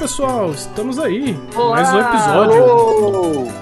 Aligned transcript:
pessoal, 0.00 0.50
estamos 0.52 0.98
aí. 0.98 1.36
Mais 1.54 1.92
um 1.92 2.00
episódio. 2.00 3.52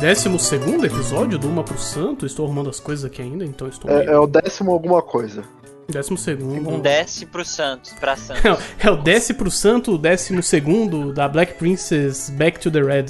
Décimo 0.00 0.40
segundo 0.40 0.84
episódio 0.84 1.38
do 1.38 1.48
Uma 1.48 1.62
pro 1.62 1.78
Santo. 1.78 2.26
Estou 2.26 2.44
arrumando 2.46 2.68
as 2.68 2.80
coisas 2.80 3.04
aqui 3.04 3.22
ainda, 3.22 3.44
então 3.44 3.68
estou. 3.68 3.88
É, 3.88 4.06
é 4.06 4.18
o 4.18 4.26
décimo 4.26 4.72
alguma 4.72 5.00
coisa. 5.00 5.44
Décimo 5.88 6.18
segundo. 6.18 6.68
Um 6.68 6.80
desce 6.80 7.26
pro 7.26 7.44
Santos, 7.44 7.92
pra 7.92 8.16
Santos. 8.16 8.42
É 8.82 8.90
o 8.90 8.96
décimo 8.96 9.38
pro 9.38 9.50
Santo, 9.52 9.92
o 9.94 9.98
décimo 9.98 10.42
segundo 10.42 11.12
da 11.12 11.28
Black 11.28 11.54
Princess 11.54 12.28
Back 12.30 12.58
to 12.58 12.72
the 12.72 12.80
Red. 12.82 13.06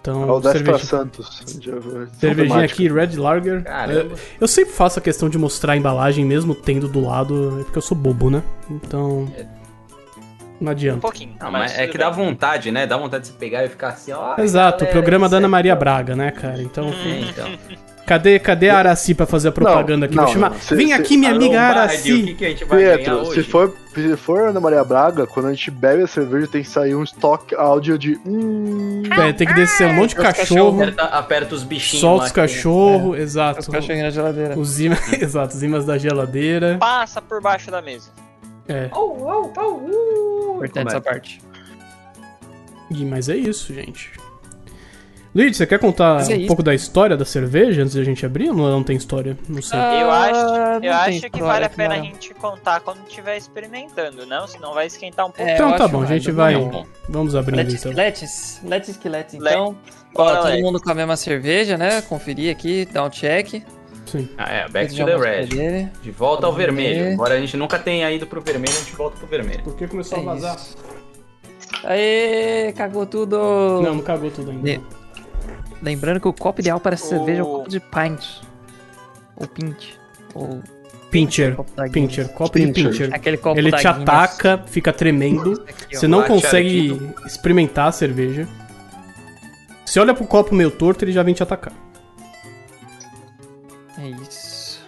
Então, 0.00 0.22
É 0.22 0.32
o 0.32 0.40
décimo 0.40 0.64
pra 0.64 0.78
cerveja- 0.78 0.86
Santos. 0.86 1.42
cervejinha 2.18 2.64
aqui, 2.64 2.88
Red 2.88 3.16
Lager. 3.16 3.62
Caramba. 3.62 4.00
Eu, 4.14 4.18
eu 4.40 4.48
sempre 4.48 4.72
faço 4.72 4.98
a 4.98 5.02
questão 5.02 5.28
de 5.28 5.36
mostrar 5.36 5.74
a 5.74 5.76
embalagem, 5.76 6.24
mesmo 6.24 6.54
tendo 6.54 6.88
do 6.88 7.04
lado, 7.04 7.58
é 7.60 7.64
porque 7.64 7.76
eu 7.76 7.82
sou 7.82 7.94
bobo, 7.94 8.30
né? 8.30 8.42
Então. 8.70 9.28
Não 10.60 10.68
Um 10.68 10.72
adianta. 10.72 11.00
pouquinho. 11.00 11.34
Não, 11.40 11.50
mas 11.50 11.78
é 11.78 11.86
que 11.86 11.98
bem. 11.98 12.06
dá 12.06 12.10
vontade, 12.10 12.70
né? 12.70 12.86
Dá 12.86 12.96
vontade 12.96 13.24
de 13.24 13.28
você 13.30 13.36
pegar 13.38 13.64
e 13.64 13.68
ficar 13.68 13.88
assim, 13.88 14.12
ó. 14.12 14.34
Exato, 14.38 14.76
o 14.76 14.86
galera, 14.86 14.92
programa 14.92 15.28
da 15.28 15.36
Ana 15.36 15.48
Maria 15.48 15.72
aqui, 15.74 15.78
ó. 15.78 15.84
Braga, 15.84 16.16
né, 16.16 16.30
cara? 16.30 16.62
Então, 16.62 16.88
É, 17.04 17.20
então. 17.20 17.46
cadê, 18.06 18.38
cadê 18.38 18.70
a 18.70 18.78
Araci 18.78 19.14
pra 19.14 19.26
fazer 19.26 19.48
a 19.48 19.52
propaganda 19.52 20.06
aqui? 20.06 20.14
não, 20.16 20.24
Vou 20.24 20.32
chamar. 20.32 20.50
não. 20.50 20.58
Se- 20.58 20.74
Vem 20.74 20.86
se- 20.88 20.92
aqui, 20.94 21.16
minha 21.18 21.32
amiga 21.32 21.46
Lombardi, 21.56 21.78
O 21.78 21.82
Araci. 21.82 22.22
que, 22.22 22.34
que 22.34 22.44
a 22.46 22.48
gente 22.48 22.64
vai 22.64 22.82
ganhar 22.82 22.96
Pietro, 22.96 23.14
hoje? 23.18 23.42
se 23.42 23.50
for, 23.50 23.74
se 23.94 24.16
for 24.16 24.48
Ana 24.48 24.60
Maria 24.60 24.82
Braga, 24.84 25.26
quando 25.26 25.46
a 25.46 25.50
gente 25.52 25.70
bebe 25.70 26.02
a 26.02 26.06
cerveja 26.06 26.46
tem 26.46 26.62
que 26.62 26.68
sair 26.68 26.94
um 26.94 27.02
estoque 27.02 27.54
áudio 27.54 27.98
de. 27.98 28.18
Hum, 28.24 29.02
É, 29.10 29.32
tem 29.34 29.46
que 29.46 29.52
descer 29.54 29.86
um 29.88 29.92
monte 29.94 30.10
de 30.10 30.16
cachorro, 30.16 30.80
Aperta, 30.82 31.02
aperta 31.04 31.54
os 31.54 31.62
bichinhos 31.64 32.00
solta 32.00 32.24
os 32.26 32.32
cachorros, 32.32 33.10
Os 33.16 33.18
exato. 33.20 33.70
cachorrinhos 33.70 34.04
na 34.04 34.10
geladeira. 34.10 34.58
Os 34.58 34.80
imãs, 34.80 35.12
exato, 35.20 35.54
os 35.54 35.62
imãs 35.62 35.84
da 35.84 35.98
geladeira. 35.98 36.76
Passa 36.80 37.20
por 37.20 37.42
baixo 37.42 37.70
da 37.70 37.82
mesa. 37.82 38.10
É, 38.68 38.86
Importante 40.56 40.88
essa 40.88 41.00
parte. 41.00 41.40
e- 42.90 43.04
mas 43.04 43.28
é 43.28 43.36
isso, 43.36 43.72
gente. 43.74 44.10
Luiz, 45.34 45.54
você 45.54 45.66
quer 45.66 45.78
contar 45.78 46.30
é 46.30 46.34
um 46.34 46.46
pouco 46.46 46.62
da 46.62 46.74
história 46.74 47.14
da 47.14 47.24
cerveja 47.26 47.82
antes 47.82 47.92
de 47.92 48.00
a 48.00 48.04
gente 48.04 48.24
abrir 48.24 48.48
ou 48.48 48.56
não, 48.56 48.82
tem 48.82 48.96
história? 48.96 49.36
Não 49.46 49.60
sei. 49.60 49.78
Ah, 49.78 50.00
Eu 50.00 50.10
acho, 50.10 50.84
eu 50.86 50.92
acho 50.94 51.30
que 51.30 51.42
vale 51.42 51.66
a 51.66 51.68
pena 51.68 51.94
a 51.94 51.98
gente 51.98 52.32
contar 52.32 52.80
quando 52.80 53.06
estiver 53.06 53.36
experimentando, 53.36 54.24
não? 54.24 54.46
Senão 54.46 54.72
vai 54.72 54.86
esquentar 54.86 55.26
um 55.26 55.30
pouco. 55.30 55.50
É, 55.50 55.52
então 55.54 55.76
tá 55.76 55.86
bom, 55.86 56.02
a 56.02 56.06
gente 56.06 56.30
vai. 56.32 56.54
Bom. 56.56 56.86
Vamos 57.06 57.36
abrindo 57.36 57.58
Let's, 57.58 57.74
então. 57.84 57.92
let's, 57.92 58.60
let's 58.64 58.96
que 58.96 59.08
let's. 59.10 59.34
Let- 59.34 59.52
Então, 59.52 59.76
ó, 60.14 60.24
Bora, 60.24 60.40
todo 60.52 60.62
mundo 60.62 60.80
com 60.80 60.90
a 60.90 60.94
mesma 60.94 61.16
cerveja, 61.18 61.76
né? 61.76 62.00
Conferir 62.00 62.50
aqui, 62.50 62.86
dar 62.90 63.04
um 63.04 63.10
check. 63.10 63.62
Sim. 64.06 64.28
Ah, 64.38 64.50
é, 64.50 64.68
back 64.68 64.94
to 64.96 65.04
the 65.04 65.16
red. 65.16 65.46
De 66.02 66.10
volta 66.10 66.46
ao 66.46 66.52
vermelho. 66.52 67.04
ver. 67.04 67.12
Embora 67.12 67.34
a 67.34 67.40
gente 67.40 67.56
nunca 67.56 67.78
tenha 67.78 68.10
ido 68.10 68.26
pro 68.26 68.40
vermelho, 68.40 68.72
a 68.72 68.78
gente 68.78 68.94
volta 68.96 69.16
pro 69.18 69.26
vermelho. 69.26 69.62
Por 69.64 69.76
que 69.76 69.86
começou 69.86 70.18
É 70.18 70.20
a 70.20 70.24
vazar? 70.24 70.56
isso. 70.56 70.76
Aê, 71.84 72.72
cagou 72.72 73.04
tudo! 73.06 73.36
Não, 73.82 73.96
não 73.96 74.02
cagou 74.02 74.30
tudo 74.30 74.50
ainda. 74.50 74.80
Lembrando 75.82 76.20
que 76.20 76.28
o 76.28 76.32
copo 76.32 76.60
ideal 76.60 76.80
para 76.80 76.94
essa 76.94 77.06
cerveja 77.06 77.40
é 77.40 77.42
o 77.42 77.46
copo 77.46 77.68
de 77.68 77.80
pint. 77.80 78.24
Ou 79.36 79.46
pint. 79.46 79.84
Ou 80.34 80.62
Pincher. 81.10 81.54
copo. 81.54 81.70
Pincher, 81.92 82.28
copo 82.30 82.58
de 82.58 82.66
Pincher. 82.72 82.90
pincher. 82.90 83.14
Aquele 83.14 83.36
copo 83.36 83.58
Ele 83.58 83.70
da 83.70 83.78
te 83.78 83.86
ataca, 83.86 84.62
fica 84.66 84.92
tremendo. 84.92 85.64
Aqui. 85.68 85.96
Você 85.96 86.06
não 86.08 86.22
consegue 86.24 87.00
experimentar 87.24 87.88
a 87.88 87.92
cerveja. 87.92 88.46
Você 89.84 90.00
olha 90.00 90.12
pro 90.14 90.26
copo 90.26 90.54
meio 90.54 90.70
torto, 90.70 91.04
ele 91.04 91.12
já 91.12 91.22
vem 91.22 91.32
te 91.32 91.42
atacar. 91.42 91.72
É 93.98 94.08
isso. 94.08 94.84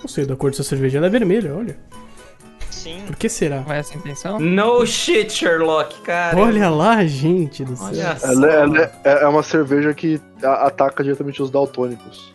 Não 0.00 0.08
sei 0.08 0.24
da 0.24 0.36
cor 0.36 0.50
dessa 0.50 0.62
cerveja, 0.62 0.98
ela 0.98 1.06
é 1.06 1.10
vermelha, 1.10 1.54
olha. 1.54 1.76
Sim. 2.70 3.02
Por 3.06 3.16
que 3.16 3.28
será? 3.28 3.60
Não 3.60 3.72
é 3.72 3.78
essa 3.80 3.94
a 3.94 3.96
intenção? 3.96 4.38
No 4.38 4.86
shit, 4.86 5.32
Sherlock, 5.32 6.00
cara. 6.02 6.38
Olha 6.38 6.70
lá, 6.70 7.04
gente 7.04 7.64
do 7.64 7.76
céu. 7.76 7.86
Olha 7.88 8.16
só. 8.18 8.26
ela, 8.32 8.46
ela 8.52 8.92
é, 9.04 9.22
é 9.24 9.28
uma 9.28 9.42
cerveja 9.42 9.92
que 9.92 10.20
ataca 10.42 11.02
diretamente 11.02 11.42
os 11.42 11.50
daltônicos. 11.50 12.32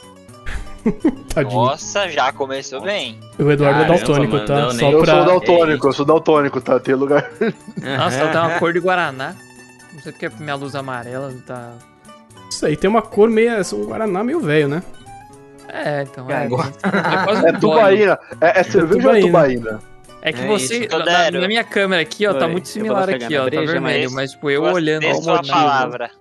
Tadinho. 1.33 1.61
Nossa, 1.61 2.09
já 2.09 2.31
começou 2.33 2.81
bem. 2.81 3.17
O 3.39 3.49
Eduardo 3.49 3.79
é 3.83 3.85
Caramba, 3.85 3.97
daltônico, 3.97 4.33
mano, 4.33 4.45
tá? 4.45 4.55
não, 4.55 4.71
Só 4.71 4.91
Eu 4.91 5.01
pra. 5.01 5.15
sou 5.15 5.25
daltônico, 5.25 5.87
eu 5.87 5.93
sou 5.93 6.05
daltônico, 6.05 6.61
tá? 6.61 6.79
Tem 6.79 6.93
lugar. 6.95 7.31
Nossa, 7.97 8.17
ela 8.17 8.31
tem 8.31 8.41
uma 8.41 8.51
cor 8.59 8.73
de 8.73 8.79
Guaraná. 8.79 9.33
Não 9.93 10.01
sei 10.01 10.11
porque 10.11 10.29
minha 10.43 10.55
luz 10.55 10.75
amarela 10.75 11.33
tá. 11.47 11.71
Isso 12.53 12.65
aí 12.65 12.77
tem 12.77 12.89
uma 12.89 13.01
cor 13.01 13.29
meio. 13.29 13.51
Um 13.73 13.85
Guaraná 13.85 14.23
meio 14.23 14.39
velho, 14.39 14.67
né? 14.67 14.83
É, 15.69 16.03
então. 16.03 16.29
É, 16.29 16.43
É, 16.43 16.45
é, 16.45 16.49
quase 16.49 17.43
um 17.43 17.47
É 17.47 17.53
tubaína. 17.53 18.19
É, 18.41 18.59
é 18.59 18.63
cerveja 18.63 19.07
ou 19.09 19.15
é 19.15 19.19
tubaína? 19.21 19.79
É 20.21 20.31
que 20.31 20.41
É 20.41 20.47
você. 20.47 20.85
isso. 20.85 20.97
na, 20.99 21.31
na 21.31 21.47
minha 21.47 21.63
câmera 21.63 22.01
aqui, 22.01 22.25
ó, 22.27 22.33
tá 22.33 22.45
Oi, 22.45 22.51
muito 22.51 22.65
eu 22.65 22.71
similar 22.71 23.09
aqui, 23.09 23.35
ó. 23.35 23.39
na 23.39 23.43
Tá 23.45 23.49
breja, 23.49 23.71
vermelho, 23.73 24.03
mas- 24.03 24.13
mas 24.13 24.31
tipo, 24.31 24.49
eu 24.51 24.61
olhando. 24.63 25.05
o 25.07 25.15
sua 25.15 25.35
motivo. 25.37 25.53
palavra. 25.57 26.11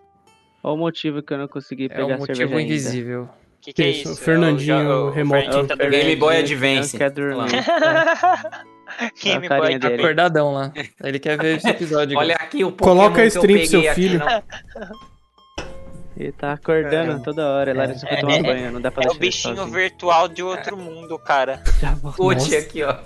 Olha 0.64 0.74
o 0.74 0.76
motivo 0.78 1.22
que 1.22 1.32
eu 1.34 1.38
não 1.38 1.48
consegui 1.48 1.84
É 1.84 1.88
pegar 1.88 2.06
um 2.06 2.14
a 2.14 2.18
motivo 2.18 2.36
cerveja 2.36 2.58
ainda. 2.58 2.72
invisível. 2.72 3.28
Que 3.60 3.72
que 3.72 3.82
é 3.82 3.88
Isso, 3.90 4.12
o 4.12 4.16
Fernandinho 4.16 4.74
É 4.76 4.82
o- 4.88 4.90
o- 4.90 5.06
o 5.06 5.10
remoto. 5.10 5.40
Fernandinho 5.42 5.66
tá 5.68 5.84
É 5.84 5.86
o 5.86 5.90
Game 5.90 6.16
Boy 6.16 6.36
Advance. 6.38 6.98
quer 6.98 7.10
dormir. 7.10 7.50
Game 9.22 9.48
Boy 9.48 9.78
dele. 9.78 9.94
Acordadão 9.94 10.52
lá. 10.54 10.72
Ele 11.04 11.18
quer 11.18 11.38
ver 11.38 11.56
esse 11.58 11.68
episódio. 11.68 12.18
Olha 12.18 12.34
aqui 12.36 12.64
o 12.64 12.72
Coloca 12.72 13.10
Pokémon 13.10 13.22
a 13.24 13.26
stream 13.26 13.58
pro 13.58 13.76
eu 13.76 13.82
seu 13.82 13.94
filho. 13.94 14.22
Aqui, 14.22 14.44
Ele 16.16 16.32
tá 16.32 16.52
acordando 16.52 17.22
toda 17.22 17.46
hora. 17.48 17.72
Lá 17.72 17.88
foi 17.94 18.08
É, 18.10 18.16
tomar 18.20 18.34
é, 18.34 18.42
banho, 18.42 18.72
não 18.72 18.80
dá 18.80 18.90
pra 18.90 19.04
É 19.04 19.08
o 19.08 19.12
ele 19.12 19.18
bichinho 19.18 19.56
sozinho. 19.56 19.74
virtual 19.74 20.28
de 20.28 20.42
outro 20.42 20.76
mundo, 20.76 21.18
cara. 21.18 21.62
Já 21.80 21.96
Nossa. 22.02 22.58
aqui, 22.58 22.82
ó. 22.82 22.96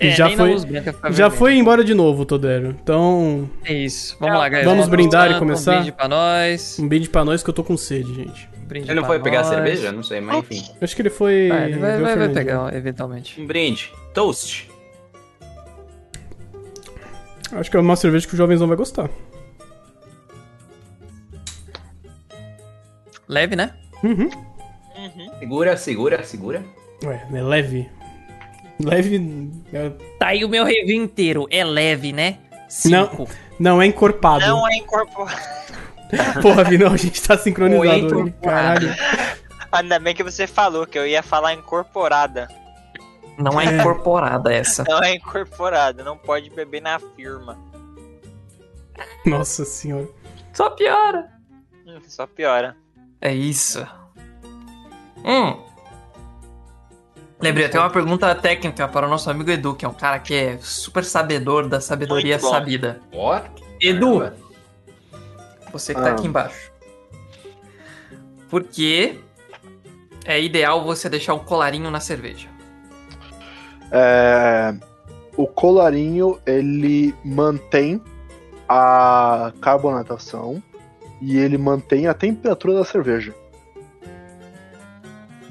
E 0.00 0.10
já 0.10 0.26
nem 0.26 0.36
na 0.36 0.44
foi- 0.44 1.12
Já 1.12 1.30
foi 1.30 1.54
embora 1.54 1.84
de 1.84 1.94
novo, 1.94 2.24
Todero. 2.24 2.70
Então, 2.82 3.48
É 3.64 3.72
isso. 3.72 4.16
Vamos 4.18 4.36
lá, 4.36 4.48
galera. 4.48 4.68
Vamos 4.68 4.88
brindar 4.88 5.30
e 5.30 5.34
Um 5.34 5.38
começar? 5.38 5.76
brinde 5.76 5.92
pra 5.92 6.08
nós. 6.08 6.76
um 6.80 6.88
brinde 6.88 7.08
pra 7.08 7.24
nós 7.24 7.42
que 7.42 7.48
eu 7.50 7.54
tô 7.54 7.62
com 7.62 7.76
sede, 7.76 8.12
gente. 8.12 8.48
Um 8.60 8.66
brinde 8.66 8.90
Ele 8.90 8.98
não 9.00 9.06
foi 9.06 9.20
pegar 9.20 9.40
a 9.42 9.44
cerveja? 9.44 9.92
Não 9.92 10.02
sei, 10.02 10.20
mas 10.20 10.38
enfim. 10.38 10.64
Acho 10.80 10.96
que 10.96 11.02
ele 11.02 11.10
foi. 11.10 11.50
Ah, 11.52 11.68
ele 11.68 11.78
vai, 11.78 11.90
o 11.90 11.92
vai, 11.92 12.00
vai 12.00 12.12
Fernandinho. 12.14 12.34
pegar, 12.34 12.74
eventualmente. 12.74 13.40
Um 13.40 13.46
brinde. 13.46 13.92
Toast. 14.12 14.68
Acho 17.52 17.70
que 17.70 17.76
é 17.76 17.80
uma 17.80 17.94
cerveja 17.96 18.26
que 18.26 18.34
o 18.34 18.36
jovenzão 18.36 18.66
vai 18.66 18.76
gostar. 18.76 19.08
Leve, 23.32 23.56
né? 23.56 23.72
Uhum. 24.04 24.28
Uhum. 24.94 25.38
Segura, 25.38 25.76
segura, 25.76 26.22
segura. 26.22 26.64
Ué, 27.04 27.26
é 27.32 27.42
leve. 27.42 27.90
Leve. 28.78 29.50
é- 29.72 29.90
Tá 30.18 30.28
aí 30.28 30.44
o 30.44 30.48
meu 30.48 30.64
review 30.64 31.02
inteiro. 31.02 31.46
É 31.50 31.64
leve, 31.64 32.12
né? 32.12 32.38
Não. 32.84 33.26
Não, 33.58 33.82
é 33.82 33.86
encorpado. 33.86 34.46
Não 34.46 34.68
é 34.68 34.76
incorporado. 34.76 35.40
Porra, 36.42 36.64
Vinão, 36.64 36.92
a 36.92 36.96
gente 36.96 37.22
tá 37.22 37.38
sincronizado 37.38 37.88
hoje. 37.88 38.04
encorpado. 38.06 38.40
Caralho. 38.42 38.94
Ainda 39.72 39.98
bem 39.98 40.14
que 40.14 40.22
você 40.22 40.46
falou 40.46 40.86
que 40.86 40.98
eu 40.98 41.06
ia 41.06 41.22
falar 41.22 41.54
incorporada. 41.54 42.48
Não 43.38 43.58
é 43.58 43.64
incorporada 43.64 44.52
essa. 44.52 44.84
Não 44.86 45.02
é 45.02 45.14
incorporada, 45.14 46.04
não 46.04 46.18
pode 46.18 46.50
beber 46.50 46.82
na 46.82 46.98
firma. 46.98 47.58
Nossa 49.24 49.64
senhora. 49.64 50.06
Só 50.52 50.68
piora. 50.68 51.30
Hum, 51.86 51.98
só 52.06 52.26
piora. 52.26 52.76
É 53.22 53.32
isso. 53.32 53.86
Hum. 55.24 55.56
Lembrei, 57.40 57.66
eu 57.66 57.70
tenho 57.70 57.82
uma 57.82 57.90
pergunta 57.90 58.34
técnica 58.34 58.86
para 58.86 59.06
o 59.06 59.10
nosso 59.10 59.30
amigo 59.30 59.50
Edu, 59.50 59.74
que 59.74 59.84
é 59.84 59.88
um 59.88 59.94
cara 59.94 60.18
que 60.18 60.34
é 60.34 60.58
super 60.60 61.04
sabedor 61.04 61.68
da 61.68 61.80
sabedoria 61.80 62.38
sabida. 62.38 63.00
Ó. 63.12 63.40
Edu, 63.80 64.18
caramba. 64.20 64.36
você 65.72 65.94
que 65.94 66.00
tá 66.00 66.08
Ah. 66.10 66.12
aqui 66.12 66.26
embaixo. 66.26 66.70
Por 68.50 68.62
que 68.64 69.18
é 70.24 70.40
ideal 70.40 70.84
você 70.84 71.08
deixar 71.08 71.34
um 71.34 71.38
colarinho 71.40 71.90
na 71.90 71.98
cerveja? 72.00 72.48
É, 73.90 74.74
o 75.36 75.46
colarinho 75.46 76.38
ele 76.46 77.14
mantém 77.24 78.00
a 78.68 79.52
carbonatação 79.60 80.62
e 81.22 81.38
ele 81.38 81.56
mantém 81.56 82.06
a 82.08 82.12
temperatura 82.14 82.74
da 82.74 82.84
cerveja. 82.84 83.32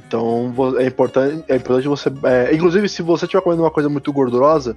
Então 0.07 0.53
é 0.77 0.85
importante, 0.85 1.43
é 1.47 1.55
importante 1.55 1.87
você. 1.87 2.11
é, 2.23 2.53
inclusive, 2.53 2.87
se 2.89 3.01
você 3.01 3.25
estiver 3.25 3.41
comendo 3.41 3.63
uma 3.63 3.71
coisa 3.71 3.87
muito 3.87 4.11
gordurosa, 4.11 4.75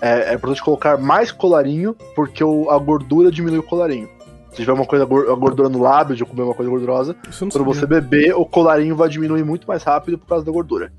é, 0.00 0.30
é 0.30 0.34
importante 0.34 0.62
colocar 0.62 0.98
mais 0.98 1.32
colarinho, 1.32 1.94
porque 2.14 2.44
o- 2.44 2.68
a 2.70 2.78
gordura 2.78 3.30
diminui 3.30 3.58
o 3.58 3.62
colarinho. 3.62 4.08
Se 4.50 4.56
tiver 4.56 4.72
uma 4.72 4.84
coisa 4.86 5.04
a 5.04 5.06
gordura 5.06 5.68
no 5.68 5.80
lábio 5.80 6.14
de 6.14 6.24
comer 6.24 6.42
uma 6.42 6.54
coisa 6.54 6.70
gordurosa, 6.70 7.14
quando 7.14 7.52
sabia. 7.52 7.64
você 7.64 7.86
beber, 7.86 8.34
o 8.36 8.44
colarinho 8.44 8.94
vai 8.94 9.08
diminuir 9.08 9.42
muito 9.42 9.66
mais 9.66 9.82
rápido 9.82 10.18
por 10.18 10.26
causa 10.28 10.44
da 10.44 10.52
gordura. 10.52 10.92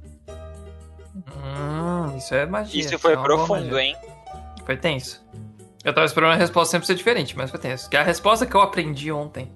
Hum, 1.15 2.17
isso 2.17 2.33
é 2.33 2.45
magia. 2.45 2.81
Isso 2.81 2.97
foi 2.99 3.13
é 3.13 3.17
profundo, 3.17 3.61
magia. 3.65 3.81
hein? 3.81 3.95
Foi 4.65 4.75
tenso. 4.75 5.23
Eu 5.85 5.93
tava 5.93 6.05
esperando 6.05 6.31
a 6.31 6.35
resposta 6.35 6.71
sempre 6.71 6.87
ser 6.87 6.95
diferente, 6.95 7.37
mas 7.37 7.51
foi 7.51 7.59
tenso. 7.59 7.87
Que 7.87 7.95
a 7.95 8.01
resposta 8.01 8.43
que 8.45 8.55
eu 8.55 8.61
aprendi 8.61 9.11
ontem 9.11 9.51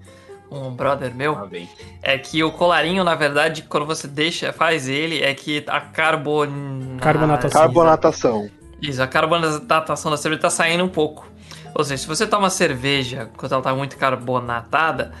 com 0.48 0.68
um 0.68 0.74
brother 0.74 1.12
meu 1.14 1.36
Ah, 1.36 1.44
bem. 1.44 1.68
é 2.02 2.16
que 2.16 2.42
o 2.44 2.52
colarinho, 2.52 3.02
na 3.02 3.16
verdade, 3.16 3.62
quando 3.62 3.84
você 3.84 4.06
deixa, 4.06 4.52
faz 4.52 4.88
ele, 4.88 5.22
é 5.22 5.34
que 5.34 5.64
a 5.66 5.80
carbon... 5.80 6.96
Carbonatação. 7.00 7.60
Carbonatação. 7.60 8.50
Isso, 8.80 9.02
a 9.02 9.08
carbonatação 9.08 10.10
da 10.10 10.16
cerveja 10.16 10.42
tá 10.42 10.50
saindo 10.50 10.84
um 10.84 10.88
pouco. 10.88 11.28
Ou 11.74 11.84
seja, 11.84 12.02
se 12.02 12.08
você 12.08 12.26
toma 12.26 12.48
cerveja 12.48 13.28
quando 13.36 13.52
ela 13.52 13.62
tá 13.62 13.74
muito 13.74 13.96
carbonatada, 13.96 15.12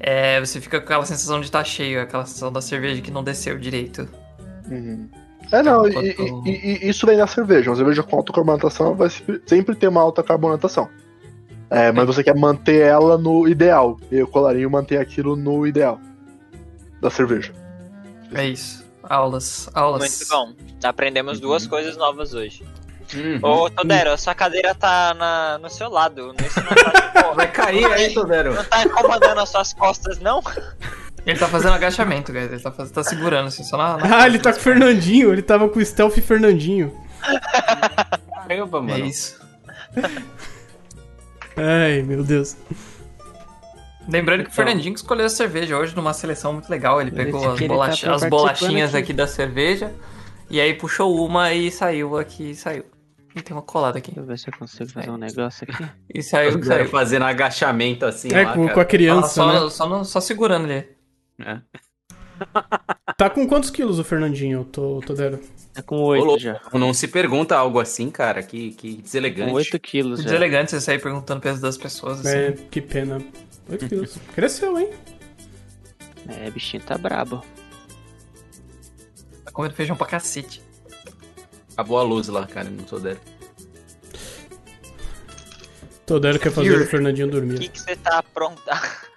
é, 0.00 0.40
você 0.40 0.60
fica 0.60 0.80
com 0.80 0.86
aquela 0.86 1.04
sensação 1.04 1.40
de 1.40 1.46
estar 1.46 1.64
cheio, 1.64 2.00
aquela 2.00 2.24
sensação 2.24 2.50
da 2.50 2.60
cerveja 2.60 3.00
que 3.02 3.10
não 3.10 3.22
desceu 3.22 3.58
direito. 3.58 4.08
Uhum. 4.70 5.08
É, 5.54 5.62
não, 5.62 5.86
e, 5.86 5.90
Enquanto- 5.90 6.46
e- 6.46 6.50
e- 6.50 6.84
e 6.86 6.88
isso 6.88 7.06
vem 7.06 7.16
na 7.16 7.26
cerveja. 7.26 7.70
Uma 7.70 7.76
cerveja 7.76 8.02
com 8.02 8.16
alta 8.16 8.32
carbonatação 8.32 8.94
vai 8.94 9.08
sempre- 9.46 9.74
ter 9.74 9.88
uma 9.88 10.00
alta 10.00 10.22
carbonatação. 10.22 10.88
É, 11.70 11.90
mas 11.92 12.06
você 12.06 12.22
quer 12.22 12.36
manter 12.36 12.80
ela 12.82 13.16
no 13.18 13.48
ideal. 13.48 13.98
E 14.10 14.22
o 14.22 14.26
colarinho 14.28 14.70
mantém 14.70 14.98
aquilo 14.98 15.34
no 15.36 15.66
ideal 15.66 15.98
da 17.00 17.10
cerveja. 17.10 17.52
É 18.32 18.46
isso. 18.46 18.84
Aulas, 19.02 19.68
aulas. 19.74 20.00
Muito 20.00 20.28
bom. 20.30 20.52
Aprendemos 20.82 21.38
duas 21.40 21.66
coisas 21.66 21.96
novas 21.96 22.32
hoje. 22.34 22.64
Uhum. 23.14 23.38
Ô, 23.42 23.70
Todero, 23.70 24.16
sua 24.16 24.34
cadeira 24.34 24.74
tá 24.74 25.14
na, 25.14 25.58
no 25.58 25.68
seu 25.68 25.88
lado. 25.90 26.34
Isso 26.44 26.58
não 26.60 26.74
tá, 26.74 27.22
pô, 27.22 27.34
Vai 27.34 27.50
cair 27.52 27.84
aí, 27.92 28.14
Todero. 28.14 28.54
não 28.54 28.64
tá 28.64 28.82
incomodando 28.82 29.40
as 29.40 29.48
suas 29.50 29.72
costas, 29.74 30.18
não? 30.20 30.40
Ele 31.26 31.38
tá 31.38 31.48
fazendo 31.48 31.72
agachamento, 31.74 32.32
guys. 32.32 32.52
Ele 32.52 32.60
tá, 32.60 32.70
faz... 32.70 32.90
tá 32.90 33.02
segurando 33.02 33.46
assim, 33.48 33.64
só 33.64 33.76
na. 33.78 33.96
na- 33.96 34.18
Ah, 34.22 34.26
ele 34.26 34.38
tá 34.38 34.52
com 34.52 34.58
o 34.58 34.62
Fernandinho, 34.62 35.32
ele 35.32 35.42
tava 35.42 35.68
com 35.68 35.78
o 35.78 35.84
Stealth 35.84 36.18
Fernandinho. 36.20 36.92
Caramba, 38.46 38.78
É 38.78 38.80
mano. 38.82 39.04
isso. 39.06 39.40
Ai, 41.56 42.02
meu 42.02 42.22
Deus. 42.24 42.56
Lembrando 44.08 44.44
que 44.44 44.50
o 44.50 44.52
Fernandinho 44.52 44.92
que 44.92 45.00
escolheu 45.00 45.24
a 45.24 45.30
cerveja 45.30 45.78
hoje 45.78 45.96
numa 45.96 46.12
seleção 46.12 46.52
muito 46.52 46.68
legal. 46.68 47.00
Ele 47.00 47.10
pegou 47.10 47.50
as, 47.82 48.00
tá 48.00 48.14
as 48.14 48.24
bolachinhas 48.24 48.90
aqui. 48.94 49.04
aqui. 49.04 49.12
da 49.12 49.26
cerveja. 49.26 49.92
E 50.50 50.60
aí 50.60 50.74
puxou 50.74 51.24
uma 51.24 51.52
e 51.54 51.70
saiu 51.70 52.18
aqui 52.18 52.50
e 52.50 52.54
saiu. 52.54 52.84
E 53.34 53.40
tem 53.40 53.56
uma 53.56 53.62
colada 53.62 53.96
aqui. 53.98 54.10
Deixa 54.10 54.20
eu 54.20 54.26
ver 54.26 54.38
se 54.38 54.48
eu 54.48 54.54
consigo 54.58 54.90
fazer 54.90 55.10
um 55.10 55.16
negócio 55.16 55.66
aqui. 55.68 55.84
E 56.14 56.22
saiu, 56.22 56.62
saiu. 56.62 56.88
fazendo 56.88 57.24
agachamento 57.24 58.04
assim 58.04 58.28
É, 58.32 58.44
lá, 58.44 58.52
com, 58.52 58.62
cara. 58.64 58.74
com 58.74 58.80
a 58.80 58.82
Ah, 58.82 58.86
criança, 58.86 59.28
só, 59.28 59.46
né? 59.52 59.58
só, 59.60 59.70
só, 59.70 60.04
só 60.04 60.20
segurando 60.20 60.70
ele. 60.70 60.93
É. 61.40 61.60
Tá 63.16 63.30
com 63.30 63.46
quantos 63.46 63.70
quilos 63.70 63.98
o 63.98 64.04
Fernandinho, 64.04 64.64
Tô- 64.64 65.00
Todero? 65.06 65.40
Tá 65.72 65.82
com 65.82 65.96
Ô, 65.96 66.06
8 66.08 66.24
louco, 66.24 66.40
já. 66.40 66.60
Não 66.72 66.92
se 66.92 67.06
pergunta 67.08 67.56
algo 67.56 67.78
assim, 67.80 68.10
cara. 68.10 68.42
Que, 68.42 68.72
que 68.72 68.96
deselegante. 69.02 69.50
Com 69.50 69.56
8 69.56 69.78
quilos 69.80 70.18
já. 70.20 70.24
Deselegante 70.26 70.70
você 70.72 70.80
sair 70.80 71.00
perguntando 71.00 71.38
o 71.38 71.42
peso 71.42 71.60
das 71.60 71.76
pessoas. 71.76 72.24
É, 72.26 72.48
Assim. 72.48 72.66
que 72.70 72.80
pena. 72.80 73.20
8 73.68 73.88
quilos. 73.88 74.16
Cresceu, 74.34 74.78
hein? 74.78 74.90
É, 76.28 76.50
bichinho 76.50 76.82
tá 76.82 76.96
brabo. 76.98 77.44
Tá 79.44 79.50
comendo 79.52 79.74
feijão 79.74 79.96
pra 79.96 80.06
cacete. 80.06 80.62
Acabou 81.72 81.98
a 81.98 82.02
luz 82.02 82.28
lá, 82.28 82.46
cara, 82.46 82.68
no 82.70 82.82
Todero. 82.82 83.20
Todero 86.06 86.38
quer 86.38 86.52
fazer 86.52 86.78
o 86.80 86.86
Fernandinho 86.86 87.28
O 87.28 87.30
dormir. 87.30 87.58
que, 87.58 87.68
que 87.70 87.80
você 87.80 87.96
tá 87.96 88.18
apronta? 88.18 88.72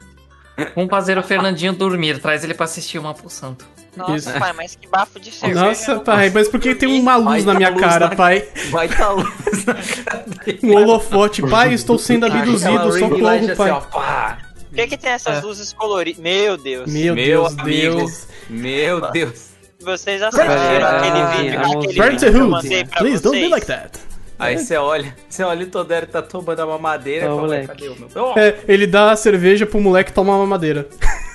Vamos 0.76 0.90
fazer 0.90 1.18
o 1.18 1.24
Fernandinho 1.24 1.74
dormir. 1.74 2.20
Traz 2.20 2.44
ele 2.44 2.54
pra 2.54 2.66
assistir 2.66 2.98
uma 2.98 3.14
pro 3.14 3.30
santo. 3.30 3.66
Nossa, 3.96 4.16
Isso. 4.16 4.40
pai, 4.40 4.54
mas 4.54 4.76
que 4.76 4.88
bafo 4.88 5.20
de 5.20 5.32
cerveja. 5.32 5.60
Nossa, 5.66 6.00
pai, 6.00 6.30
mas 6.30 6.48
por 6.48 6.60
que 6.60 6.76
tem 6.76 7.00
uma 7.00 7.16
luz 7.16 7.44
Vai 7.44 7.54
na 7.54 7.60
minha 7.60 7.74
cara, 7.76 8.10
na- 8.10 8.16
pai? 8.16 8.48
Vai 8.70 8.88
tá 8.88 9.10
luz 9.10 9.66
na 9.66 9.74
cara. 10.06 10.26
Um 10.64 10.76
holofote. 10.76 11.42
Pai, 11.42 11.74
estou 11.74 11.98
sendo 11.98 12.26
abduzido, 12.28 12.92
socorro, 12.94 13.28
assim, 13.28 13.56
pai. 13.56 14.38
Por 14.70 14.76
que, 14.76 14.88
que 14.88 14.98
tem 14.98 15.12
essas 15.14 15.38
É. 15.38 15.42
luzes 15.42 15.74
coloridas? 15.74 16.22
Meu 16.22 16.58
Deus. 16.58 16.92
Meu, 16.92 17.16
Meu 17.16 17.50
Deus. 17.50 17.56
Deus. 17.64 18.28
Meu 18.50 19.12
Deus. 19.12 19.48
Vocês 19.80 20.22
assistiram 20.22 20.54
aquele 20.88 21.26
vídeo, 21.44 21.60
aquele 21.60 22.10
vídeo 22.10 22.32
que 22.32 22.38
eu 22.38 22.50
mandei 22.50 22.86
pra 22.86 22.98
Please, 23.00 23.24
don't 23.24 23.36
be 23.40 23.48
vocês? 23.48 23.52
like 23.52 23.66
that. 23.68 24.00
Aí 24.40 24.58
você 24.58 24.78
olha, 24.78 25.16
você 25.28 25.44
olha 25.44 25.66
o 25.66 25.70
Todero 25.70 26.06
tá 26.08 26.22
tomando 26.22 26.64
uma 26.64 26.78
madeira 26.78 27.26
Ô, 27.26 27.28
e 27.28 27.30
fala, 27.36 27.42
moleque. 27.42 27.68
cadê 27.68 27.90
o 27.90 27.96
meu? 27.96 28.10
Oh, 28.16 28.40
É, 28.40 28.60
ele 28.68 28.86
dá 28.86 29.12
a 29.12 29.16
cerveja 29.16 29.66
pro 29.66 29.80
moleque 29.82 30.14
tomar 30.14 30.36
uma 30.38 30.46
madeira. 30.46 30.88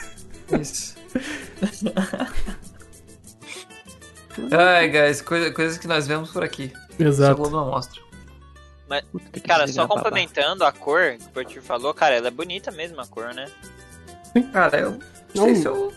Isso. 0.61 0.95
Ai, 4.51 4.89
guys, 4.89 5.21
coisa- 5.21 5.51
coisas 5.53 5.79
que 5.79 5.87
nós 5.87 6.07
vemos 6.07 6.31
por 6.31 6.43
aqui. 6.43 6.73
Só 6.97 7.03
o 7.05 7.07
Exato. 7.09 7.37
Globo 7.37 7.57
não 7.57 7.67
mostra. 7.71 8.01
Puta, 9.11 9.25
tem 9.33 9.43
que 9.43 9.49
Cara, 9.49 9.67
só 9.67 9.83
a 9.83 9.87
babá. 9.87 10.03
complementando 10.03 10.65
a 10.65 10.71
cor 10.73 11.17
que 11.19 11.25
o 11.25 11.29
Portir 11.31 11.63
falou, 11.63 11.95
cara, 11.95 12.15
ela 12.15 12.29
é 12.29 12.31
bonita 12.31 12.71
mesmo 12.71 13.01
a 13.01 13.07
cor, 13.07 13.33
né? 13.35 13.47
Cara, 14.53 14.79
eu 14.81 14.91
não 14.93 14.99
Não. 15.35 15.45
sei 15.47 15.55
se 15.57 15.67
eu, 15.67 15.93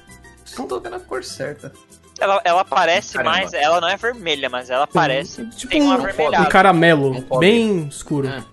eu 0.58 0.66
tô 0.66 0.80
vendo 0.80 0.96
a 0.96 1.00
cor 1.02 1.22
certa. 1.24 1.74
Ela, 2.20 2.42
ela 2.46 2.64
parece 2.66 3.14
Caramba. 3.14 3.32
mais. 3.32 3.54
Ela 3.54 3.82
não 3.82 3.90
é 3.90 3.98
vermelha, 3.98 4.50
mas 4.50 4.70
ela 4.70 4.88
parece. 4.88 5.46
Tipo 5.52 5.72
tem 5.72 5.82
um 5.82 5.92
um, 5.92 6.42
um 6.42 6.46
caramelo, 6.46 7.26
Um 7.30 7.40
bem 7.40 7.88
escuro. 7.88 8.28
É. 8.28 8.44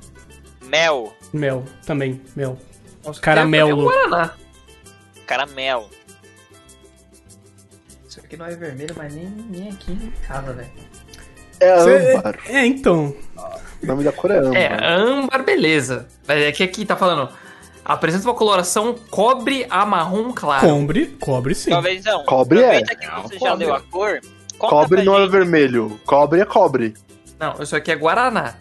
Mel. 0.63 1.15
Mel, 1.33 1.65
também, 1.87 2.21
mel. 2.37 2.59
Nossa, 3.05 3.21
Caramelo. 3.21 3.69
Tem, 3.69 3.77
tem 3.77 4.07
um 4.07 4.09
Guaraná. 4.11 4.35
Caramel. 5.27 5.89
Isso 8.09 8.21
aqui 8.21 8.37
não 8.37 8.47
é 8.47 8.55
vermelho, 8.55 8.95
mas 8.97 9.15
nem, 9.15 9.27
nem 9.27 9.69
aqui 9.71 9.93
em 9.93 10.13
casa, 10.27 10.53
velho. 10.53 10.71
É 11.61 11.79
Cê- 11.81 12.17
âmbar. 12.17 12.39
É, 12.47 12.67
então. 12.67 13.15
O 13.83 13.87
nome 13.87 14.05
da 14.05 14.13
cor 14.13 14.31
é 14.31 14.39
âmbar. 14.39 14.57
É, 14.57 14.85
âmbar, 14.95 15.43
beleza. 15.45 16.09
Mas 16.27 16.43
é 16.43 16.53
que 16.53 16.63
aqui 16.63 16.85
tá 16.85 16.97
falando. 16.97 17.31
Apresenta 17.85 18.25
uma 18.29 18.35
coloração 18.35 18.95
cobre 19.11 19.67
a 19.69 19.85
marrom 19.85 20.33
claro. 20.33 20.69
Cobre, 20.69 21.07
cobre 21.21 21.55
sim. 21.55 21.71
Talvez 21.71 22.05
não. 22.05 22.25
Cobre 22.25 22.63
é. 22.63 22.83
Que 22.83 23.07
Não, 23.07 23.23
você 23.23 23.39
já 23.39 23.51
cobre. 23.51 23.65
leu 23.67 23.75
a 23.75 23.81
cor. 23.81 24.21
conta 24.59 24.75
Cobre 24.75 25.03
não 25.03 25.17
é 25.17 25.21
gente. 25.23 25.31
vermelho. 25.31 26.01
Cobre 26.07 26.41
é 26.41 26.45
cobre. 26.45 26.95
Não, 27.41 27.61
isso 27.61 27.75
aqui 27.75 27.91
é 27.91 27.97
Guaraná. 27.97 28.55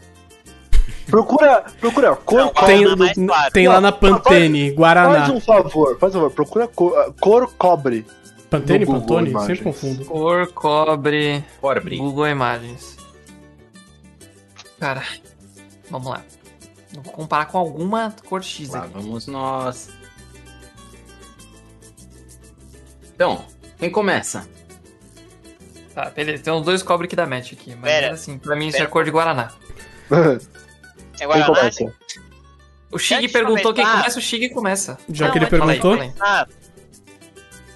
Procura, 1.05 1.65
procura, 1.79 2.15
cor 2.15 2.39
Não, 2.39 2.49
cobre. 2.49 2.65
Tem, 2.85 2.95
mais 2.95 3.13
claro. 3.13 3.51
tem 3.51 3.67
lá 3.67 3.81
na 3.81 3.91
Pantene, 3.91 4.65
Faz 4.67 4.75
Guaraná. 4.77 5.31
um 5.31 5.39
favor, 5.41 5.99
faz 5.99 6.15
um 6.15 6.19
favor, 6.19 6.31
procura 6.31 6.67
cor, 6.67 7.13
cor 7.19 7.53
cobre. 7.57 8.05
Pantene, 8.49 8.85
Google 8.85 9.01
Pantone? 9.01 9.29
Imagens. 9.29 9.47
Sempre 9.59 9.63
confundo. 9.63 10.05
Cor, 10.05 10.47
cobre, 10.53 11.43
Cobre. 11.61 11.97
Google 11.97 12.27
Imagens. 12.27 12.97
Cara, 14.79 15.03
vamos 15.89 16.09
lá. 16.09 16.21
Comparar 17.13 17.45
com 17.45 17.57
alguma 17.57 18.13
cor 18.27 18.43
X 18.43 18.69
Lá 18.69 18.79
aqui. 18.83 18.89
vamos 18.93 19.27
nós. 19.27 19.89
Então, 23.13 23.45
quem 23.77 23.89
começa? 23.89 24.47
Tá, 25.93 26.09
beleza. 26.09 26.43
Tem 26.43 26.53
uns 26.53 26.65
dois 26.65 26.81
cobre 26.81 27.07
que 27.07 27.15
dá 27.15 27.25
match 27.25 27.53
aqui. 27.53 27.75
Mas 27.75 27.91
Pera. 27.91 28.13
assim, 28.13 28.37
pra 28.37 28.55
mim 28.55 28.67
isso 28.67 28.77
Pera. 28.77 28.89
é 28.89 28.91
cor 28.91 29.03
de 29.03 29.11
Guaraná. 29.11 29.51
É 31.13 31.17
Quem 31.17 31.27
Guaraná? 31.27 31.45
começa? 31.55 31.93
O 32.91 32.97
Shig 32.97 33.27
perguntou 33.27 33.71
quem 33.75 33.85
começa, 33.85 34.17
o 34.17 34.21
Shig 34.21 34.49
começa. 34.49 34.97
Já 35.07 35.25
Não, 35.27 35.31
que 35.31 35.37
ele 35.37 35.45
perguntou. 35.45 35.91
fala 35.97 36.03
aí. 36.03 36.13
Ah, 36.19 36.47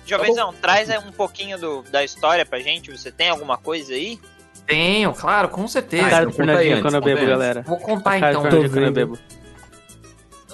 Jovenzão, 0.04 0.52
traz 0.54 0.90
aí 0.90 0.98
um 0.98 1.12
pouquinho 1.12 1.56
do, 1.60 1.84
da 1.84 2.04
história 2.04 2.44
pra 2.44 2.58
gente. 2.60 2.90
Você 2.92 3.12
tem 3.12 3.30
alguma 3.30 3.56
coisa 3.56 3.94
aí? 3.94 4.20
Tenho, 4.66 5.14
claro, 5.14 5.50
com 5.50 5.68
certeza. 5.68 6.04
Ah, 6.06 6.08
então 6.08 6.20
do 6.26 6.32
conta 6.32 6.42
aí 6.42 6.48
Fernandinho 6.48 6.72
antes, 6.74 6.82
quando 6.84 6.96
eu 6.96 7.02
bebo, 7.02 7.26
galera. 7.28 7.62
Vou 7.68 7.78
contar 7.78 8.18
então. 8.18 8.42
Quando 8.42 8.56
eu 8.78 8.92
bebo. 8.92 9.18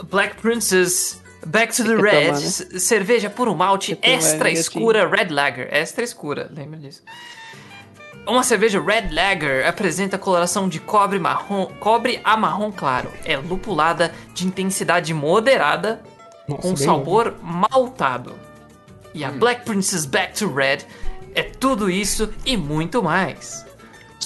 Black 0.10 0.36
Princess, 0.42 1.22
Back 1.46 1.76
to 1.76 1.84
the 1.84 1.96
Red, 1.96 2.26
tomando. 2.28 2.40
c- 2.42 2.80
cerveja 2.80 3.30
puro 3.30 3.56
malte 3.56 3.98
extra 4.02 4.50
escura 4.52 5.08
Red 5.08 5.30
Lager. 5.30 5.68
Extra 5.72 6.04
escura, 6.04 6.50
lembra 6.54 6.80
disso. 6.80 7.04
Uma 8.28 8.44
cerveja 8.44 8.80
Red 8.82 9.10
Lager 9.14 9.68
apresenta 9.68 10.18
coloração 10.18 10.68
de 10.70 10.80
cobre 10.80 11.18
marrom, 11.18 11.66
cobre 11.80 12.20
a 12.24 12.36
marrom 12.38 12.72
claro. 12.72 13.10
É 13.26 13.38
lupulada 13.38 14.12
de 14.34 14.46
intensidade 14.46 15.14
moderada 15.14 16.02
Nossa, 16.48 16.62
com 16.62 16.76
sabor 16.76 17.36
maltado. 17.42 18.36
E 19.14 19.24
a 19.24 19.32
Black 19.32 19.66
Princess 19.66 20.06
Back 20.06 20.34
to 20.38 20.54
Red 20.54 20.80
é 21.34 21.44
tudo 21.44 21.90
isso 21.90 22.32
e 22.46 22.56
muito 22.56 23.02
mais. 23.02 23.66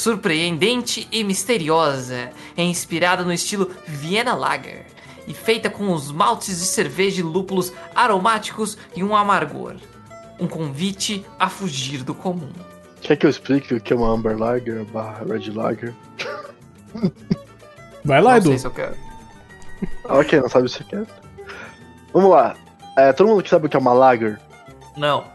Surpreendente 0.05 1.07
e 1.11 1.23
misteriosa, 1.23 2.29
é 2.55 2.61
inspirada 2.61 3.23
no 3.23 3.33
estilo 3.33 3.71
Vienna 3.87 4.35
Lager 4.35 4.85
e 5.27 5.33
feita 5.33 5.67
com 5.67 5.91
os 5.91 6.11
maltes 6.11 6.59
de 6.59 6.65
cerveja 6.67 7.21
e 7.21 7.23
lúpulos 7.23 7.73
aromáticos 7.95 8.77
e 8.95 9.03
um 9.03 9.15
amargor. 9.15 9.77
Um 10.39 10.47
convite 10.47 11.25
a 11.39 11.49
fugir 11.49 12.03
do 12.03 12.13
comum. 12.13 12.51
Quer 13.01 13.15
que 13.15 13.25
eu 13.25 13.31
explique 13.31 13.73
o 13.73 13.81
que 13.81 13.93
é 13.93 13.95
uma 13.95 14.07
Amber 14.09 14.37
Lager 14.37 14.85
barra 14.85 15.25
Red 15.25 15.49
Lager? 15.49 15.91
Vai 18.05 18.21
lá, 18.21 18.33
Não 18.33 18.37
Edu. 18.37 18.49
sei 18.49 18.59
se 18.59 18.67
eu 18.67 18.71
quero. 18.71 18.95
Ah, 20.07 20.19
ok, 20.21 20.39
não 20.39 20.49
sabe 20.49 20.67
o 20.67 20.69
que 20.69 20.77
você 20.77 20.83
quer. 20.83 21.07
Vamos 22.13 22.29
lá. 22.29 22.55
É, 22.95 23.11
todo 23.11 23.27
mundo 23.27 23.41
que 23.41 23.49
sabe 23.49 23.65
o 23.65 23.69
que 23.69 23.75
é 23.75 23.79
uma 23.79 23.93
Lager? 23.93 24.39
Não. 24.95 25.25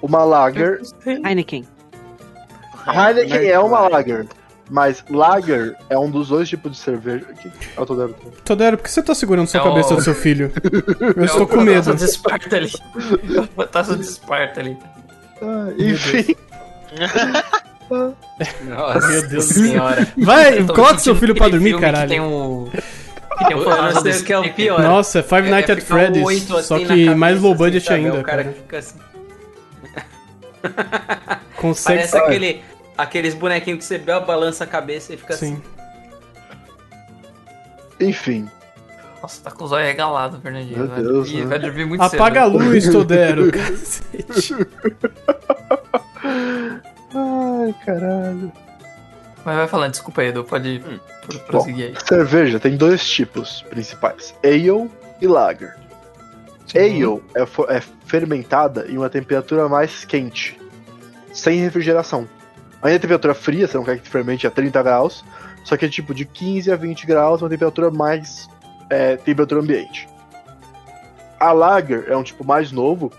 Uma 0.00 0.22
Lager. 0.22 0.80
Heineken. 1.04 1.66
Heineken 2.92 3.48
é 3.48 3.58
uma 3.58 3.88
Lager. 3.88 4.26
Mas 4.70 5.02
Lager 5.08 5.74
é 5.88 5.98
um 5.98 6.10
dos 6.10 6.28
dois 6.28 6.46
tipos 6.48 6.72
de 6.72 6.78
cerveja. 6.78 7.24
Que... 7.40 7.50
Eu 7.76 7.86
tô 7.86 7.94
dando. 7.94 8.14
Todero, 8.44 8.76
por 8.76 8.84
que 8.84 8.90
você 8.90 9.02
tá 9.02 9.14
segurando 9.14 9.46
sua 9.46 9.60
É 9.60 9.64
cabeça 9.64 9.94
o- 9.94 9.96
do 9.96 10.02
seu 10.02 10.14
filho? 10.14 10.52
Eu 11.16 11.22
É 11.22 11.26
estou 11.26 11.42
o 11.44 11.46
com 11.46 11.60
medo. 11.62 11.76
Taça 11.84 11.94
de 11.94 12.04
Esparta 12.04 12.56
ali. 12.56 12.72
É 12.76 13.40
o 13.62 13.66
Taça 13.66 13.96
de 13.96 14.02
Esparta 14.04 14.60
ali. 14.60 14.76
Ah, 15.40 15.68
enfim. 15.78 16.34
Nossa 18.68 19.08
Meu 19.08 19.28
Deus 19.28 19.44
senhora. 19.46 20.06
Vai, 20.18 20.62
coloca 20.64 20.98
seu 20.98 21.14
filho 21.16 21.34
pra 21.34 21.48
dormir, 21.48 21.78
caralho. 21.80 22.08
tem 22.08 22.20
o. 22.20 22.68
Que 23.38 23.44
tem 23.46 23.56
o 23.56 23.60
do 23.60 24.10
o 24.10 24.24
que 24.24 24.32
é 24.32 24.38
o 24.38 24.52
pior. 24.52 24.80
Nossa, 24.82 25.22
Five 25.22 25.46
É- 25.48 25.50
Nights 25.50 25.70
é 25.70 25.72
at 25.72 25.78
um 25.78 25.86
Freddy's, 25.86 26.24
oito 26.26 26.62
só 26.62 26.74
assim 26.76 26.86
que 26.86 27.14
mais 27.14 27.40
low 27.40 27.54
budget 27.54 27.86
sabe? 27.86 28.00
ainda. 28.04 28.18
O 28.18 28.22
cara 28.22 28.42
cara. 28.42 28.52
que 28.54 28.60
fica 28.60 28.78
assim. 28.78 28.98
Consegue. 31.56 31.98
Parece 31.98 32.18
aquele, 32.18 32.62
aqueles 32.98 33.32
bonequinhos 33.34 33.78
que 33.78 33.84
você 33.84 33.98
balança 33.98 34.64
a 34.64 34.66
cabeça 34.66 35.14
e 35.14 35.16
fica 35.16 35.32
assim. 35.34 35.56
Sim. 35.56 35.62
Enfim. 38.00 38.50
Nossa, 39.22 39.42
tá 39.42 39.50
com 39.50 39.64
os 39.64 39.72
olhos 39.72 39.86
regalados, 39.86 40.40
Fernandinho. 40.40 40.78
Meu 40.78 40.88
vai, 40.88 41.02
Deus, 41.02 41.26
dormir, 41.28 41.40
né? 41.42 41.46
vai 41.46 41.58
dormir 41.58 41.84
muito 41.86 42.00
Apaga 42.02 42.42
a 42.42 42.44
cedo. 42.50 42.58
luz, 42.58 42.88
Todero. 42.92 43.50
cacete. 43.52 44.54
Ai, 47.14 47.74
caralho. 47.84 48.52
Mas 49.44 49.56
vai 49.56 49.68
falando, 49.68 49.90
desculpa 49.92 50.20
aí, 50.20 50.28
Edu, 50.28 50.44
pode 50.44 50.82
Hum. 50.86 50.98
pro- 51.26 51.38
prosseguir 51.40 51.86
aí. 51.86 51.94
Cerveja 52.06 52.60
tem 52.60 52.76
dois 52.76 53.04
tipos 53.08 53.62
principais: 53.62 54.34
ale 54.44 54.90
e 55.20 55.26
lager. 55.26 55.74
Ale 56.74 57.22
é, 57.34 57.76
é 57.76 57.80
fermentada 58.06 58.86
em 58.88 58.98
uma 58.98 59.08
temperatura 59.08 59.68
mais 59.68 60.04
quente, 60.04 60.60
sem 61.32 61.58
refrigeração. 61.60 62.28
Aí 62.82 62.94
a 62.94 62.98
temperatura 62.98 63.34
fria, 63.34 63.66
você 63.66 63.76
não 63.76 63.84
quer 63.84 63.98
que 63.98 64.08
fermente 64.08 64.46
a 64.46 64.50
30 64.50 64.82
graus, 64.82 65.24
só 65.64 65.76
que 65.76 65.84
é 65.84 65.88
tipo 65.88 66.14
de 66.14 66.24
15 66.24 66.70
a 66.70 66.76
20 66.76 67.06
graus, 67.06 67.42
uma 67.42 67.48
temperatura 67.48 67.90
mais 67.90 68.48
é, 68.88 69.16
temperatura 69.16 69.60
ambiente. 69.60 70.08
A 71.40 71.52
lager 71.52 72.06
é 72.08 72.16
um 72.16 72.22
tipo 72.22 72.44
mais 72.44 72.72
novo, 72.72 73.12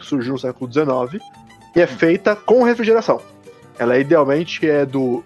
surgiu 0.00 0.32
no 0.32 0.38
século 0.38 0.70
XIX, 0.70 1.22
e 1.74 1.80
é 1.80 1.86
feita 1.86 2.34
com 2.36 2.62
refrigeração. 2.62 3.20
Ela 3.78 3.98
idealmente 3.98 4.68
é 4.68 4.86
do 4.86 5.24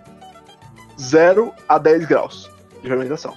0 1.01 1.53
a 1.69 1.79
10 1.79 2.07
graus 2.07 2.51
de 2.83 2.89
fermentação. 2.89 3.35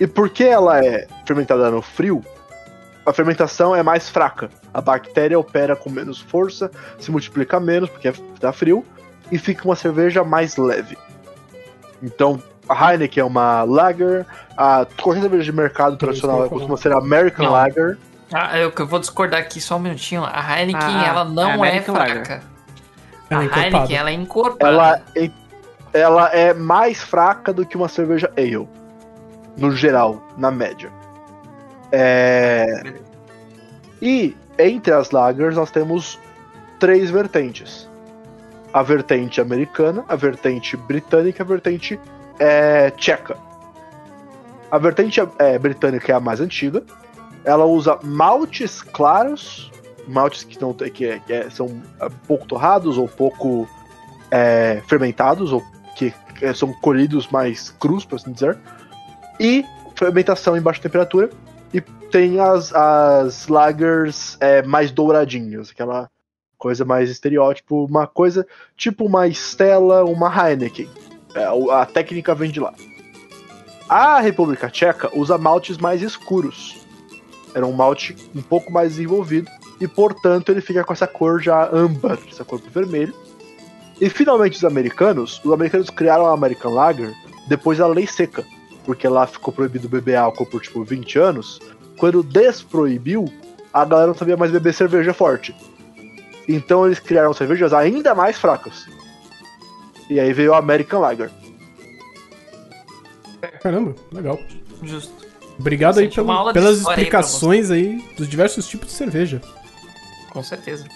E 0.00 0.06
porque 0.06 0.44
ela 0.44 0.84
é 0.84 1.06
fermentada 1.26 1.70
no 1.70 1.82
frio, 1.82 2.22
a 3.04 3.12
fermentação 3.12 3.74
é 3.74 3.82
mais 3.82 4.08
fraca. 4.10 4.50
A 4.72 4.82
bactéria 4.82 5.38
opera 5.38 5.74
com 5.74 5.88
menos 5.88 6.20
força, 6.20 6.70
se 6.98 7.10
multiplica 7.10 7.58
menos 7.58 7.88
porque 7.88 8.12
tá 8.38 8.52
frio, 8.52 8.84
e 9.30 9.38
fica 9.38 9.64
uma 9.64 9.76
cerveja 9.76 10.24
mais 10.24 10.56
leve. 10.56 10.96
Então, 12.02 12.42
a 12.68 12.92
Heineken 12.92 13.22
é 13.22 13.24
uma 13.24 13.62
lager, 13.64 14.26
a 14.56 14.86
qualquer 15.00 15.22
cerveja 15.22 15.44
de 15.44 15.52
mercado 15.52 15.96
tradicional 15.96 16.48
costuma 16.48 16.76
ser 16.76 16.92
American 16.92 17.46
Não. 17.46 17.52
Lager. 17.52 17.98
Ah, 18.32 18.58
eu, 18.58 18.72
eu 18.78 18.86
vou 18.86 18.98
discordar 18.98 19.40
aqui 19.40 19.60
só 19.60 19.76
um 19.76 19.80
minutinho. 19.80 20.22
A 20.24 20.60
Heineken, 20.60 20.80
Ah, 20.82 21.06
ela 21.06 21.20
é 21.22 21.24
não 21.24 21.64
é 21.64 21.70
Lager. 21.70 21.82
fraca. 21.84 22.42
Ela 23.30 23.42
é 23.42 23.44
a 23.44 23.46
encorpada. 23.46 23.66
Heineken, 23.76 23.96
ela 23.96 24.10
é 24.10 24.12
encorpada. 24.12 24.70
Ela, 24.72 25.02
é- 25.16 25.30
ela 25.92 26.28
é 26.28 26.54
mais 26.54 27.00
fraca 27.02 27.52
do 27.52 27.64
que 27.64 27.76
uma 27.76 27.88
cerveja 27.88 28.30
ale. 28.36 28.68
No 29.56 29.72
geral, 29.74 30.22
na 30.36 30.50
média. 30.50 30.90
É... 31.90 32.82
E 34.00 34.36
entre 34.58 34.92
as 34.92 35.10
lagers 35.10 35.56
nós 35.56 35.70
temos 35.70 36.18
três 36.78 37.10
vertentes: 37.10 37.88
a 38.72 38.82
vertente 38.82 39.40
americana, 39.40 40.04
a 40.08 40.16
vertente 40.16 40.76
britânica 40.76 41.42
a 41.42 41.46
vertente 41.46 41.98
é, 42.38 42.90
tcheca. 42.90 43.36
A 44.70 44.78
vertente 44.78 45.20
é, 45.38 45.58
britânica 45.58 46.12
é 46.12 46.14
a 46.14 46.20
mais 46.20 46.40
antiga. 46.40 46.82
Ela 47.44 47.64
usa 47.64 47.98
maltes 48.02 48.82
claros, 48.82 49.70
maltes 50.06 50.44
que, 50.44 50.60
não, 50.60 50.74
que, 50.74 50.90
que 50.90 51.32
é- 51.32 51.48
são 51.50 51.82
é, 52.00 52.08
pouco 52.26 52.46
torrados 52.46 52.98
ou 52.98 53.08
pouco 53.08 53.68
é, 54.30 54.82
fermentados, 54.86 55.52
ou 55.52 55.62
que 55.96 56.12
são 56.54 56.72
colhidos 56.74 57.28
mais 57.28 57.70
crus, 57.80 58.04
por 58.04 58.16
assim 58.16 58.32
dizer. 58.32 58.58
E 59.40 59.64
fermentação 59.96 60.56
em 60.56 60.60
baixa 60.60 60.82
temperatura. 60.82 61.30
E 61.72 61.80
tem 61.80 62.38
as, 62.38 62.72
as 62.74 63.48
lagers 63.48 64.38
mais 64.66 64.90
douradinhas, 64.90 65.70
aquela 65.70 66.08
coisa 66.58 66.84
mais 66.84 67.08
estereótipo, 67.08 67.84
uma 67.84 68.06
coisa 68.06 68.46
tipo 68.76 69.04
uma 69.04 69.26
Stella, 69.28 70.04
uma 70.04 70.28
Heineken. 70.28 70.88
É, 71.34 71.44
a 71.72 71.86
técnica 71.86 72.34
vem 72.34 72.50
de 72.50 72.60
lá. 72.60 72.74
A 73.88 74.20
República 74.20 74.68
Tcheca 74.68 75.08
usa 75.16 75.38
maltes 75.38 75.78
mais 75.78 76.02
escuros. 76.02 76.76
Era 77.54 77.66
um 77.66 77.72
malte 77.72 78.14
um 78.34 78.42
pouco 78.42 78.70
mais 78.70 78.90
desenvolvido 78.90 79.50
e, 79.80 79.88
portanto, 79.88 80.50
ele 80.50 80.60
fica 80.60 80.84
com 80.84 80.92
essa 80.92 81.06
cor 81.06 81.40
já 81.40 81.70
âmbar, 81.72 82.18
essa 82.30 82.44
cor 82.44 82.60
vermelho. 82.60 83.14
E 84.00 84.10
finalmente 84.10 84.56
os 84.56 84.64
americanos, 84.64 85.40
os 85.42 85.52
americanos 85.52 85.90
criaram 85.90 86.26
a 86.26 86.32
American 86.32 86.72
Lager 86.72 87.12
depois 87.48 87.78
da 87.78 87.86
lei 87.86 88.06
seca, 88.06 88.44
porque 88.84 89.08
lá 89.08 89.26
ficou 89.26 89.52
proibido 89.52 89.88
beber 89.88 90.16
álcool 90.16 90.46
por 90.46 90.60
tipo 90.60 90.84
20 90.84 91.18
anos. 91.18 91.58
Quando 91.96 92.22
desproibiu, 92.22 93.24
a 93.72 93.84
galera 93.84 94.08
não 94.08 94.14
sabia 94.14 94.36
mais 94.36 94.52
beber 94.52 94.74
cerveja 94.74 95.12
forte. 95.12 95.54
Então 96.48 96.86
eles 96.86 96.98
criaram 96.98 97.32
cervejas 97.34 97.72
ainda 97.74 98.14
mais 98.14 98.38
fracas. 98.38 98.86
E 100.08 100.18
aí 100.18 100.32
veio 100.32 100.54
a 100.54 100.58
American 100.58 101.00
Lager. 101.00 101.30
Caramba, 103.62 103.94
legal. 104.12 104.38
Justo. 104.82 105.12
Obrigado 105.58 105.98
aí 105.98 106.04
Sente 106.06 106.20
uma 106.20 106.38
pelo- 106.38 106.52
pelas 106.52 106.78
história 106.78 106.96
aí 106.98 107.02
explicações 107.04 107.70
aí 107.70 107.98
dos 108.16 108.28
diversos 108.28 108.66
tipos 108.68 108.88
de 108.88 108.94
cerveja. 108.94 109.40
Com 110.30 110.42
certeza. 110.42 110.86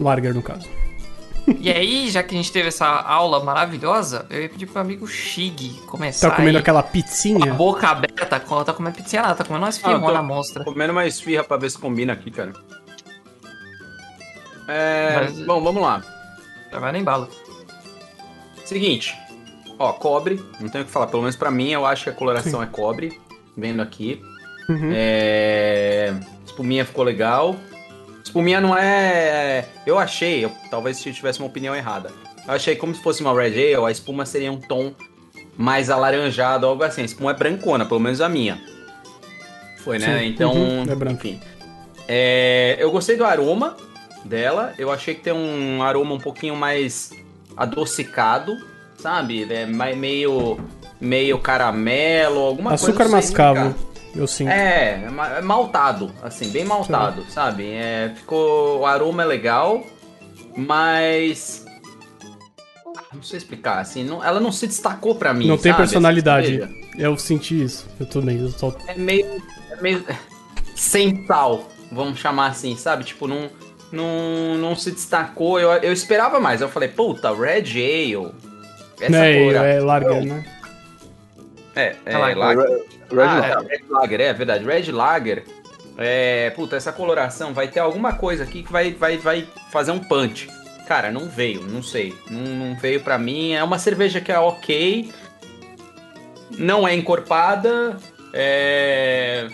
Lager, 0.00 0.34
no 0.34 0.42
caso. 0.42 0.68
E 1.60 1.70
aí, 1.70 2.10
já 2.10 2.22
que 2.22 2.34
a 2.34 2.36
gente 2.36 2.52
teve 2.52 2.68
essa 2.68 2.86
aula 2.86 3.42
maravilhosa, 3.42 4.26
eu 4.28 4.42
ia 4.42 4.48
pedir 4.50 4.66
pro 4.66 4.74
meu 4.74 4.82
amigo 4.82 5.06
Shig 5.06 5.80
começar 5.86 6.28
Tá 6.28 6.36
comendo 6.36 6.58
aí, 6.58 6.62
aquela 6.62 6.82
com 6.82 6.88
a 6.88 6.92
pizzinha? 6.92 7.54
boca 7.54 7.88
aberta, 7.88 8.26
tá 8.26 8.72
comendo 8.74 8.96
pizzinha 8.96 9.22
nada, 9.22 9.34
tá 9.36 9.44
comendo 9.44 9.64
Ah, 9.64 9.68
eu 9.68 9.72
tô- 9.72 9.88
firmas 9.88 10.12
na 10.12 10.22
mostra. 10.22 10.64
Comendo 10.64 10.92
uma 10.92 11.06
esfirra 11.06 11.42
pra 11.44 11.56
ver 11.56 11.70
se 11.70 11.78
combina 11.78 12.12
aqui, 12.12 12.30
cara. 12.30 12.52
É, 14.68 15.14
Mas- 15.16 15.38
Bom, 15.40 15.62
vamos 15.62 15.82
lá. 15.82 16.02
Já 16.70 16.78
vai 16.78 16.92
nem 16.92 17.02
bala. 17.02 17.28
Seguinte. 18.64 19.16
Ó, 19.78 19.92
cobre. 19.94 20.42
Não 20.60 20.68
tenho 20.68 20.84
o 20.84 20.86
que 20.86 20.92
falar. 20.92 21.06
Pelo 21.06 21.22
menos 21.22 21.36
pra 21.36 21.50
mim, 21.50 21.70
eu 21.70 21.86
acho 21.86 22.04
que 22.04 22.10
a 22.10 22.12
coloração 22.12 22.62
é 22.62 22.66
cobre. 22.66 23.18
Vendo 23.56 23.80
aqui. 23.80 24.20
Uhum. 24.68 24.90
É... 24.92 26.14
Espuminha 26.44 26.84
ficou 26.84 27.04
legal. 27.04 27.56
Espuminha 28.22 28.60
não 28.60 28.76
é. 28.76 29.64
Eu 29.86 29.98
achei, 29.98 30.44
eu- 30.44 30.52
talvez 30.70 30.98
se 30.98 31.08
eu 31.08 31.14
tivesse 31.14 31.38
uma 31.38 31.48
opinião 31.48 31.74
errada. 31.74 32.10
Eu 32.46 32.52
achei 32.54 32.76
como 32.76 32.94
se 32.94 33.02
fosse 33.02 33.22
uma 33.22 33.32
Red 33.32 33.74
Ale, 33.74 33.86
a 33.86 33.90
espuma 33.90 34.26
seria 34.26 34.52
um 34.52 34.60
tom 34.60 34.92
mais 35.56 35.88
alaranjado, 35.90 36.66
algo 36.66 36.82
assim. 36.82 37.02
A 37.02 37.04
espuma 37.04 37.30
é 37.30 37.34
brancona, 37.34 37.86
pelo 37.86 38.00
menos 38.00 38.20
a 38.20 38.28
minha. 38.28 38.60
Foi, 39.78 39.98
né? 39.98 40.18
Sim, 40.18 40.26
Então, 40.26 40.52
uhum, 40.52 40.82
é 40.82 40.94
branco. 40.94 41.14
enfim. 41.26 41.40
É, 42.06 42.76
eu 42.78 42.90
gostei 42.90 43.16
do 43.16 43.24
aroma 43.24 43.76
dela. 44.28 44.72
Eu 44.78 44.90
achei 44.92 45.14
que 45.14 45.22
tem 45.22 45.32
um 45.32 45.82
aroma 45.82 46.14
um 46.14 46.20
pouquinho 46.20 46.54
mais 46.54 47.10
adocicado, 47.56 48.56
sabe? 48.98 49.50
É 49.52 49.66
meio 49.66 50.58
meio 51.00 51.38
caramelo, 51.38 52.40
alguma 52.40 52.74
Açúcar 52.74 52.94
coisa. 52.94 53.12
não 53.12 53.22
sei 53.22 53.30
mascavo, 53.30 53.74
eu 54.14 54.26
sinto. 54.26 54.48
É, 54.50 55.04
é 55.04 55.38
é 55.38 55.40
maltado, 55.42 56.12
assim, 56.22 56.50
bem 56.50 56.64
maltado, 56.64 57.24
sabe? 57.30 57.68
É, 57.70 58.12
ficou. 58.16 58.80
O 58.80 58.86
aroma 58.86 59.22
é 59.22 59.26
legal, 59.26 59.82
mas. 60.56 61.64
Ah, 62.96 63.02
Não 63.14 63.22
sei 63.22 63.38
explicar, 63.38 63.78
assim, 63.78 64.04
não- 64.04 64.22
ela 64.24 64.40
não 64.40 64.50
se 64.52 64.66
destacou 64.66 65.14
pra 65.14 65.32
mim. 65.32 65.46
Não 65.46 65.56
tem 65.56 65.72
sabe, 65.72 65.84
essa 65.84 65.92
personalidade. 65.92 66.68
Eu 66.98 67.16
senti 67.16 67.62
isso. 67.62 67.86
Eu 68.00 68.06
também. 68.06 68.40
Eu 68.40 68.50
só... 68.50 68.74
É 68.88 68.94
meio. 68.94 69.40
É 69.70 69.80
meio. 69.80 70.04
sem 70.74 71.24
sal, 71.26 71.68
vamos 71.92 72.18
chamar 72.18 72.48
assim, 72.48 72.76
sabe? 72.76 73.04
Tipo, 73.04 73.26
não. 73.28 73.48
Não, 73.90 74.56
não 74.58 74.76
se 74.76 74.90
destacou. 74.90 75.58
Eu, 75.58 75.70
eu 75.72 75.92
esperava 75.92 76.38
mais. 76.38 76.60
Eu 76.60 76.68
falei, 76.68 76.88
puta, 76.88 77.34
Red 77.34 77.70
Ale. 77.72 78.32
Essa 79.00 79.16
é, 79.24 79.38
coloração- 79.38 79.66
é 79.66 79.80
Lager, 79.80 80.24
né? 80.24 80.44
É, 81.74 81.96
é, 82.04 82.18
Lager. 82.18 82.38
Lager. 82.38 82.68
Red 83.10 83.20
ah, 83.22 83.34
Lager. 83.34 83.50
é, 83.50 83.76
Red 83.76 83.84
Lager, 83.88 84.20
é 84.20 84.32
verdade. 84.32 84.64
Red 84.64 84.92
Lager. 84.92 85.44
É, 85.96 86.50
puta, 86.50 86.76
essa 86.76 86.92
coloração 86.92 87.52
vai 87.52 87.68
ter 87.68 87.80
alguma 87.80 88.12
coisa 88.14 88.44
aqui 88.44 88.62
que 88.62 88.70
vai, 88.70 88.92
vai, 88.92 89.16
vai 89.16 89.48
fazer 89.70 89.90
um 89.90 89.98
punch. 89.98 90.48
Cara, 90.86 91.10
não 91.10 91.28
veio, 91.28 91.62
não 91.62 91.82
sei. 91.82 92.14
Não, 92.30 92.40
não 92.40 92.76
veio 92.76 93.00
pra 93.00 93.18
mim. 93.18 93.52
É 93.52 93.62
uma 93.64 93.78
cerveja 93.78 94.20
que 94.20 94.30
é 94.32 94.38
ok. 94.38 95.12
Não 96.58 96.86
é 96.86 96.94
encorpada. 96.94 97.96
É. 98.32 99.48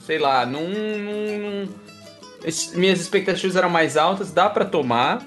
Sei 0.00 0.18
lá, 0.18 0.44
não. 0.46 0.62
não- 0.68 1.38
não- 1.38 1.85
minhas 2.74 3.00
expectativas 3.00 3.56
eram 3.56 3.68
mais 3.68 3.96
altas, 3.96 4.32
dá 4.32 4.48
pra 4.48 4.64
tomar. 4.64 5.24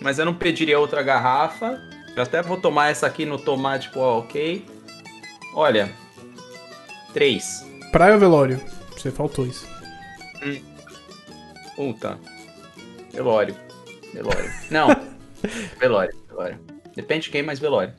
Mas 0.00 0.18
eu 0.18 0.24
não 0.24 0.34
pediria 0.34 0.78
outra 0.78 1.02
garrafa. 1.02 1.78
Eu 2.16 2.22
até 2.22 2.42
vou 2.42 2.56
tomar 2.56 2.90
essa 2.90 3.06
aqui 3.06 3.26
no 3.26 3.38
tomar, 3.38 3.78
tipo, 3.78 4.00
ó, 4.00 4.18
ok. 4.18 4.64
Olha. 5.54 5.90
Três. 7.12 7.66
Praia 7.92 8.14
ou 8.14 8.20
velório? 8.20 8.60
Você 8.96 9.10
faltou 9.10 9.46
isso. 9.46 9.66
Puta. 11.74 12.18
Velório. 13.12 13.54
Velório. 14.12 14.50
Não. 14.70 14.88
velório, 15.78 16.14
velório. 16.28 16.58
Depende 16.94 17.24
de 17.24 17.30
quem, 17.30 17.42
mas 17.42 17.58
velório. 17.58 17.92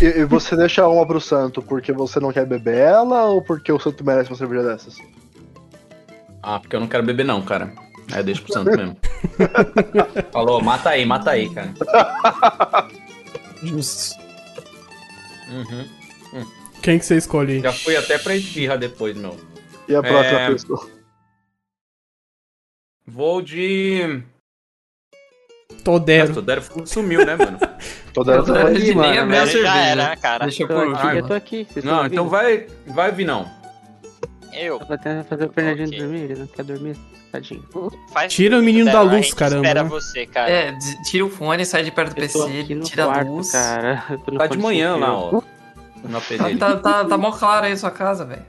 E, 0.00 0.04
e 0.04 0.24
você 0.24 0.56
deixa 0.56 0.86
uma 0.88 1.06
pro 1.06 1.20
santo 1.20 1.62
porque 1.62 1.92
você 1.92 2.18
não 2.18 2.32
quer 2.32 2.44
beber 2.44 2.76
ela 2.76 3.24
ou 3.26 3.40
porque 3.40 3.70
o 3.70 3.78
santo 3.78 4.04
merece 4.04 4.30
uma 4.30 4.36
cerveja 4.36 4.64
dessas? 4.64 4.98
Ah, 6.42 6.58
porque 6.58 6.74
eu 6.74 6.80
não 6.80 6.88
quero 6.88 7.04
beber 7.04 7.24
não, 7.24 7.40
cara. 7.42 7.72
Aí 8.12 8.20
eu 8.20 8.24
deixo 8.24 8.42
pro 8.42 8.52
santo 8.52 8.70
mesmo. 8.76 8.96
Falou, 10.32 10.62
mata 10.62 10.90
aí, 10.90 11.04
mata 11.06 11.30
aí, 11.32 11.48
cara. 11.52 11.72
Justo. 13.62 14.16
Uhum. 15.50 15.88
Quem 16.82 16.98
que 16.98 17.04
você 17.06 17.16
escolhe? 17.16 17.60
Já 17.60 17.72
fui 17.72 17.96
até 17.96 18.18
pra 18.18 18.34
esfirra 18.36 18.76
depois, 18.76 19.16
meu. 19.16 19.38
E 19.88 19.94
a 19.94 20.02
próxima 20.02 20.40
É. 20.40 20.50
pessoa? 20.50 20.90
Vou 23.06 23.40
de. 23.42 24.22
Todero. 25.82 26.28
Nossa, 26.28 26.40
o 26.40 26.42
Dero 26.42 26.62
sumiu, 26.86 27.24
né, 27.24 27.36
mano? 27.36 27.58
Vai- 28.46 28.72
aqui, 28.72 28.78
de 28.80 28.94
nem 28.94 28.94
mano. 28.94 29.34
a 29.34 29.42
Ele 29.42 29.62
já 29.62 29.76
era, 29.76 30.08
né, 30.10 30.16
cara? 30.16 30.44
Deixa 30.46 30.62
eu 30.62 30.68
Tô 30.68 30.74
por 30.74 30.94
aqui, 30.94 31.16
eu 31.18 31.26
tô 31.26 31.34
aqui. 31.34 31.66
Vocês 31.68 31.84
Não, 31.84 31.92
estão 31.94 32.06
então 32.06 32.28
vai, 32.28 32.66
vai 32.86 33.10
vir 33.10 33.24
não. 33.26 33.50
Eu. 34.54 34.78
Tô 34.78 34.86
tentando 34.86 35.24
fazer 35.24 35.46
o 35.46 35.52
Fernandinho 35.52 35.88
Ok. 35.88 35.98
dormir, 35.98 36.20
ele 36.22 36.34
não 36.36 36.46
quer 36.46 36.64
dormir, 36.64 36.96
tadinho. 37.32 37.64
Faz 38.12 38.32
Tira 38.32 38.58
o 38.58 38.62
menino 38.62 38.90
da 38.90 38.98
a 38.98 39.02
luz, 39.02 39.34
caramba, 39.34 39.56
Espera 39.66 39.82
né? 39.82 39.88
você, 39.88 40.26
cara. 40.26 40.50
É, 40.50 40.78
tira 41.10 41.24
o 41.26 41.30
fone, 41.30 41.64
sai 41.66 41.82
de 41.82 41.90
perto 41.90 42.10
do 42.10 42.14
PC, 42.14 42.64
tira 42.84 43.04
a 43.04 43.06
quarto, 43.08 43.30
luz. 43.30 43.50
cara. 43.52 44.04
Tá 44.38 44.46
de 44.46 44.58
manhã 44.58 44.96
lá, 44.96 45.12
ó. 45.16 45.42
Na 46.04 46.20
P 46.20 46.36
Tá, 46.36 46.50
tá, 46.56 46.76
tá, 46.76 47.04
tá 47.04 47.18
mó 47.18 47.32
claro 47.32 47.66
aí 47.66 47.72
a 47.72 47.76
sua 47.76 47.90
casa, 47.90 48.24
velho. 48.24 48.42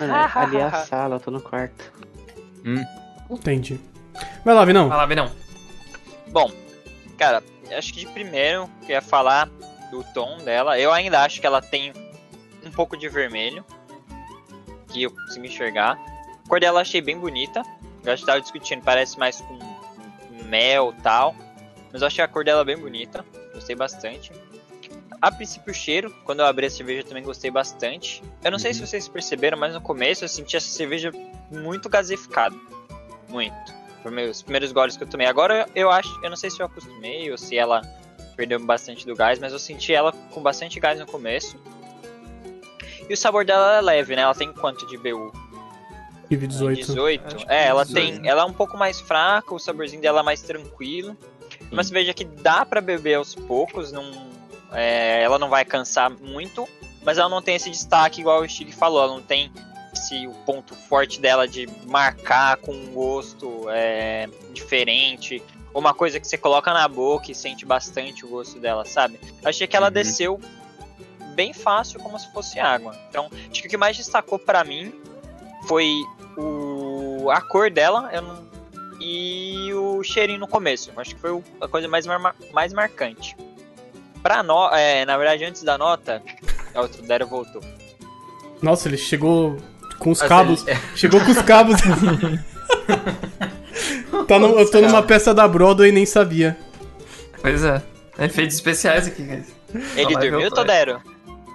Mano, 0.00 0.12
ali 0.34 0.56
é 0.58 0.62
a 0.64 0.72
sala, 0.84 1.16
eu 1.16 1.20
tô 1.20 1.30
no 1.30 1.40
quarto. 1.40 1.92
Entendi. 3.30 3.80
Vai 4.44 4.54
lá, 4.54 4.64
Vinão. 4.64 4.88
Vai 4.88 4.96
lá, 4.98 5.06
Vinão. 5.06 5.30
Bom, 6.28 6.50
cara, 7.16 7.42
acho 7.76 7.92
que 7.94 8.00
de 8.00 8.06
primeiro 8.12 8.68
eu 8.82 8.88
ia 8.90 9.02
falar 9.02 9.48
do 9.90 10.04
tom 10.14 10.38
dela. 10.38 10.78
Eu 10.78 10.92
ainda 10.92 11.22
acho 11.22 11.40
que 11.40 11.46
ela 11.46 11.60
tem 11.62 11.92
um 12.64 12.70
pouco 12.70 12.96
de 12.96 13.08
vermelho. 13.08 13.64
Que 14.88 15.04
eu 15.04 15.10
consigo 15.10 15.46
enxergar. 15.46 15.98
A 16.44 16.48
cor 16.48 16.60
dela 16.60 16.78
eu 16.78 16.82
achei 16.82 17.00
bem 17.00 17.18
bonita. 17.18 17.62
Eu 18.04 18.12
acho 18.12 18.22
que 18.22 18.26
tava 18.26 18.40
discutindo, 18.40 18.82
parece 18.82 19.18
mais 19.18 19.40
com 19.40 19.58
mel 20.44 20.94
tal. 21.02 21.34
Mas 21.92 22.02
eu 22.02 22.06
achei 22.06 22.24
a 22.24 22.28
cor 22.28 22.44
dela 22.44 22.64
bem 22.64 22.76
bonita. 22.76 23.24
Gostei 23.54 23.76
bastante. 23.76 24.32
A 25.20 25.32
princípio 25.32 25.72
o 25.72 25.74
cheiro, 25.74 26.14
quando 26.24 26.40
eu 26.40 26.46
abri 26.46 26.66
a 26.66 26.70
cerveja 26.70 27.00
eu 27.00 27.04
também 27.04 27.24
gostei 27.24 27.50
bastante. 27.50 28.22
Eu 28.42 28.50
não 28.52 28.58
sei 28.58 28.72
se 28.72 28.86
vocês 28.86 29.08
perceberam, 29.08 29.58
mas 29.58 29.74
no 29.74 29.80
começo 29.80 30.24
eu 30.24 30.28
senti 30.28 30.56
essa 30.56 30.68
cerveja 30.68 31.10
muito 31.50 31.88
gaseificada. 31.88 32.54
Muito. 33.28 33.74
Foi 34.02 34.12
meus 34.12 34.42
primeiros 34.42 34.70
goles 34.70 34.96
que 34.96 35.02
eu 35.02 35.08
tomei. 35.08 35.26
Agora 35.26 35.68
eu 35.74 35.90
acho, 35.90 36.08
eu 36.22 36.30
não 36.30 36.36
sei 36.36 36.50
se 36.50 36.60
eu 36.60 36.66
acostumei 36.66 37.30
ou 37.30 37.36
se 37.36 37.58
ela 37.58 37.82
perdeu 38.36 38.60
bastante 38.60 39.04
do 39.04 39.16
gás, 39.16 39.40
mas 39.40 39.52
eu 39.52 39.58
senti 39.58 39.92
ela 39.92 40.12
com 40.30 40.40
bastante 40.40 40.78
gás 40.78 41.00
no 41.00 41.06
começo. 41.06 41.58
E 43.08 43.12
o 43.14 43.16
sabor 43.16 43.44
dela 43.44 43.76
é 43.76 43.80
leve, 43.80 44.14
né? 44.14 44.22
Ela 44.22 44.34
tem 44.34 44.52
quanto 44.52 44.86
de 44.86 44.96
BU? 44.98 45.32
Tive 46.28 46.46
18. 46.46 46.76
18. 46.86 47.26
Acho 47.36 47.46
que 47.46 47.52
É, 47.52 47.66
ela 47.66 47.84
18. 47.84 47.94
tem, 48.20 48.28
ela 48.28 48.42
é 48.42 48.44
um 48.44 48.52
pouco 48.52 48.76
mais 48.76 49.00
fraca, 49.00 49.54
o 49.54 49.58
saborzinho 49.58 50.02
dela 50.02 50.20
é 50.20 50.22
mais 50.22 50.42
tranquilo. 50.42 51.16
Uma 51.72 51.82
cerveja 51.82 52.12
que 52.12 52.24
dá 52.24 52.64
pra 52.66 52.80
beber 52.80 53.14
aos 53.14 53.34
poucos, 53.34 53.90
não, 53.92 54.04
é, 54.72 55.22
ela 55.22 55.38
não 55.38 55.48
vai 55.48 55.64
cansar 55.64 56.10
muito, 56.10 56.68
mas 57.02 57.16
ela 57.18 57.28
não 57.28 57.40
tem 57.40 57.56
esse 57.56 57.70
destaque 57.70 58.20
igual 58.20 58.42
o 58.42 58.48
Stig 58.48 58.72
falou, 58.72 59.02
ela 59.02 59.14
não 59.14 59.22
tem 59.22 59.50
esse 59.92 60.26
o 60.26 60.32
ponto 60.44 60.74
forte 60.74 61.18
dela 61.20 61.48
de 61.48 61.66
marcar 61.86 62.58
com 62.58 62.72
um 62.72 62.86
gosto 62.92 63.66
é, 63.70 64.28
diferente, 64.52 65.42
ou 65.72 65.80
uma 65.80 65.94
coisa 65.94 66.20
que 66.20 66.26
você 66.28 66.36
coloca 66.36 66.72
na 66.74 66.86
boca 66.86 67.30
e 67.32 67.34
sente 67.34 67.64
bastante 67.64 68.24
o 68.24 68.28
gosto 68.28 68.58
dela, 68.60 68.84
sabe? 68.84 69.18
Eu 69.42 69.48
achei 69.48 69.66
que 69.66 69.76
ela 69.76 69.86
Uhum. 69.86 69.92
desceu 69.92 70.40
bem 71.38 71.52
fácil, 71.52 72.00
como 72.00 72.18
se 72.18 72.28
fosse 72.32 72.58
água. 72.58 72.96
Então, 73.08 73.30
acho 73.48 73.60
que 73.62 73.68
o 73.68 73.70
que 73.70 73.76
mais 73.76 73.96
destacou 73.96 74.40
pra 74.40 74.64
mim 74.64 74.92
foi 75.68 75.88
o, 76.36 77.30
a 77.30 77.40
cor 77.40 77.70
dela 77.70 78.10
eu 78.12 78.22
não- 78.22 78.48
e 79.00 79.72
o 79.72 80.02
cheirinho 80.02 80.40
no 80.40 80.48
começo. 80.48 80.90
Acho 80.96 81.14
que 81.14 81.20
foi 81.20 81.40
a 81.60 81.68
coisa 81.68 81.86
mais, 81.86 82.04
mar- 82.08 82.34
mais 82.52 82.72
marcante. 82.72 83.36
Pra 84.20 84.42
no, 84.42 84.68
é, 84.74 85.04
na 85.06 85.16
verdade, 85.16 85.44
antes 85.44 85.62
da 85.62 85.78
nota, 85.78 86.20
o 86.74 86.88
Dero 87.06 87.28
voltou. 87.28 87.62
Nossa, 88.60 88.88
ele 88.88 88.96
chegou 88.96 89.56
com 90.00 90.10
os 90.10 90.18
Assim, 90.20 90.28
cabos. 90.28 90.66
é, 90.66 90.74
Chegou 90.96 91.20
com 91.24 91.30
os 91.30 91.40
cabos. 91.42 91.76
tá 94.26 94.38
no- 94.40 94.58
eu 94.58 94.68
tô 94.68 94.80
numa 94.80 95.04
peça 95.04 95.32
da 95.32 95.46
Broadway 95.46 95.90
e 95.90 95.92
nem 95.92 96.04
sabia. 96.04 96.58
Pois 97.40 97.64
é. 97.64 97.80
Efeitos 98.18 98.56
especiais 98.56 99.06
aqui, 99.06 99.22
guys. 99.22 99.46
Ele 99.96 100.16
ver 100.18 100.30
dormiu, 100.32 100.50
Todero? 100.50 101.00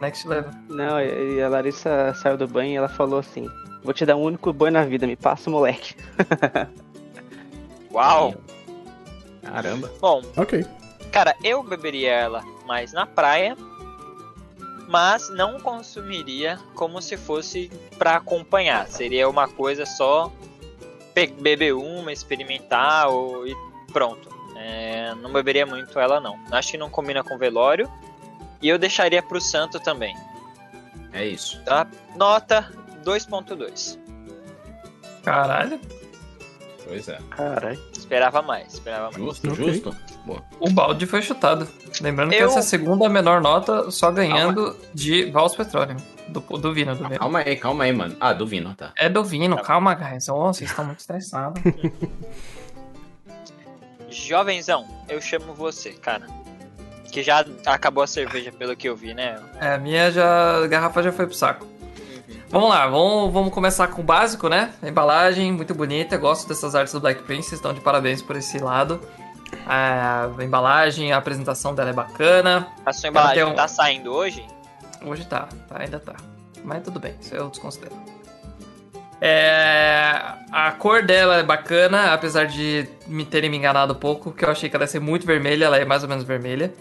Next 0.03 0.27
level. 0.27 0.51
Não, 0.67 0.99
e 0.99 1.41
a 1.41 1.47
Larissa 1.47 2.13
saiu 2.15 2.35
do 2.35 2.45
banho 2.45 2.73
e 2.73 2.75
ela 2.75 2.89
falou 2.89 3.19
assim: 3.19 3.49
Vou 3.81 3.93
te 3.93 4.05
dar 4.05 4.17
um 4.17 4.21
único 4.23 4.51
banho 4.51 4.73
na 4.73 4.83
vida, 4.83 5.07
me 5.07 5.15
passa 5.15 5.49
o 5.49 5.53
moleque. 5.53 5.95
Uau! 7.89 8.35
Caramba. 9.41 9.89
Bom, 10.01 10.21
Ok. 10.35 10.65
cara, 11.09 11.33
eu 11.41 11.63
beberia 11.63 12.11
ela 12.11 12.43
mais 12.65 12.91
na 12.91 13.05
praia, 13.05 13.55
mas 14.89 15.29
não 15.29 15.57
consumiria 15.59 16.59
como 16.75 17.01
se 17.01 17.15
fosse 17.15 17.71
pra 17.97 18.15
acompanhar. 18.17 18.85
Seria 18.87 19.29
uma 19.29 19.47
coisa 19.47 19.85
só 19.85 20.29
beber 21.39 21.73
uma, 21.75 22.11
experimentar 22.11 23.07
ou, 23.07 23.47
e 23.47 23.55
pronto. 23.93 24.27
É, 24.57 25.13
não 25.15 25.31
beberia 25.31 25.65
muito 25.65 25.97
ela 25.97 26.19
não. 26.19 26.37
Acho 26.51 26.71
que 26.71 26.77
não 26.77 26.89
combina 26.89 27.23
com 27.23 27.37
velório. 27.37 27.89
E 28.63 28.69
eu 28.69 28.79
deixaria 28.79 29.21
pro 29.21 29.39
santo 29.39 29.79
também. 29.79 30.15
É 31.11 31.23
isso. 31.25 31.61
Tá? 31.63 31.85
Nota 32.15 32.71
2.2. 33.05 33.99
Caralho. 35.23 35.79
Pois 36.87 37.07
é. 37.07 37.19
Caralho. 37.29 37.79
Esperava 37.95 38.41
mais, 38.41 38.73
esperava 38.73 39.03
mais. 39.11 39.15
Justo, 39.17 39.51
Ok. 39.51 39.73
justo. 39.73 39.95
Boa. 40.25 40.43
O 40.59 40.69
balde 40.69 41.05
foi 41.05 41.21
chutado. 41.21 41.67
Lembrando 42.01 42.31
que 42.31 42.37
Eu- 42.37 42.47
essa 42.47 42.57
é 42.57 42.59
a 42.59 42.63
segunda 42.63 43.07
menor 43.09 43.41
nota, 43.41 43.91
só 43.91 44.11
ganhando 44.11 44.75
de 44.93 45.29
Vals 45.31 45.55
Petroleum. 45.55 45.97
Do, 46.29 46.39
do 46.39 46.73
Vino, 46.73 46.95
do 46.95 47.03
Vino. 47.03 47.19
Calma 47.19 47.39
aí, 47.39 47.55
calma 47.57 47.83
aí, 47.83 47.91
mano. 47.93 48.15
Ah, 48.19 48.33
do 48.33 48.47
Vino, 48.47 48.73
tá. 48.73 48.91
É 48.97 49.09
do 49.09 49.23
Vino, 49.23 49.57
Tá. 49.57 49.63
calma, 49.63 49.93
guys. 49.93 50.27
Oh, 50.29 50.47
vocês 50.53 50.69
estão 50.69 50.85
muito 50.85 50.99
estressados. 50.99 51.61
Jovenzão, 54.09 54.87
eu 55.09 55.19
chamo 55.21 55.53
você, 55.53 55.91
cara. 55.93 56.25
Que 57.13 57.21
já 57.21 57.45
acabou 57.67 58.03
a 58.03 58.07
cerveja, 58.07 58.51
pelo 58.51 58.75
que 58.75 58.89
eu 58.89 58.95
vi, 58.95 59.13
né? 59.13 59.39
É, 59.61 59.75
a 59.75 59.77
minha 59.77 60.09
já, 60.11 60.63
a 60.63 60.65
garrafa 60.67 61.03
já 61.03 61.11
foi 61.11 61.27
pro 61.27 61.35
saco. 61.35 61.67
Vamos 62.49 62.69
lá, 62.69 62.87
vamos, 62.87 63.31
vamos 63.31 63.53
começar 63.53 63.87
com 63.89 64.01
o 64.01 64.03
básico, 64.03 64.49
né? 64.49 64.73
A 64.81 64.87
embalagem, 64.89 65.51
muito 65.51 65.75
bonita. 65.75 66.17
Gosto 66.17 66.47
dessas 66.47 66.73
artes 66.73 66.91
do 66.91 66.99
Black 66.99 67.21
Princess, 67.21 67.59
então 67.59 67.71
de 67.71 67.81
parabéns 67.81 68.19
por 68.23 68.35
esse 68.35 68.57
lado. 68.57 68.99
A 69.67 70.27
embalagem, 70.41 71.11
a 71.13 71.17
apresentação 71.17 71.75
dela 71.75 71.91
é 71.91 71.93
bacana. 71.93 72.67
A 72.83 72.91
sua 72.91 73.09
embalagem 73.09 73.43
um- 73.43 73.53
tá 73.53 73.67
saindo 73.67 74.11
hoje? 74.11 74.43
Hoje 75.05 75.23
tá, 75.27 75.47
tá, 75.69 75.81
ainda 75.81 75.99
tá. 75.99 76.15
Mas 76.63 76.81
tudo 76.81 76.99
bem, 76.99 77.13
isso 77.21 77.35
eu 77.35 77.47
desconsidero. 77.47 77.93
É, 79.21 80.19
a 80.51 80.71
cor 80.71 81.03
dela 81.03 81.35
é 81.37 81.43
bacana, 81.43 82.11
apesar 82.11 82.45
de 82.45 82.87
me 83.05 83.23
terem 83.23 83.51
me 83.51 83.57
enganado 83.57 83.93
um 83.93 83.97
pouco, 83.97 84.31
que 84.31 84.43
eu 84.43 84.49
achei 84.49 84.67
que 84.67 84.75
ela 84.75 84.83
ia 84.85 84.87
ser 84.87 84.99
muito 84.99 85.27
vermelha, 85.27 85.65
ela 85.65 85.77
é 85.77 85.85
mais 85.85 86.01
ou 86.01 86.09
menos 86.09 86.23
vermelha. 86.23 86.73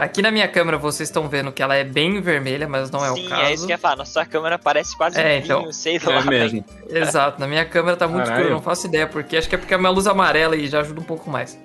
Aqui 0.00 0.22
na 0.22 0.30
minha 0.30 0.48
câmera 0.48 0.78
vocês 0.78 1.08
estão 1.08 1.28
vendo 1.28 1.52
que 1.52 1.62
ela 1.62 1.74
é 1.74 1.84
bem 1.84 2.20
vermelha, 2.22 2.66
mas 2.66 2.90
não 2.90 3.04
é 3.04 3.12
Sim, 3.14 3.26
o 3.26 3.28
caso. 3.28 3.42
é 3.42 3.52
isso 3.52 3.66
que 3.66 3.72
eu 3.72 3.74
ia 3.74 3.78
falar. 3.78 3.96
Nossa 3.96 4.24
câmera 4.24 4.58
parece 4.58 4.96
quase 4.96 5.20
É, 5.20 5.40
vinho, 5.40 5.44
então. 5.60 5.72
sei 5.72 5.98
lá. 5.98 6.14
É 6.20 6.22
mesmo. 6.24 6.64
Exato, 6.88 7.38
na 7.38 7.46
minha 7.46 7.64
câmera 7.66 7.96
tá 7.96 8.08
muito 8.08 8.24
Caralho. 8.24 8.40
escuro, 8.40 8.48
eu 8.54 8.56
não 8.56 8.62
faço 8.62 8.86
ideia 8.86 9.06
porque. 9.06 9.36
Acho 9.36 9.48
que 9.48 9.54
é 9.54 9.58
porque 9.58 9.74
a 9.74 9.78
minha 9.78 9.90
luz 9.90 10.06
amarela 10.06 10.56
e 10.56 10.66
já 10.68 10.80
ajuda 10.80 11.00
um 11.00 11.04
pouco 11.04 11.28
mais. 11.30 11.58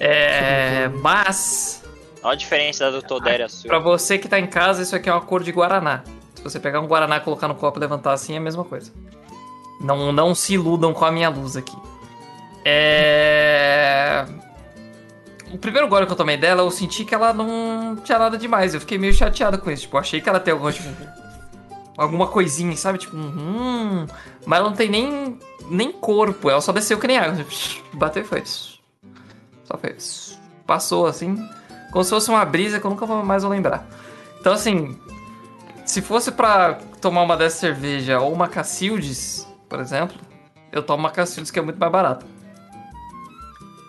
É, 0.00 0.88
mas, 1.02 1.82
Olha 2.22 2.32
a 2.32 2.36
diferença 2.36 2.84
da 2.90 2.90
do 2.98 3.02
Todero 3.02 3.42
e 3.42 3.44
a 3.44 3.48
sua. 3.48 3.68
pra 3.68 3.78
você 3.78 4.18
que 4.18 4.26
tá 4.28 4.38
em 4.40 4.46
casa, 4.46 4.82
isso 4.82 4.96
aqui 4.96 5.08
é 5.08 5.12
uma 5.12 5.20
cor 5.20 5.42
de 5.42 5.52
Guaraná. 5.52 6.02
Se 6.34 6.42
você 6.42 6.58
pegar 6.58 6.80
um 6.80 6.86
Guaraná, 6.86 7.20
colocar 7.20 7.46
no 7.46 7.54
copo 7.54 7.78
e 7.78 7.80
levantar 7.80 8.12
assim, 8.12 8.34
é 8.34 8.38
a 8.38 8.40
mesma 8.40 8.64
coisa. 8.64 8.90
Não, 9.80 10.10
não 10.12 10.34
se 10.34 10.54
iludam 10.54 10.92
com 10.94 11.04
a 11.04 11.12
minha 11.12 11.28
luz 11.28 11.56
aqui. 11.56 11.76
É. 12.64 14.24
O 15.52 15.58
primeiro 15.58 15.88
gole 15.88 16.06
que 16.06 16.12
eu 16.12 16.16
tomei 16.16 16.36
dela, 16.36 16.62
eu 16.62 16.70
senti 16.70 17.04
que 17.04 17.14
ela 17.14 17.32
não 17.32 17.96
tinha 18.02 18.18
nada 18.18 18.36
demais. 18.36 18.74
Eu 18.74 18.80
fiquei 18.80 18.98
meio 18.98 19.12
chateado 19.12 19.58
com 19.58 19.70
isso. 19.70 19.82
Tipo, 19.82 19.98
achei 19.98 20.20
que 20.20 20.28
ela 20.28 20.40
tem 20.40 20.52
alguma, 20.52 20.72
tipo, 20.72 20.88
alguma 21.96 22.26
coisinha, 22.26 22.76
sabe? 22.76 22.98
Tipo, 22.98 23.16
hum. 23.16 24.06
Mas 24.46 24.58
ela 24.58 24.68
não 24.68 24.76
tem 24.76 24.88
nem, 24.88 25.38
nem 25.68 25.92
corpo. 25.92 26.50
Ela 26.50 26.60
só 26.60 26.72
desceu 26.72 26.98
que 26.98 27.06
nem 27.06 27.18
água. 27.18 27.44
Bateu 27.92 28.22
e 28.22 28.26
foi. 28.26 28.42
Só 28.44 29.78
fez. 29.78 30.38
Passou 30.66 31.06
assim. 31.06 31.36
Como 31.92 32.04
se 32.04 32.10
fosse 32.10 32.30
uma 32.30 32.44
brisa 32.44 32.80
que 32.80 32.86
eu 32.86 32.90
nunca 32.90 33.06
mais 33.06 33.42
vou 33.42 33.52
lembrar. 33.52 33.86
Então, 34.40 34.52
assim. 34.52 34.98
Se 35.84 36.00
fosse 36.00 36.32
pra 36.32 36.78
tomar 37.00 37.22
uma 37.22 37.36
dessa 37.36 37.58
cerveja 37.58 38.18
ou 38.18 38.32
uma 38.32 38.48
Cacildes, 38.48 39.46
por 39.68 39.80
exemplo, 39.80 40.16
eu 40.72 40.82
tomo 40.82 41.00
uma 41.00 41.10
Cacildes 41.10 41.50
que 41.50 41.58
é 41.58 41.62
muito 41.62 41.78
mais 41.78 41.92
barata. 41.92 42.24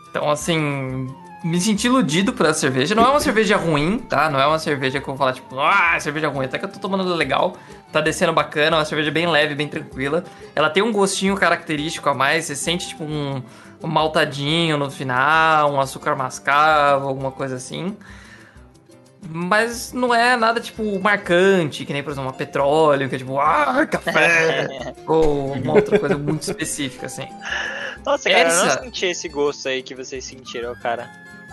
Então, 0.09 0.29
assim, 0.29 1.07
me 1.45 1.61
senti 1.61 1.85
iludido 1.87 2.33
por 2.33 2.45
essa 2.45 2.59
cerveja. 2.61 2.95
Não 2.95 3.05
é 3.05 3.09
uma 3.09 3.19
cerveja 3.19 3.55
ruim, 3.55 3.99
tá? 3.99 4.29
Não 4.29 4.39
é 4.39 4.47
uma 4.47 4.57
cerveja 4.57 4.99
que 4.99 5.03
eu 5.07 5.13
vou 5.13 5.17
falar, 5.17 5.33
tipo, 5.33 5.59
ah, 5.59 5.95
cerveja 5.99 6.27
ruim. 6.27 6.45
Até 6.45 6.57
que 6.57 6.65
eu 6.65 6.69
tô 6.69 6.79
tomando 6.79 7.03
legal. 7.13 7.55
Tá 7.91 8.01
descendo 8.01 8.33
bacana, 8.33 8.77
é 8.77 8.79
uma 8.79 8.85
cerveja 8.85 9.11
bem 9.11 9.27
leve, 9.27 9.53
bem 9.53 9.67
tranquila. 9.67 10.23
Ela 10.55 10.69
tem 10.69 10.81
um 10.81 10.91
gostinho 10.91 11.35
característico 11.35 12.09
a 12.09 12.13
mais. 12.15 12.45
Você 12.45 12.55
sente, 12.55 12.87
tipo, 12.89 13.03
um, 13.03 13.43
um 13.83 13.87
maltadinho 13.87 14.75
no 14.75 14.89
final, 14.89 15.71
um 15.71 15.79
açúcar 15.79 16.15
mascavo, 16.15 17.07
alguma 17.07 17.31
coisa 17.31 17.55
assim. 17.57 17.95
Mas 19.27 19.91
não 19.93 20.13
é 20.13 20.35
nada, 20.35 20.59
tipo, 20.59 20.99
marcante, 20.99 21.83
que 21.85 21.93
nem, 21.93 22.03
por 22.03 22.11
exemplo, 22.11 22.27
uma 22.29 22.33
petróleo, 22.35 23.07
que 23.09 23.15
é 23.15 23.17
tipo, 23.17 23.39
ah, 23.39 23.85
café! 23.85 24.93
ou 25.07 25.53
uma 25.53 25.73
outra 25.73 25.97
coisa 25.97 26.17
muito 26.17 26.41
específica, 26.43 27.05
assim. 27.07 27.27
Nossa, 28.05 28.29
cara, 28.29 28.41
eu 28.43 28.47
Essa- 28.47 28.75
não 28.77 28.83
senti 28.83 29.05
esse 29.07 29.27
gosto 29.27 29.67
aí 29.67 29.81
que 29.81 29.95
vocês 29.95 30.23
sentiram, 30.25 30.75
cara. 30.75 31.09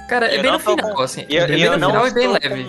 Cara, 0.08 0.26
é 0.26 0.40
bem 0.42 0.52
no 0.52 0.58
tô 0.58 0.70
final, 0.76 0.94
com- 0.94 1.02
assim. 1.02 1.24
E 1.28 1.36
eu, 1.36 1.44
é 1.44 1.46
bem 1.46 1.58
e 1.58 1.62
eu 1.62 1.72
no 1.72 1.78
não 1.78 1.88
final 1.88 2.06
e 2.08 2.10
bem 2.12 2.32
estou 2.34 2.50
leve. 2.50 2.64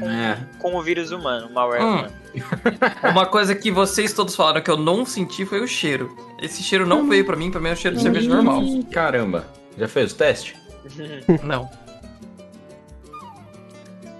com, 0.00 0.10
É. 0.10 0.38
com 0.58 0.74
o 0.76 0.82
vírus 0.82 1.10
humano, 1.10 1.46
o 1.48 1.52
malware 1.52 1.82
Hum. 1.82 1.88
humano. 1.90 2.12
Uma 3.10 3.26
coisa 3.26 3.54
que 3.54 3.70
vocês 3.70 4.12
todos 4.12 4.36
falaram 4.36 4.60
que 4.60 4.70
eu 4.70 4.76
não 4.76 5.04
senti 5.04 5.44
foi 5.44 5.60
o 5.60 5.66
cheiro. 5.66 6.16
Esse 6.40 6.62
cheiro 6.62 6.86
não 6.86 7.08
veio 7.08 7.24
pra 7.24 7.36
mim, 7.36 7.50
pra 7.50 7.60
mim 7.60 7.70
é 7.70 7.72
o 7.72 7.76
cheiro 7.76 7.96
de 7.96 8.02
cerveja 8.02 8.28
normal. 8.28 8.62
Ih, 8.62 8.84
Caramba. 8.84 9.46
Já 9.76 9.88
fez 9.88 10.12
o 10.12 10.14
teste? 10.16 10.56
Não. 11.42 11.68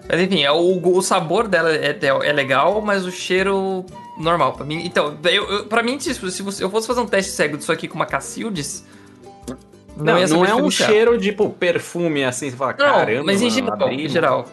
Mas 0.09 0.21
enfim, 0.21 0.43
é 0.43 0.51
o, 0.51 0.97
o 0.97 1.03
sabor 1.03 1.47
dela 1.47 1.71
é, 1.73 1.97
é 2.25 2.33
legal, 2.33 2.81
mas 2.81 3.07
o 3.07 3.13
cheiro 3.13 3.85
normal 4.19 4.53
pra 4.55 4.65
mim. 4.67 4.85
Então, 4.85 5.17
eu, 5.25 5.49
eu, 5.49 5.67
pra 5.67 5.83
mim, 5.83 5.99
se, 6.01 6.13
se 6.15 6.43
você- 6.43 6.65
eu 6.65 6.71
fosse 6.71 6.87
fazer 6.89 7.01
um 7.01 7.07
teste 7.07 7.31
cego 7.33 7.57
disso 7.57 7.71
aqui 7.71 7.87
com 7.87 7.95
uma 7.95 8.07
Cacildes, 8.07 8.85
não, 9.96 10.14
Não, 10.14 10.26
não, 10.29 10.44
é 10.44 10.55
um 10.55 10.70
cheiro 10.70 11.18
de 11.18 11.31
tipo, 11.31 11.50
perfume 11.50 12.24
assim, 12.24 12.50
você 12.50 12.57
fala, 12.57 12.72
Não, 12.72 12.79
caramba. 12.79 13.24
mas 13.24 13.42
em 13.42 13.44
mano, 13.44 13.55
geral, 13.55 13.83
abri, 13.83 14.05
em 14.05 14.09
geral. 14.09 14.48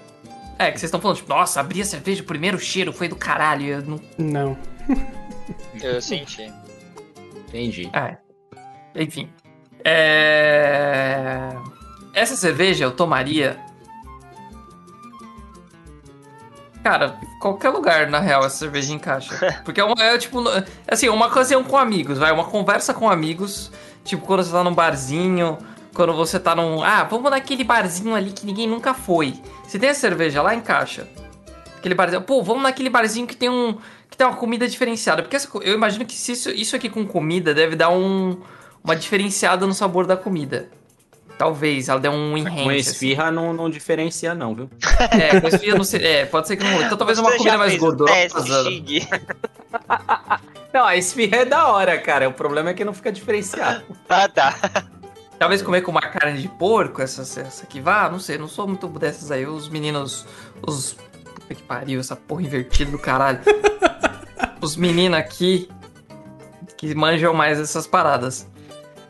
É, 0.60 0.72
que 0.72 0.80
vocês 0.80 0.90
estão 0.90 1.00
falando, 1.00 1.18
tipo, 1.18 1.30
nossa, 1.30 1.60
abri 1.60 1.82
a 1.82 1.86
cerveja, 1.86 2.22
o 2.22 2.26
primeiro 2.26 2.60
cheiro 2.60 2.92
foi 2.92 3.08
do 3.08 3.16
caralho. 3.16 3.66
Eu 3.66 3.82
não... 3.84 4.02
Não. 4.18 4.58
Eu 5.82 6.02
senti. 6.02 6.52
Entendi. 7.48 7.90
É. 7.94 8.18
Enfim. 8.96 9.30
É... 9.84 11.54
Essa 12.14 12.36
cerveja 12.36 12.86
eu 12.86 12.92
tomaria. 12.92 13.58
Cara, 16.84 17.20
qualquer 17.40 17.70
lugar, 17.70 18.10
na 18.10 18.20
real, 18.20 18.46
essa 18.46 18.58
cerveja 18.58 18.94
encaixa. 18.94 19.62
Porque 19.64 19.80
é, 19.80 19.84
uma, 19.84 20.02
é 20.02 20.18
tipo. 20.18 20.42
Assim, 20.88 21.10
uma 21.10 21.28
ocasião 21.28 21.64
com 21.64 21.78
amigos, 21.78 22.18
vai. 22.18 22.32
Uma 22.32 22.46
conversa 22.46 22.94
com 22.94 23.10
amigos. 23.10 23.72
Tipo, 24.08 24.26
quando 24.26 24.42
você 24.42 24.52
tá 24.52 24.64
num 24.64 24.74
barzinho. 24.74 25.58
Quando 25.94 26.14
você 26.14 26.40
tá 26.40 26.56
num. 26.56 26.82
Ah, 26.82 27.04
vamos 27.04 27.30
naquele 27.30 27.64
barzinho 27.64 28.16
ali 28.16 28.32
que 28.32 28.46
ninguém 28.46 28.68
nunca 28.68 28.94
foi. 28.94 29.34
Se 29.68 29.78
tem 29.78 29.90
a 29.90 29.94
cerveja 29.94 30.42
lá, 30.42 30.56
encaixa. 30.56 31.08
Aquele 31.78 31.94
barzinho. 31.94 32.22
Pô, 32.22 32.42
vamos 32.42 32.64
naquele 32.64 32.90
barzinho 32.90 33.28
que 33.28 33.36
tem 33.36 33.50
um. 33.50 33.78
Que 34.10 34.16
tem 34.16 34.26
uma 34.26 34.36
comida 34.38 34.66
diferenciada. 34.66 35.22
Porque 35.22 35.36
essa 35.36 35.50
eu 35.62 35.74
imagino 35.74 36.06
que 36.06 36.14
isso, 36.14 36.50
isso 36.52 36.76
aqui 36.76 36.90
com 36.90 37.06
comida 37.06 37.54
deve 37.54 37.76
dar 37.76 37.90
um, 37.90 38.38
uma 38.82 38.96
diferenciada 38.96 39.68
no 39.68 39.74
sabor 39.74 40.08
da 40.08 40.16
comida. 40.16 40.70
Talvez, 41.38 41.88
ela 41.88 42.00
dê 42.00 42.10
um 42.10 42.36
enhance. 42.36 42.64
Com 42.64 42.70
assim. 42.70 42.80
esfirra 42.80 43.32
não, 43.32 43.54
não 43.54 43.70
diferencia, 43.70 44.34
não, 44.34 44.56
viu? 44.56 44.70
É, 45.12 45.40
com 45.40 45.48
esfirra 45.48 45.78
não 45.78 45.84
sei. 45.84 46.04
É, 46.04 46.26
pode 46.26 46.48
ser 46.48 46.58
que 46.58 46.64
não. 46.64 46.82
Então 46.82 46.98
talvez 46.98 47.20
uma 47.20 47.30
Você 47.30 47.38
comida 47.38 47.54
já 47.54 47.60
mais 47.60 47.78
gordurosa. 47.78 48.14
Não, 50.74 50.86
a 50.86 50.96
esfirra 50.96 51.38
é 51.38 51.46
da 51.46 51.70
hora, 51.70 51.98
cara. 51.98 52.30
O 52.30 52.34
problema 52.34 52.70
é 52.70 52.74
que 52.74 52.86
não 52.86 52.94
fica 52.94 53.12
diferenciado. 53.12 53.84
Ah, 54.08 54.28
tá. 54.28 54.54
Talvez 55.40 55.62
comer 55.62 55.82
com 55.82 55.90
uma 55.90 56.02
carne 56.02 56.40
de 56.40 56.48
porco, 56.48 57.02
essa, 57.02 57.22
essa 57.22 57.64
aqui 57.64 57.80
vá, 57.80 58.10
não 58.10 58.20
sei, 58.20 58.38
não 58.38 58.48
sou 58.48 58.68
muito 58.68 58.88
dessas 58.90 59.32
aí. 59.32 59.46
Os 59.46 59.70
meninos. 59.70 60.26
Os. 60.62 60.96
Puta 61.34 61.56
que 61.56 61.64
pariu, 61.64 62.00
essa 62.00 62.16
porra 62.16 62.44
invertida 62.44 62.92
do 62.92 63.00
caralho. 63.00 63.40
os 64.62 64.76
meninos 64.76 65.18
aqui 65.18 65.70
que 66.76 66.94
manjam 66.94 67.34
mais 67.34 67.60
essas 67.60 67.88
paradas. 67.88 68.48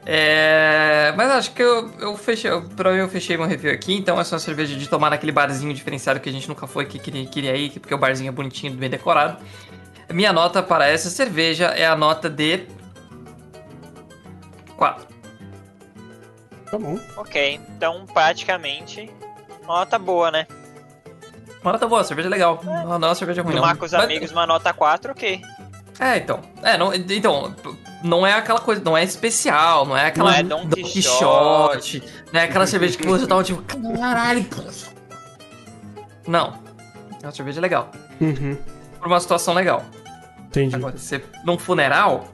É, 0.10 1.14
mas 1.18 1.30
acho 1.32 1.52
que 1.52 1.62
eu, 1.62 1.92
eu 2.00 2.16
fechei. 2.16 2.50
eu- 2.50 2.62
Pra 2.70 2.94
mim, 2.94 3.00
eu 3.00 3.10
fechei 3.10 3.36
meu 3.36 3.46
review 3.46 3.74
aqui. 3.74 3.94
Então, 3.94 4.18
essa 4.18 4.34
é 4.34 4.38
uma 4.38 4.40
cerveja 4.40 4.74
de 4.78 4.88
tomar 4.88 5.10
naquele 5.10 5.34
barzinho 5.34 5.74
diferenciado 5.74 6.22
que 6.22 6.30
a 6.30 6.32
gente 6.32 6.48
nunca 6.48 6.66
foi, 6.66 6.86
que 6.86 6.98
queria, 6.98 7.26
queria 7.26 7.54
ir, 7.58 7.72
porque 7.78 7.94
o 7.94 7.98
barzinho 7.98 8.30
é 8.30 8.32
bonitinho, 8.32 8.72
bem 8.74 8.90
decorado. 8.90 9.38
Minha 10.10 10.32
nota 10.32 10.64
para 10.64 10.88
essa 10.88 11.10
cerveja 11.10 11.66
é 11.68 11.86
a 11.86 11.94
nota 11.94 12.30
de. 12.30 12.66
4. 14.78 15.06
Tá 16.72 16.78
bom. 16.78 16.98
Ok, 17.18 17.60
então 17.76 18.06
praticamente 18.06 19.12
uma 19.64 19.80
nota 19.80 20.00
boa, 20.00 20.32
né? 20.32 20.48
Uma 21.62 21.74
nota 21.74 21.86
boa, 21.86 22.04
cerveja 22.06 22.30
é 22.30 22.32
legal. 22.32 22.62
Não, 22.64 22.98
não 23.00 23.08
é 23.08 23.10
uma 23.10 23.16
cerveja 23.16 23.42
ruim, 23.42 23.56
não. 23.56 23.62
Tomar 23.62 23.76
com 23.76 23.86
os 23.86 23.92
Mas- 23.92 24.04
amigos 24.04 24.32
uma 24.32 24.46
nota 24.48 24.72
4, 24.74 25.12
ok. 25.12 25.42
É, 26.00 26.16
então. 26.18 26.40
É, 26.64 26.78
não, 26.78 26.94
então, 26.94 27.54
não 28.04 28.26
é 28.26 28.34
aquela 28.34 28.60
coisa, 28.60 28.82
não 28.84 28.96
é 28.96 29.04
especial, 29.04 29.86
não 29.86 29.98
é 29.98 30.08
aquela 30.08 30.32
Não 30.32 30.38
é 30.38 30.44
Don 30.44 30.68
Quixote, 30.70 32.04
não 32.32 32.40
é 32.40 32.44
aquela 32.44 32.68
cerveja 32.68 32.98
que 32.98 33.08
você 33.08 33.26
tava 33.26 33.44
tipo, 33.44 33.62
caralho. 33.98 34.46
Não. 36.28 36.60
É 37.22 37.26
uma 37.26 37.32
cerveja 37.32 37.60
legal. 37.62 37.92
Uhum. 38.20 38.58
Por 39.00 39.08
uma 39.08 39.20
situação 39.20 39.54
legal. 39.54 39.84
Entendi. 40.48 40.76
Agora, 40.76 40.98
se 40.98 41.22
num 41.44 41.58
funeral, 41.58 42.32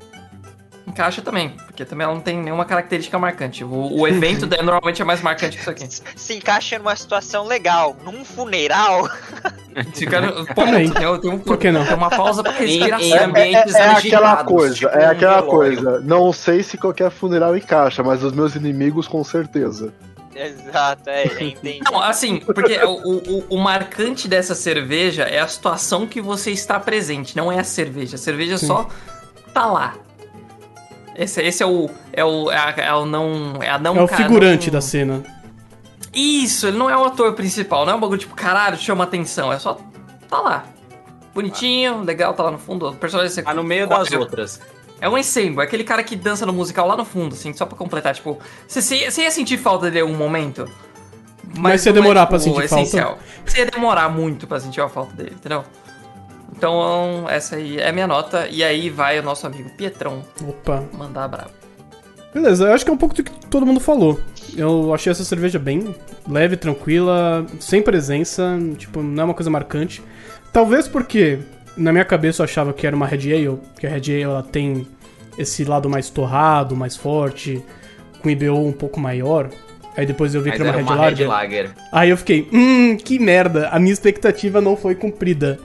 encaixa 0.87 1.21
também, 1.21 1.49
porque 1.65 1.85
também 1.85 2.05
ela 2.05 2.13
não 2.13 2.21
tem 2.21 2.37
nenhuma 2.37 2.65
característica 2.65 3.17
marcante. 3.17 3.63
O, 3.63 3.99
o 4.01 4.07
evento 4.07 4.45
dela 4.47 4.63
normalmente 4.63 5.01
é 5.01 5.05
mais 5.05 5.21
marcante 5.21 5.55
que 5.57 5.61
isso 5.61 5.69
aqui. 5.69 5.87
Se 6.15 6.33
encaixa 6.35 6.77
numa 6.77 6.95
situação 6.95 7.45
legal, 7.45 7.95
num 8.03 8.23
funeral. 8.25 9.09
Um, 9.75 11.39
Por 11.39 11.57
que 11.57 11.71
não? 11.71 11.83
Tem 11.83 11.95
uma 11.95 12.09
pausa 12.09 12.43
pra 12.43 12.53
Em, 12.63 12.67
respiração. 12.77 13.07
em 13.07 13.17
ambientes 13.17 13.73
É, 13.73 13.79
é 13.79 13.85
aquela 13.87 13.97
agitados, 14.33 14.53
coisa, 14.53 14.75
tipo 14.75 14.89
é 14.91 15.07
um 15.07 15.09
aquela 15.11 15.41
velório. 15.41 15.49
coisa. 15.49 15.99
Não 16.01 16.31
sei 16.31 16.61
se 16.61 16.77
qualquer 16.77 17.09
funeral 17.09 17.57
encaixa, 17.57 18.03
mas 18.03 18.23
os 18.23 18.31
meus 18.33 18.55
inimigos 18.55 19.07
com 19.07 19.23
certeza. 19.23 19.91
Exato, 20.35 21.09
é, 21.09 21.25
entendi. 21.43 21.79
Não, 21.83 21.99
assim, 21.99 22.37
porque 22.39 22.77
o, 22.83 22.91
o, 22.91 23.45
o 23.49 23.57
marcante 23.57 24.27
dessa 24.27 24.53
cerveja 24.53 25.23
é 25.23 25.39
a 25.39 25.47
situação 25.47 26.05
que 26.05 26.21
você 26.21 26.51
está 26.51 26.79
presente, 26.79 27.35
não 27.35 27.51
é 27.51 27.59
a 27.59 27.63
cerveja. 27.63 28.15
A 28.15 28.19
cerveja 28.19 28.59
só 28.59 28.87
tá 29.53 29.65
lá. 29.65 29.95
Esse, 31.15 31.41
esse 31.41 31.61
é 31.63 31.65
o. 31.65 31.89
É 32.11 32.23
o. 32.25 32.51
É, 32.51 32.57
a, 32.57 32.73
é 32.77 32.93
o 32.93 33.05
não. 33.05 33.57
É, 33.61 33.69
a 33.69 33.77
não 33.77 33.95
É 33.97 34.01
o 34.03 34.07
figurante 34.07 34.67
não- 34.67 34.73
da 34.73 34.81
cena. 34.81 35.23
Isso, 36.13 36.67
ele 36.67 36.77
não 36.77 36.89
é 36.89 36.95
o 36.97 37.05
ator 37.05 37.33
principal, 37.33 37.85
não 37.85 37.93
é 37.93 37.95
um 37.95 37.99
bagulho 37.99 38.19
tipo, 38.19 38.35
caralho, 38.35 38.77
chama 38.77 39.03
atenção. 39.03 39.51
É 39.51 39.57
só. 39.59 39.79
Tá 40.29 40.39
lá. 40.39 40.63
Bonitinho, 41.33 42.01
legal, 42.03 42.33
tá 42.33 42.43
lá 42.43 42.51
no 42.51 42.59
fundo. 42.59 42.89
O 42.89 42.95
personagem 42.95 43.43
Tá 43.43 43.53
no 43.53 43.63
meio 43.63 43.87
das 43.87 44.11
É- 44.11 44.17
outras. 44.17 44.59
É 45.01 45.09
um 45.09 45.17
ensemble, 45.17 45.59
é 45.59 45.63
aquele 45.63 45.83
cara 45.83 46.01
que 46.01 46.15
dança 46.15 46.45
no 46.45 46.53
musical 46.53 46.87
lá 46.87 46.95
no 46.95 47.03
fundo, 47.03 47.33
assim, 47.35 47.51
só 47.51 47.65
pra 47.65 47.75
completar. 47.77 48.13
Tipo, 48.15 48.39
você, 48.65 48.95
ia 48.95 49.31
sentir 49.31 49.57
falta 49.57 49.85
dele 49.85 49.99
em 49.99 50.01
algum 50.03 50.15
momento? 50.15 50.65
Mas 51.57 51.81
você 51.81 51.89
ia 51.89 51.91
é, 51.91 51.93
demorar 51.93 52.25
pra 52.27 52.39
sentir 52.39 52.67
falta? 52.69 52.83
essencial. 52.83 53.17
Você 53.45 53.57
ia 53.59 53.65
demorar 53.65 54.07
muito 54.07 54.47
pra 54.47 54.59
sentir 54.61 54.79
a 54.79 54.87
falta 54.87 55.13
dele, 55.13 55.33
entendeu? 55.35 55.65
Então, 56.55 57.25
essa 57.29 57.55
aí 57.55 57.79
é 57.79 57.89
a 57.89 57.91
minha 57.91 58.07
nota. 58.07 58.47
E 58.49 58.63
aí 58.63 58.89
vai 58.89 59.19
o 59.19 59.23
nosso 59.23 59.45
amigo 59.47 59.69
Pietrão 59.71 60.23
Opa. 60.47 60.83
mandar 60.93 61.27
brabo. 61.27 61.51
Beleza, 62.33 62.65
eu 62.65 62.73
acho 62.73 62.83
que 62.83 62.89
é 62.89 62.93
um 62.93 62.97
pouco 62.97 63.15
do 63.15 63.23
que 63.23 63.31
todo 63.47 63.65
mundo 63.65 63.79
falou. 63.79 64.19
Eu 64.55 64.93
achei 64.93 65.11
essa 65.11 65.23
cerveja 65.23 65.59
bem 65.59 65.95
leve, 66.27 66.57
tranquila, 66.57 67.45
sem 67.59 67.81
presença, 67.81 68.57
tipo, 68.77 69.01
não 69.01 69.21
é 69.21 69.25
uma 69.25 69.33
coisa 69.33 69.49
marcante. 69.49 70.01
Talvez 70.51 70.87
porque 70.87 71.39
na 71.77 71.91
minha 71.91 72.05
cabeça 72.05 72.41
eu 72.41 72.45
achava 72.45 72.73
que 72.73 72.85
era 72.85 72.95
uma 72.95 73.05
Red 73.05 73.33
Ale, 73.33 73.59
que 73.79 73.85
a 73.85 73.89
Red 73.89 74.11
Ale 74.11 74.21
ela 74.21 74.43
tem 74.43 74.87
esse 75.37 75.63
lado 75.63 75.89
mais 75.89 76.09
torrado, 76.09 76.75
mais 76.75 76.95
forte, 76.95 77.63
com 78.21 78.29
IBO 78.29 78.67
um 78.67 78.71
pouco 78.71 78.99
maior. 78.99 79.49
Aí 79.95 80.05
depois 80.05 80.33
eu 80.33 80.41
vi 80.41 80.49
Mas 80.49 80.57
que 80.57 80.63
era 80.67 80.77
era 80.77 80.83
uma 80.83 80.95
Red 80.95 80.97
uma 80.97 81.05
Red 81.05 81.25
Lager. 81.25 81.27
Lager. 81.27 81.71
Aí 81.91 82.09
eu 82.09 82.17
fiquei, 82.17 82.47
hum, 82.51 82.97
que 82.97 83.19
merda, 83.19 83.69
a 83.69 83.79
minha 83.79 83.93
expectativa 83.93 84.59
não 84.59 84.75
foi 84.75 84.95
cumprida. 84.95 85.59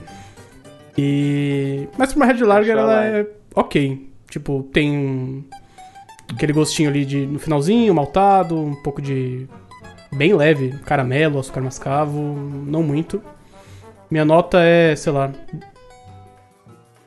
E. 1.01 1.87
Mas 1.97 2.11
pra 2.13 2.17
uma 2.17 2.25
Red 2.25 2.43
Lager 2.43 2.75
Deixa 2.75 2.79
ela 2.81 2.93
lá. 2.93 3.05
é 3.05 3.25
ok. 3.55 4.09
Tipo, 4.29 4.63
tem 4.73 4.91
um- 4.97 5.43
aquele 6.33 6.51
gostinho 6.53 6.89
ali 6.89 7.05
de 7.05 7.25
no 7.25 7.39
finalzinho, 7.39 7.93
maltado, 7.95 8.57
um 8.59 8.75
pouco 8.83 9.01
de. 9.01 9.47
bem 10.11 10.33
leve, 10.33 10.71
caramelo, 10.85 11.39
açúcar 11.39 11.61
mascavo, 11.61 12.19
não 12.21 12.83
muito. 12.83 13.21
Minha 14.11 14.25
nota 14.25 14.59
é, 14.61 14.95
sei 14.95 15.13
lá. 15.13 15.31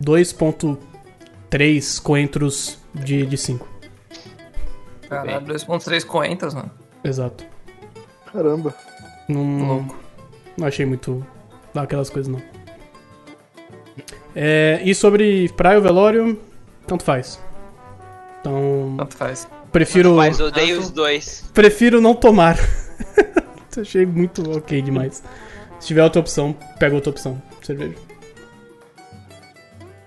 2.3 0.01 1.99
coentros 2.03 2.79
de, 2.95 3.27
de 3.27 3.37
5. 3.37 3.69
Caralho, 5.09 5.47
2.3 5.47 6.05
coentros, 6.07 6.55
mano. 6.55 6.71
Exato. 7.05 7.45
Caramba. 8.33 8.75
Não, 9.29 9.67
Louco. 9.67 9.97
não 10.57 10.67
achei 10.67 10.87
muito 10.87 11.25
daquelas 11.75 12.09
coisas, 12.11 12.33
não. 12.33 12.41
É, 14.35 14.81
e 14.85 14.95
sobre 14.95 15.49
praia 15.57 15.77
ou 15.77 15.83
velório, 15.83 16.41
tanto 16.87 17.05
faz. 17.05 17.41
Então, 18.41 18.95
Tanto 18.99 19.17
faz. 19.17 19.49
prefiro, 19.71 20.15
Mas 20.17 20.41
odeio 20.41 20.81
os 20.81 20.91
dois. 20.91 21.45
prefiro 21.55 22.01
não 22.01 22.15
tomar. 22.15 22.57
Achei 23.79 24.05
muito 24.05 24.57
ok 24.57 24.83
demais. 24.83 25.23
Se 25.79 25.87
tiver 25.89 26.03
outra 26.03 26.21
opção, 26.21 26.55
pega 26.79 26.95
outra 26.95 27.11
opção. 27.11 27.41
Cerveja. 27.63 27.95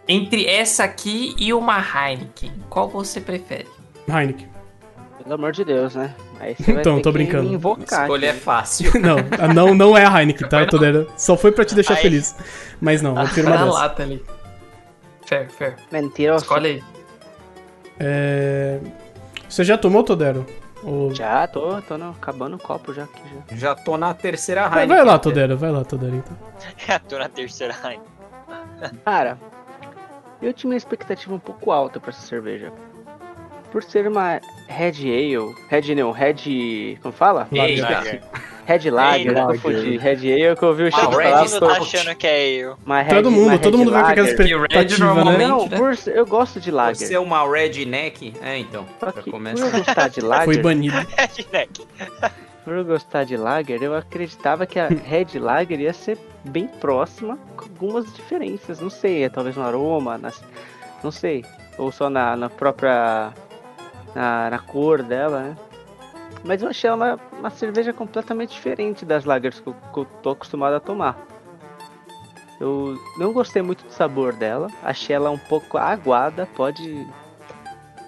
Entre 0.07 0.45
essa 0.45 0.83
aqui 0.83 1.33
e 1.39 1.51
uma 1.53 1.79
Heineken, 1.79 2.51
qual 2.69 2.87
você 2.89 3.19
prefere? 3.19 3.67
Heineken. 4.07 4.47
Pelo 5.23 5.33
amor 5.35 5.51
de 5.51 5.65
Deus, 5.65 5.95
né? 5.95 6.13
Aí 6.39 6.55
você 6.55 6.71
vai 6.73 6.81
Então, 6.81 6.95
ter 6.97 7.01
tô 7.03 7.11
brincando. 7.11 7.51
invocar. 7.53 8.01
Escolha 8.03 8.27
é 8.27 8.33
fácil. 8.33 8.91
Não, 8.99 9.17
não, 9.53 9.73
não 9.73 9.97
é 9.97 10.05
a 10.05 10.19
Heineken, 10.21 10.47
tá, 10.49 10.65
Todero? 10.65 11.07
Só 11.17 11.35
foi 11.37 11.51
pra 11.51 11.63
te 11.65 11.73
deixar 11.75 11.95
Ai. 11.95 12.01
feliz. 12.01 12.35
Mas 12.81 13.01
não, 13.01 13.15
eu 13.17 13.23
prefiro 13.23 13.47
uma 13.47 13.57
dessa. 13.57 13.71
lata 13.71 14.03
ali. 14.03 14.23
Fair, 15.25 15.49
fair. 15.49 15.75
Mentiroso. 15.91 16.43
Escolhe 16.43 16.67
aí. 16.67 16.83
É... 17.99 18.79
Você 19.47 19.63
já 19.63 19.77
tomou, 19.77 20.03
Todero? 20.03 20.45
Ou... 20.83 21.13
Já, 21.15 21.47
tô, 21.47 21.81
tô 21.81 21.97
no, 21.97 22.11
acabando 22.11 22.55
o 22.57 22.59
copo 22.59 22.93
já 22.93 23.05
aqui 23.05 23.21
já. 23.49 23.55
Já 23.57 23.75
tô 23.75 23.97
na 23.97 24.13
terceira 24.13 24.61
Heineken. 24.65 24.87
vai 24.87 25.03
lá, 25.03 25.17
Todero, 25.17 25.57
vai 25.57 25.71
lá, 25.71 25.83
Todero, 25.83 26.15
então. 26.17 26.37
Já 26.85 26.99
tô 26.99 27.17
na 27.17 27.27
terceira 27.29 27.73
rainha. 27.73 28.01
Cara, 29.03 29.37
eu 30.41 30.53
tinha 30.53 30.69
uma 30.69 30.77
expectativa 30.77 31.33
um 31.33 31.39
pouco 31.39 31.71
alta 31.71 31.99
pra 31.99 32.11
essa 32.11 32.21
cerveja. 32.21 32.71
Por 33.71 33.81
ser 33.83 34.07
uma 34.07 34.39
Red 34.67 34.93
Ale, 35.03 35.55
Red 35.69 35.95
não, 35.95 36.11
Red, 36.11 36.97
como 37.01 37.13
fala? 37.13 37.47
Lager. 37.51 38.21
Red 38.65 38.89
Lager, 38.89 39.37
eu 39.37 39.45
confundi. 39.47 39.97
Red 39.97 40.11
Ale 40.47 40.55
que 40.55 40.63
eu 40.63 40.69
ouvi 40.69 40.83
o 40.85 40.89
Ah, 40.91 41.07
o 41.07 41.11
falar. 41.11 41.39
Red 41.41 41.47
ficou- 41.49 41.67
tá 41.69 41.77
achando 41.77 42.15
que 42.15 42.25
é 42.27 42.73
uma 42.83 43.01
Red- 43.03 43.13
Todo 43.15 43.29
mundo, 43.31 43.49
Red 43.51 43.57
todo 43.59 43.77
mundo 43.77 43.91
vai 43.91 44.01
com 44.01 44.07
aquela 44.09 44.27
Lager. 44.27 44.47
E 44.47 44.55
o 44.55 44.57
Red 44.59 44.65
expectativa, 44.65 45.05
né? 45.05 45.13
normalmente- 45.13 45.47
Não, 45.47 45.67
né? 45.67 45.77
por, 45.77 45.95
eu 46.09 46.25
gosto 46.25 46.59
de 46.59 46.71
Lager. 46.71 46.95
Você 47.07 47.13
é 47.13 47.19
uma 47.19 47.47
redneck? 47.47 48.33
É, 48.41 48.57
então. 48.57 48.87
Já 48.99 49.11
que, 49.11 49.29
por 49.29 49.39
eu 49.45 49.71
gostar 49.71 50.07
de 50.07 50.21
Lager, 50.25 50.45
Foi 50.45 50.57
banido. 50.57 50.95
Redneck. 51.15 51.85
por 52.63 52.73
eu 52.73 52.83
gostar 52.85 53.23
de 53.23 53.37
Lager, 53.37 53.83
eu 53.83 53.95
acreditava 53.95 54.65
que 54.65 54.79
a 54.79 54.87
Red 54.87 55.37
Lager 55.37 55.79
ia 55.79 55.93
ser 55.93 56.17
bem 56.43 56.67
próxima, 56.67 57.37
com 57.55 57.65
algumas 57.65 58.11
diferenças. 58.15 58.79
Não 58.79 58.89
sei, 58.89 59.25
é 59.25 59.29
talvez 59.29 59.55
no 59.55 59.63
aroma, 59.63 60.17
nas, 60.17 60.41
não 61.03 61.11
sei. 61.11 61.45
Ou 61.77 61.91
só 61.91 62.09
na, 62.09 62.35
na 62.35 62.49
própria. 62.49 63.31
Na, 64.15 64.49
na 64.49 64.59
cor 64.59 65.03
dela, 65.03 65.41
né? 65.41 65.57
Mas 66.45 66.61
eu 66.61 66.69
achei 66.69 66.87
ela 66.87 67.19
uma, 67.31 67.49
cerveja 67.49 67.91
completamente 67.91 68.51
diferente 68.51 69.03
das 69.03 69.25
lagers 69.25 69.59
que 69.59 69.67
eu, 69.67 69.75
que 69.93 69.99
eu 69.99 70.05
tô 70.21 70.29
acostumado 70.29 70.75
a 70.75 70.79
tomar. 70.79 71.17
Eu 72.59 72.97
não 73.17 73.33
gostei 73.33 73.61
muito 73.61 73.83
do 73.83 73.91
sabor 73.91 74.33
dela. 74.33 74.69
Achei 74.83 75.15
ela 75.15 75.31
um 75.31 75.37
pouco 75.37 75.77
aguada. 75.77 76.45
Pode. 76.55 77.05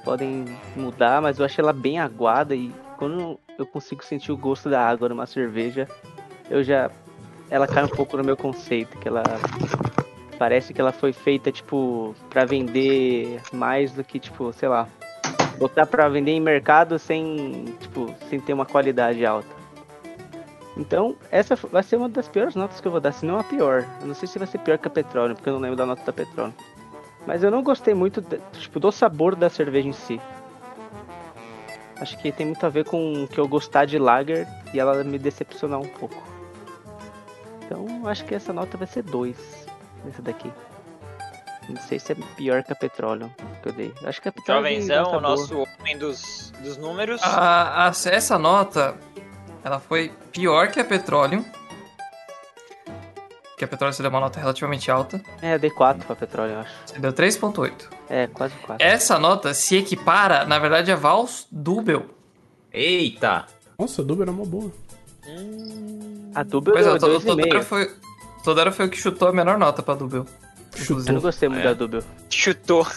Podem 0.03 0.45
mudar, 0.75 1.21
mas 1.21 1.39
eu 1.39 1.45
achei 1.45 1.61
ela 1.61 1.73
bem 1.73 1.99
aguada. 1.99 2.55
E 2.55 2.73
quando 2.97 3.39
eu 3.57 3.65
consigo 3.65 4.05
sentir 4.05 4.31
o 4.31 4.37
gosto 4.37 4.69
da 4.69 4.87
água 4.87 5.09
numa 5.09 5.25
cerveja, 5.25 5.87
eu 6.49 6.63
já. 6.63 6.89
Ela 7.49 7.67
cai 7.67 7.83
um 7.83 7.89
pouco 7.89 8.15
no 8.15 8.23
meu 8.23 8.37
conceito. 8.37 8.97
Que 8.99 9.07
ela. 9.07 9.23
Parece 10.37 10.73
que 10.73 10.79
ela 10.79 10.91
foi 10.91 11.11
feita, 11.11 11.51
tipo, 11.51 12.15
pra 12.29 12.45
vender 12.45 13.41
mais 13.51 13.91
do 13.93 14.03
que, 14.03 14.19
tipo, 14.19 14.53
sei 14.53 14.69
lá. 14.69 14.87
Botar 15.57 15.85
pra 15.85 16.07
vender 16.07 16.31
em 16.31 16.39
mercado 16.39 16.99
sem, 16.99 17.65
tipo, 17.79 18.13
sem 18.29 18.39
ter 18.39 18.53
uma 18.53 18.65
qualidade 18.65 19.25
alta. 19.25 19.57
Então, 20.75 21.15
essa 21.31 21.55
vai 21.55 21.81
ser 21.81 21.95
uma 21.95 22.07
das 22.07 22.27
piores 22.27 22.53
notas 22.55 22.79
que 22.79 22.87
eu 22.87 22.91
vou 22.91 23.01
dar, 23.01 23.11
se 23.11 23.25
não 23.25 23.39
a 23.39 23.43
pior. 23.43 23.83
Eu 23.99 24.07
não 24.07 24.13
sei 24.13 24.27
se 24.27 24.37
vai 24.37 24.47
ser 24.47 24.59
pior 24.59 24.77
que 24.77 24.87
a 24.87 24.91
petróleo, 24.91 25.33
porque 25.35 25.49
eu 25.49 25.53
não 25.53 25.59
lembro 25.59 25.75
da 25.75 25.85
nota 25.85 26.03
da 26.03 26.13
petróleo. 26.13 26.53
Mas 27.25 27.43
eu 27.43 27.49
não 27.49 27.63
gostei 27.63 27.95
muito 27.95 28.21
de- 28.21 28.39
tipo, 28.53 28.79
do 28.79 28.91
sabor 28.91 29.35
da 29.35 29.49
cerveja 29.49 29.87
em 29.87 29.93
si. 29.93 30.21
Acho 31.99 32.15
que 32.19 32.31
tem 32.31 32.45
muito 32.45 32.63
a 32.63 32.69
ver 32.69 32.85
com 32.85 33.27
que 33.27 33.39
eu 33.39 33.47
gostar 33.47 33.85
de 33.85 33.97
lager 33.97 34.47
e 34.71 34.79
ela 34.79 35.03
me 35.03 35.17
decepcionar 35.17 35.79
um 35.79 35.87
pouco. 35.87 36.21
Então, 37.65 38.07
acho 38.07 38.23
que 38.23 38.35
essa 38.35 38.53
nota 38.53 38.77
vai 38.77 38.85
ser 38.87 39.01
2. 39.01 39.67
Essa 40.07 40.21
daqui. 40.21 40.51
Não 41.69 41.81
sei 41.81 41.99
se 41.99 42.13
é 42.13 42.15
pior 42.37 42.63
que 42.63 42.71
a 42.71 42.75
petróleo 42.75 43.29
que 43.61 43.69
eu 43.69 43.73
dei. 43.73 43.93
Acho 44.05 44.21
que 44.21 44.29
a 44.29 44.31
petróleo 44.31 44.63
Jovenzão, 44.63 45.03
o 45.03 45.09
boa. 45.09 45.21
nosso 45.21 45.67
homem 45.79 45.97
dos, 45.97 46.51
dos 46.63 46.77
números. 46.77 47.21
A- 47.21 47.87
a- 47.87 47.91
essa 48.09 48.39
nota, 48.39 48.95
ela 49.63 49.79
foi 49.79 50.11
pior 50.31 50.69
que 50.69 50.79
a 50.79 50.85
Petroleum. 50.85 51.43
Que 53.57 53.65
a 53.65 53.67
Petroleum 53.67 53.91
você 53.91 54.01
deu 54.03 54.09
uma 54.11 54.19
nota 54.19 54.39
relativamente 54.39 54.89
alta. 54.91 55.21
É, 55.41 55.55
eu 55.55 55.59
dei 55.59 55.69
4 55.71 56.05
pra 56.05 56.15
petróleo, 56.15 56.53
eu 56.53 56.59
acho. 56.59 56.71
Você 56.85 56.99
deu 56.99 57.11
3.8. 57.11 57.89
É, 58.07 58.27
quase 58.27 58.53
4. 58.55 58.85
Essa 58.85 59.17
nota 59.19 59.53
se 59.53 59.75
equipara, 59.75 60.45
na 60.45 60.59
verdade, 60.59 60.91
a 60.91 60.95
Vals 60.95 61.47
Dubel. 61.51 62.05
Eita! 62.71 63.45
Nossa, 63.77 64.01
a 64.01 64.05
Duber 64.05 64.27
é 64.27 64.31
uma 64.31 64.45
boa. 64.45 64.71
A 66.35 66.43
Dubel 66.43 66.73
Pois 66.75 66.85
é, 66.85 66.89
deu 66.91 66.99
Todero 67.19 67.19
2,5. 67.59 67.63
foi, 67.63 67.91
foi 68.71 68.85
o 68.85 68.89
que 68.89 68.97
chutou 68.97 69.27
a 69.27 69.33
menor 69.33 69.57
nota 69.57 69.81
pra 69.83 69.95
Dubel. 69.95 70.25
Eu 70.89 70.95
não 70.95 71.03
Chutou. 71.05 71.21
gostei 71.21 71.49
muito 71.49 71.61
É. 71.61 71.67
da 71.69 71.73
Dubel. 71.73 72.03
Chutou. 72.29 72.87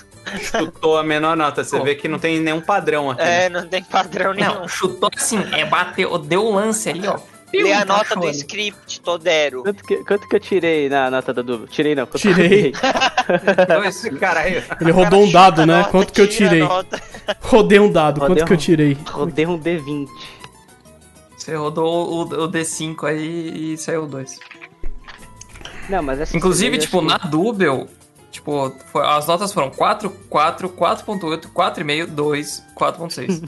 Chutou 0.42 0.98
a 0.98 1.02
menor 1.02 1.36
nota. 1.36 1.64
Você 1.64 1.78
Pô. 1.78 1.84
vê 1.84 1.94
que 1.94 2.06
não 2.08 2.18
tem 2.18 2.38
nenhum 2.40 2.60
padrão 2.60 3.10
aqui. 3.10 3.22
É, 3.22 3.48
não 3.48 3.66
tem 3.66 3.82
padrão 3.82 4.32
nenhum. 4.34 4.54
Não, 4.60 4.68
chutou 4.68 5.10
assim, 5.16 5.38
é 5.52 5.64
bateu, 5.64 6.16
deu 6.18 6.44
o 6.44 6.54
lance 6.54 6.88
ali, 6.90 7.06
ó. 7.06 7.18
Lê 7.52 7.72
a 7.72 7.84
nota 7.84 8.02
Encaixou 8.14 8.22
do 8.22 8.30
script, 8.30 9.00
Todero. 9.00 9.62
Quanto 9.64 9.82
que, 9.84 9.96
quanto 10.04 10.28
que 10.28 10.36
eu 10.36 10.40
tirei 10.40 10.88
na 10.88 11.10
nota 11.10 11.34
da 11.34 11.42
Dubel? 11.42 11.66
Tirei 11.66 11.96
não. 11.96 12.06
quanto 12.06 12.20
Tirei. 12.20 12.70
que 12.70 12.78
eu 12.78 13.66
Dois. 13.80 14.02
Caralho. 14.20 14.62
Ele 14.80 14.90
rodou 14.92 15.24
um 15.24 15.32
dado, 15.32 15.66
né? 15.66 15.78
Nota, 15.78 15.90
Quanto 15.90 16.12
que 16.12 16.20
eu 16.20 16.28
tirei? 16.28 16.60
nota. 16.60 17.02
Rodei 17.42 17.80
um 17.80 17.90
dado, 17.90 18.20
Rodei 18.20 18.36
quanto 18.36 18.46
que 18.46 18.52
eu 18.52 18.56
um- 18.56 18.60
tirei? 18.60 18.96
Rodei 19.10 19.46
um 19.46 19.58
D20. 19.58 20.06
Você 21.36 21.56
rodou 21.56 22.08
o, 22.08 22.20
o 22.44 22.48
D5 22.48 23.04
aí 23.08 23.72
e 23.72 23.76
saiu 23.78 24.06
dois. 24.06 24.38
Não, 25.90 26.02
mas 26.02 26.20
essa 26.20 26.36
Inclusive, 26.36 26.78
tipo, 26.78 27.00
na 27.02 27.18
que- 27.18 27.28
Dubel, 27.28 27.86
tipo, 28.30 28.72
foi- 28.92 29.04
as 29.06 29.26
notas 29.26 29.52
foram 29.52 29.70
4, 29.70 30.08
4, 30.28 30.68
4.8, 30.68 31.48
4,5, 31.48 32.06
2, 32.06 32.62
4.6. 32.74 33.42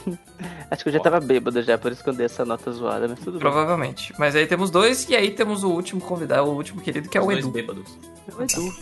Acho 0.70 0.82
que 0.82 0.88
eu 0.88 0.92
já 0.92 1.00
tava 1.00 1.20
bêbado 1.20 1.62
já, 1.62 1.78
por 1.78 1.92
isso 1.92 2.02
que 2.02 2.10
eu 2.10 2.14
dei 2.14 2.26
essa 2.26 2.44
nota 2.44 2.70
zoada, 2.72 3.06
mas 3.08 3.18
tudo 3.20 3.32
bem. 3.32 3.40
provavelmente. 3.40 4.12
Mas 4.18 4.34
aí 4.34 4.46
temos 4.46 4.70
dois 4.70 5.08
e 5.08 5.14
aí 5.14 5.30
temos 5.30 5.62
o 5.62 5.70
último 5.70 6.00
convidado, 6.00 6.48
o 6.48 6.54
último 6.56 6.80
querido, 6.80 7.08
que 7.08 7.16
é 7.16 7.20
o 7.20 7.24
Dois 7.26 7.38
Edu. 7.38 7.50
bêbados. 7.50 7.98
O 8.36 8.42
Edu. 8.42 8.72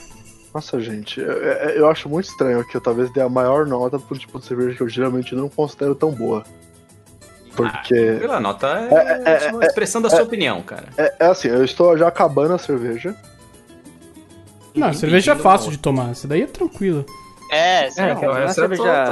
Nossa, 0.55 0.81
gente, 0.81 1.21
eu, 1.21 1.27
eu- 1.31 1.89
acho 1.89 2.09
muito 2.09 2.29
estranho 2.29 2.65
que 2.67 2.77
eu 2.77 2.81
talvez 2.81 3.09
dê 3.13 3.21
a 3.21 3.29
maior 3.29 3.67
nota 3.67 3.99
pro 4.01 4.19
tipo 4.19 4.39
de 4.41 4.47
cerveja 4.47 4.77
que 4.77 4.83
eu 4.83 4.89
geralmente 4.89 5.33
não 5.35 5.49
considero 5.49 5.95
tão 5.95 6.11
boa. 6.11 6.43
Porque. 7.55 8.17
Pela 8.21 8.41
nota 8.41 8.67
é, 9.25 9.41
só 9.41 9.51
uma 9.57 9.65
expressão 9.65 10.01
da 10.01 10.09
sua 10.09 10.23
opinião, 10.23 10.63
cara. 10.63 10.89
É, 10.97 11.15
é 11.21 11.27
assim, 11.27 11.49
eu 11.49 11.65
estou 11.65 11.97
já 11.97 12.09
acabando 12.09 12.55
a 12.55 12.59
cerveja. 12.59 13.15
Não, 14.75 14.93
cerveja 14.93 15.33
é 15.33 15.37
fácil 15.37 15.71
de 15.71 15.79
tomar. 15.79 16.11
Essa 16.11 16.29
daí 16.29 16.43
é 16.43 16.47
tranquila. 16.47 17.05
É, 17.51 17.91
sim. 17.91 18.01
É, 18.01 18.05
é 18.05 18.11
essa 18.13 18.23
eu 18.23 18.47
tô- 18.47 18.53
cerveja 18.53 19.05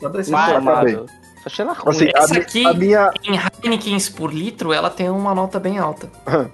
Tá 0.00 0.08
bem. 0.84 0.94
Só 0.96 1.06
achei 1.46 1.64
ela 1.64 1.74
ruim. 1.74 1.90
Assim, 1.94 2.08
a, 2.14 2.18
Essa 2.18 2.38
aqui- 2.38 2.66
a 2.66 2.74
minha, 2.74 3.12
Em 3.22 3.38
Heinekens 3.62 4.08
por 4.08 4.32
litro, 4.32 4.72
ela 4.72 4.90
tem 4.90 5.08
uma 5.10 5.34
nota 5.34 5.60
bem 5.60 5.78
alta. 5.78 6.10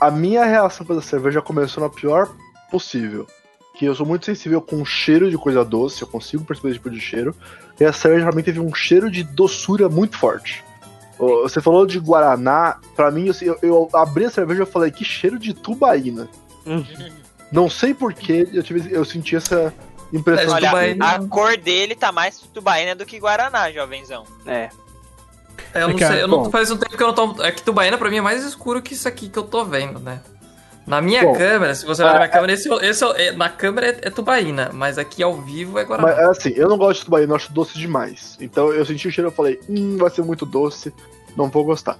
a 0.00 0.10
minha 0.10 0.44
reação 0.44 0.86
com 0.86 0.92
essa 0.94 1.02
cerveja 1.02 1.40
começou 1.42 1.82
na 1.82 1.90
pior 1.90 2.28
possível. 2.70 3.26
Que 3.74 3.86
eu 3.86 3.94
sou 3.94 4.04
muito 4.06 4.26
sensível 4.26 4.60
com 4.60 4.84
cheiro 4.84 5.30
de 5.30 5.38
coisa 5.38 5.64
doce, 5.64 6.02
eu 6.02 6.08
consigo 6.08 6.44
perceber 6.44 6.68
esse 6.70 6.78
tipo 6.78 6.90
de 6.90 7.00
cheiro. 7.00 7.34
E 7.80 7.84
essa 7.84 7.98
cerveja 8.00 8.24
realmente 8.24 8.44
teve 8.46 8.60
um 8.60 8.74
cheiro 8.74 9.10
de 9.10 9.22
doçura 9.24 9.88
muito 9.88 10.16
forte. 10.18 10.62
Você 11.18 11.60
falou 11.60 11.86
de 11.86 11.98
Guaraná, 12.00 12.78
pra 12.96 13.10
mim, 13.10 13.28
assim, 13.28 13.44
eu, 13.46 13.56
eu 13.62 13.88
abri 13.94 14.24
a 14.24 14.30
cerveja 14.30 14.64
e 14.64 14.66
falei, 14.66 14.90
que 14.90 15.04
cheiro 15.04 15.38
de 15.38 15.54
tubaína. 15.54 16.28
Hum. 16.66 16.84
Não 17.50 17.68
sei 17.68 17.92
porquê, 17.92 18.48
eu, 18.52 18.62
tive, 18.62 18.92
eu 18.92 19.04
senti 19.04 19.36
essa 19.36 19.72
impressão. 20.12 20.44
Mas 20.46 20.54
Olha, 20.54 20.68
Tubaína- 20.68 21.06
a 21.06 21.28
cor 21.28 21.56
dele 21.56 21.94
tá 21.94 22.10
mais 22.10 22.38
tubaína 22.40 22.94
do 22.94 23.04
que 23.04 23.18
Guaraná, 23.18 23.70
jovenzão. 23.70 24.24
É. 24.46 24.70
Eu 25.74 25.88
não 25.88 25.94
É 25.96 25.98
que, 25.98 26.06
sei, 26.06 26.22
eu 26.22 26.28
não, 26.28 26.50
faz 26.50 26.70
um 26.70 26.76
tempo 26.76 26.96
que 26.96 27.02
eu 27.02 27.06
não 27.08 27.14
tomo. 27.14 27.42
É 27.42 27.50
que 27.52 27.62
Tubaína 27.62 27.96
pra 27.98 28.10
mim 28.10 28.16
é 28.18 28.20
mais 28.22 28.44
escuro 28.44 28.80
que 28.82 28.94
isso 28.94 29.06
aqui 29.08 29.28
que 29.28 29.38
eu 29.38 29.42
tô 29.42 29.64
vendo, 29.64 29.98
né? 29.98 30.20
Na 30.86 31.00
minha 31.00 31.22
Bom, 31.22 31.34
câmera, 31.34 31.74
se 31.74 31.86
você 31.86 32.02
olhar 32.02 32.14
na 32.14 32.18
minha 32.20 32.28
câmera, 32.28 32.52
esse, 32.54 32.68
esse 32.84 33.04
é- 33.04 33.32
na 33.32 33.48
câmera 33.48 33.86
é, 33.88 33.98
é 34.02 34.10
Tubaína, 34.10 34.70
mas 34.72 34.98
aqui 34.98 35.22
ao 35.22 35.34
vivo 35.40 35.78
é 35.78 35.84
Guaraná. 35.84 36.08
Mas 36.08 36.18
é 36.18 36.24
assim, 36.24 36.48
eu 36.56 36.68
não 36.68 36.76
gosto 36.76 37.00
de 37.00 37.04
tubaína, 37.04 37.32
eu 37.32 37.36
acho 37.36 37.52
doce 37.52 37.78
demais. 37.78 38.36
Então 38.40 38.72
eu 38.72 38.84
senti 38.84 39.06
o 39.08 39.12
cheiro 39.12 39.30
e 39.30 39.32
falei, 39.32 39.60
hum, 39.68 39.96
vai 39.96 40.10
ser 40.10 40.22
muito 40.22 40.44
doce, 40.44 40.92
não 41.36 41.48
vou 41.48 41.64
gostar. 41.64 41.98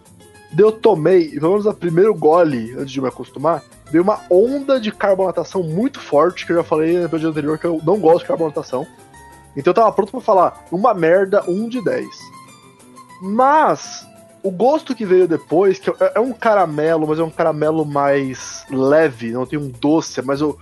Daí 0.50 0.66
eu 0.66 0.72
tomei, 0.72 1.28
e 1.28 1.38
pelo 1.38 1.52
menos 1.52 1.66
a 1.66 1.72
primeiro 1.72 2.12
gole, 2.14 2.72
antes 2.76 2.90
de 2.90 3.00
me 3.00 3.06
acostumar, 3.08 3.62
veio 3.92 4.02
uma 4.02 4.20
onda 4.28 4.80
de 4.80 4.90
carbonatação 4.90 5.62
muito 5.62 6.00
forte, 6.00 6.44
que 6.46 6.52
eu 6.52 6.56
já 6.56 6.64
falei 6.64 6.96
no 6.98 7.04
episódio 7.04 7.28
anterior 7.28 7.58
que 7.58 7.66
eu 7.66 7.80
não 7.84 7.98
gosto 8.00 8.20
de 8.22 8.26
carbonatação. 8.28 8.84
Então 9.54 9.70
eu 9.70 9.74
tava 9.74 9.92
pronto 9.92 10.10
pra 10.10 10.20
falar, 10.20 10.64
uma 10.72 10.92
merda, 10.94 11.44
um 11.46 11.68
de 11.68 11.84
10. 11.84 12.06
Mas, 13.20 14.06
o 14.42 14.50
gosto 14.50 14.94
que 14.94 15.04
veio 15.04 15.28
depois, 15.28 15.78
que 15.78 15.90
é 15.90 16.12
é 16.14 16.20
um 16.20 16.32
caramelo, 16.32 17.06
mas 17.06 17.18
é 17.18 17.22
um 17.22 17.30
caramelo 17.30 17.84
mais 17.84 18.64
leve, 18.70 19.30
não 19.30 19.46
tem 19.46 19.58
um 19.58 19.68
doce, 19.68 20.20
mas 20.22 20.40
o... 20.42 20.58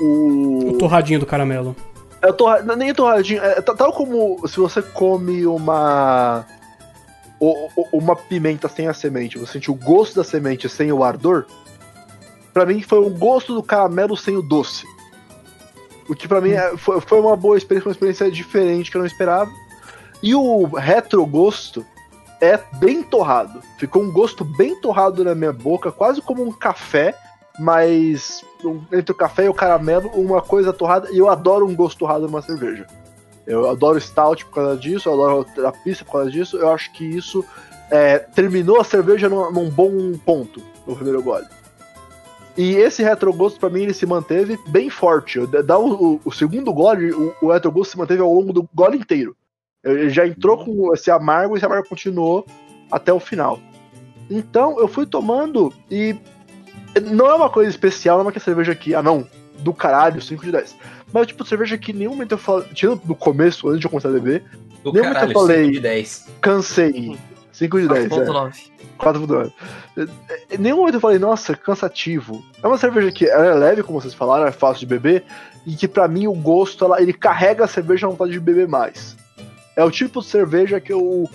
O, 0.00 0.70
O 0.70 0.78
torradinho 0.78 1.20
do 1.20 1.26
caramelo. 1.26 1.76
é 2.22 2.32
torra... 2.32 2.62
nem 2.74 2.94
torradinho, 2.94 3.44
é 3.44 3.60
tá- 3.60 3.74
tal 3.74 3.92
como 3.92 4.48
se 4.48 4.58
você 4.58 4.80
come 4.80 5.46
uma. 5.46 6.46
uma 7.92 8.16
pimenta 8.16 8.66
sem 8.66 8.88
a 8.88 8.94
semente, 8.94 9.38
você 9.38 9.52
sentir 9.52 9.70
o 9.70 9.74
gosto 9.74 10.16
da 10.16 10.24
semente 10.24 10.68
sem 10.70 10.90
o 10.90 11.04
ardor, 11.04 11.44
pra 12.52 12.66
mim 12.66 12.82
foi 12.82 12.98
o 12.98 13.10
gosto 13.10 13.54
do 13.54 13.62
caramelo 13.62 14.16
sem 14.16 14.36
o 14.36 14.42
doce. 14.42 14.84
O 16.08 16.14
que 16.14 16.26
pra 16.26 16.40
mim 16.40 16.50
é- 16.50 16.76
foi, 16.76 17.00
foi 17.00 17.20
uma 17.20 17.36
boa 17.36 17.56
experiência, 17.56 17.88
uma 17.88 17.92
experiência 17.92 18.30
diferente 18.30 18.90
que 18.90 18.96
eu 18.96 19.00
não 19.00 19.06
esperava. 19.06 19.50
E 20.22 20.34
o 20.34 20.64
retrogosto 20.64 21.84
é 22.40 22.58
bem 22.78 23.02
torrado. 23.02 23.62
Ficou 23.78 24.02
um 24.02 24.12
gosto 24.12 24.44
bem 24.44 24.74
torrado 24.80 25.24
na 25.24 25.34
minha 25.34 25.52
boca, 25.52 25.92
quase 25.92 26.20
como 26.20 26.42
um 26.42 26.52
café, 26.52 27.14
mas 27.58 28.44
entre 28.92 29.12
o 29.12 29.14
café 29.14 29.44
e 29.44 29.48
o 29.48 29.54
caramelo, 29.54 30.08
uma 30.08 30.40
coisa 30.42 30.72
torrada. 30.72 31.10
E 31.10 31.18
eu 31.18 31.28
adoro 31.28 31.66
um 31.66 31.74
gosto 31.74 31.98
torrado 31.98 32.26
numa 32.26 32.42
cerveja. 32.42 32.86
Eu 33.46 33.68
adoro 33.68 34.00
stout 34.00 34.44
por 34.46 34.54
causa 34.54 34.76
disso, 34.76 35.08
eu 35.08 35.14
adoro 35.14 35.46
a 35.66 35.72
pista 35.72 36.04
por 36.04 36.12
causa 36.12 36.30
disso. 36.30 36.56
Eu 36.56 36.70
acho 36.70 36.92
que 36.92 37.04
isso 37.04 37.44
é, 37.90 38.18
terminou 38.18 38.80
a 38.80 38.84
cerveja 38.84 39.28
num, 39.28 39.50
num 39.50 39.70
bom 39.70 40.12
ponto 40.24 40.62
no 40.86 40.94
primeiro 40.94 41.22
gole. 41.22 41.46
E 42.56 42.74
esse 42.76 43.02
retrogosto, 43.02 43.58
pra 43.60 43.70
mim, 43.70 43.82
ele 43.82 43.94
se 43.94 44.04
manteve 44.06 44.58
bem 44.68 44.90
forte. 44.90 45.38
Dá 45.64 45.78
o, 45.78 46.14
o- 46.14 46.20
o 46.24 46.32
segundo 46.32 46.72
gole, 46.72 47.12
o, 47.12 47.34
o 47.42 47.52
retrogosto 47.52 47.92
se 47.92 47.98
manteve 47.98 48.20
ao 48.20 48.32
longo 48.32 48.52
do 48.52 48.68
gole 48.74 48.98
inteiro. 48.98 49.36
Ele 49.84 50.10
já 50.10 50.26
entrou 50.26 50.62
com 50.64 50.92
esse 50.92 51.10
amargo 51.10 51.54
e 51.54 51.56
esse 51.56 51.64
amargo 51.64 51.88
continuou 51.88 52.44
até 52.90 53.12
o 53.12 53.20
final. 53.20 53.58
Então 54.28 54.78
eu 54.78 54.86
fui 54.88 55.06
tomando 55.06 55.72
e 55.90 56.14
não 57.10 57.26
é 57.26 57.34
uma 57.34 57.48
coisa 57.48 57.70
especial, 57.70 58.16
não 58.18 58.22
é 58.22 58.26
uma 58.26 58.32
que 58.32 58.38
a 58.38 58.42
cerveja 58.42 58.72
aqui, 58.72 58.94
ah 58.94 59.02
não, 59.02 59.26
do 59.60 59.72
caralho, 59.72 60.20
5 60.20 60.44
de 60.44 60.52
10. 60.52 60.76
Mas 61.12 61.26
tipo, 61.28 61.44
cerveja 61.46 61.78
que 61.78 61.92
em 61.92 61.94
nenhum 61.94 62.10
momento 62.10 62.32
eu 62.32 62.38
falei, 62.38 62.66
tirando 62.74 63.00
no 63.06 63.14
começo, 63.14 63.68
antes 63.68 63.80
de 63.80 63.86
eu 63.86 63.90
começar 63.90 64.08
a 64.08 64.12
beber, 64.12 64.44
Do 64.84 64.92
muito 64.92 65.02
caralho, 65.04 65.30
eu 65.30 65.34
falei. 65.34 65.62
5 65.64 65.72
de 65.72 65.80
10. 65.80 66.26
cansei. 66.40 67.16
5 67.60 67.78
de 67.78 67.88
10, 67.88 68.04
é. 68.04 68.08
4.9. 68.08 68.54
4 68.96 69.52
Em 70.50 70.58
nenhum 70.58 70.78
momento 70.78 70.94
eu 70.94 71.00
falei, 71.00 71.18
nossa, 71.18 71.54
cansativo. 71.54 72.42
É 72.62 72.66
uma 72.66 72.78
cerveja 72.78 73.12
que 73.12 73.26
ela 73.26 73.44
é 73.44 73.54
leve, 73.54 73.82
como 73.82 74.00
vocês 74.00 74.14
falaram, 74.14 74.46
é 74.46 74.52
fácil 74.52 74.80
de 74.80 74.86
beber, 74.86 75.24
e 75.66 75.76
que 75.76 75.86
pra 75.86 76.08
mim 76.08 76.26
o 76.26 76.32
gosto, 76.32 76.86
ela, 76.86 77.02
ele 77.02 77.12
carrega 77.12 77.64
a 77.64 77.68
cerveja 77.68 78.06
à 78.06 78.10
vontade 78.10 78.32
de 78.32 78.40
beber 78.40 78.66
mais. 78.66 79.14
É 79.76 79.84
o 79.84 79.90
tipo 79.90 80.20
de 80.20 80.26
cerveja 80.26 80.80
que 80.80 80.90
eu 80.90 81.28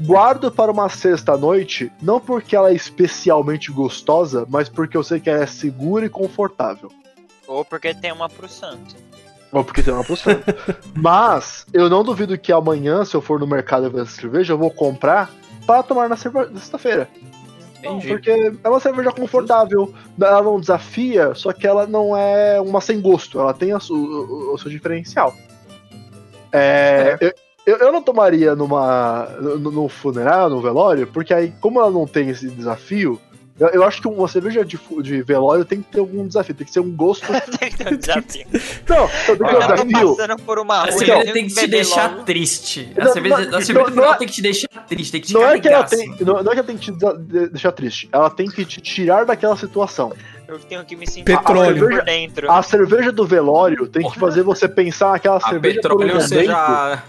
guardo 0.00 0.52
para 0.52 0.70
uma 0.70 0.88
sexta 0.88 1.36
noite, 1.36 1.90
não 2.00 2.20
porque 2.20 2.54
ela 2.54 2.70
é 2.70 2.74
especialmente 2.74 3.72
gostosa, 3.72 4.46
mas 4.48 4.68
porque 4.68 4.96
eu 4.96 5.02
sei 5.02 5.18
que 5.18 5.28
ela 5.28 5.42
é 5.42 5.46
segura 5.46 6.06
e 6.06 6.08
confortável. 6.08 6.92
Ou 7.48 7.64
porque 7.64 7.92
tem 7.92 8.12
uma 8.12 8.28
pro 8.28 8.48
santo. 8.48 8.94
Ou 9.50 9.64
porque 9.64 9.82
tem 9.82 9.92
uma 9.92 10.04
porção. 10.04 10.32
Mas 10.94 11.66
eu 11.72 11.88
não 11.88 12.04
duvido 12.04 12.38
que 12.38 12.52
amanhã, 12.52 13.04
se 13.04 13.16
eu 13.16 13.20
for 13.20 13.40
no 13.40 13.46
mercado 13.46 13.90
ver 13.90 14.02
essa 14.02 14.20
cerveja, 14.20 14.52
eu 14.52 14.58
vou 14.58 14.70
comprar 14.70 15.30
para 15.70 15.82
tomar 15.84 16.08
na 16.08 16.16
sexta-feira. 16.16 17.08
Entendi. 17.78 18.08
Porque 18.08 18.52
é 18.62 18.68
uma 18.68 18.80
cerveja 18.80 19.10
confortável, 19.12 19.94
ela 20.20 20.42
não 20.42 20.60
desafia, 20.60 21.34
só 21.34 21.52
que 21.52 21.66
ela 21.66 21.86
não 21.86 22.16
é 22.16 22.60
uma 22.60 22.80
sem 22.80 23.00
gosto, 23.00 23.38
ela 23.40 23.54
tem 23.54 23.78
su- 23.80 23.94
o, 23.94 24.52
o 24.54 24.58
seu 24.58 24.70
diferencial. 24.70 25.32
É, 26.52 27.16
eu, 27.20 27.32
eu- 27.66 27.76
eu 27.78 27.92
não 27.92 28.02
tomaria 28.02 28.54
numa 28.54 29.26
no 29.40 29.88
funeral, 29.88 30.50
no 30.50 30.60
velório, 30.60 31.06
porque 31.06 31.32
aí, 31.32 31.52
como 31.60 31.80
ela 31.80 31.90
não 31.90 32.06
tem 32.06 32.28
esse 32.28 32.50
desafio, 32.50 33.18
eu, 33.60 33.68
eu 33.68 33.84
acho 33.84 34.00
que 34.00 34.08
uma 34.08 34.26
cerveja 34.26 34.64
de, 34.64 34.78
de 35.02 35.22
velório 35.22 35.64
tem 35.64 35.82
que 35.82 35.92
ter 35.92 36.00
algum 36.00 36.26
desafio, 36.26 36.54
tem 36.54 36.66
que 36.66 36.72
ser 36.72 36.80
um 36.80 36.90
gosto. 36.90 37.26
Tem 37.60 37.70
que 37.70 37.76
ter 37.76 37.92
um 37.92 37.96
desafio. 37.96 38.46
não, 38.88 39.08
tem 39.08 39.36
que 39.36 39.36
ter 39.36 39.42
um 39.44 39.86
desafio. 39.86 40.16
passando 40.16 40.36
por 40.42 40.58
uma 40.58 40.82
A 40.84 40.92
cerveja 40.92 41.18
eu 41.24 41.32
tem 41.32 41.46
que 41.46 41.54
te 41.54 41.66
deixar 41.66 42.10
logo. 42.12 42.22
triste. 42.24 42.92
A 42.98 43.04
Não, 43.04 43.12
cerveja, 43.12 43.36
não, 43.44 43.58
a 43.58 43.62
cerveja 43.62 43.90
não, 43.90 44.14
tem 44.18 44.26
que 44.28 44.34
te 44.34 44.42
deixar 44.42 44.68
triste, 44.88 45.12
tem 45.12 45.20
que 45.20 45.26
te 45.28 45.34
Não 45.34 45.44
é 45.46 45.60
que 45.60 45.68
ela 45.68 45.84
carregar, 45.84 45.88
tem, 46.06 46.12
assim. 46.14 46.24
não, 46.24 46.42
não 46.42 46.52
é 46.52 46.54
que 46.54 46.58
ela 46.58 46.64
tem 46.66 46.76
que 46.78 46.90
te 46.92 47.48
deixar 47.50 47.72
triste, 47.72 48.08
ela 48.12 48.30
tem 48.30 48.48
que 48.48 48.64
te 48.64 48.80
tirar 48.80 49.24
daquela 49.26 49.56
situação. 49.56 50.12
Eu 50.48 50.58
tenho 50.58 50.84
que 50.84 50.96
me 50.96 51.06
sentir 51.06 51.24
Petróleo. 51.24 51.88
por 51.88 52.02
dentro. 52.04 52.50
A 52.50 52.62
cerveja 52.62 53.12
do 53.12 53.24
velório 53.26 53.86
tem 53.86 54.08
que 54.10 54.18
fazer 54.18 54.42
você 54.42 54.68
pensar 54.68 55.12
naquela 55.12 55.36
A 55.36 55.40
cerveja 55.40 55.80
por 55.80 55.92
um 55.92 55.98
petróleo 55.98 56.20
você 56.20 56.34
momento. 56.34 56.46
já. 56.48 57.02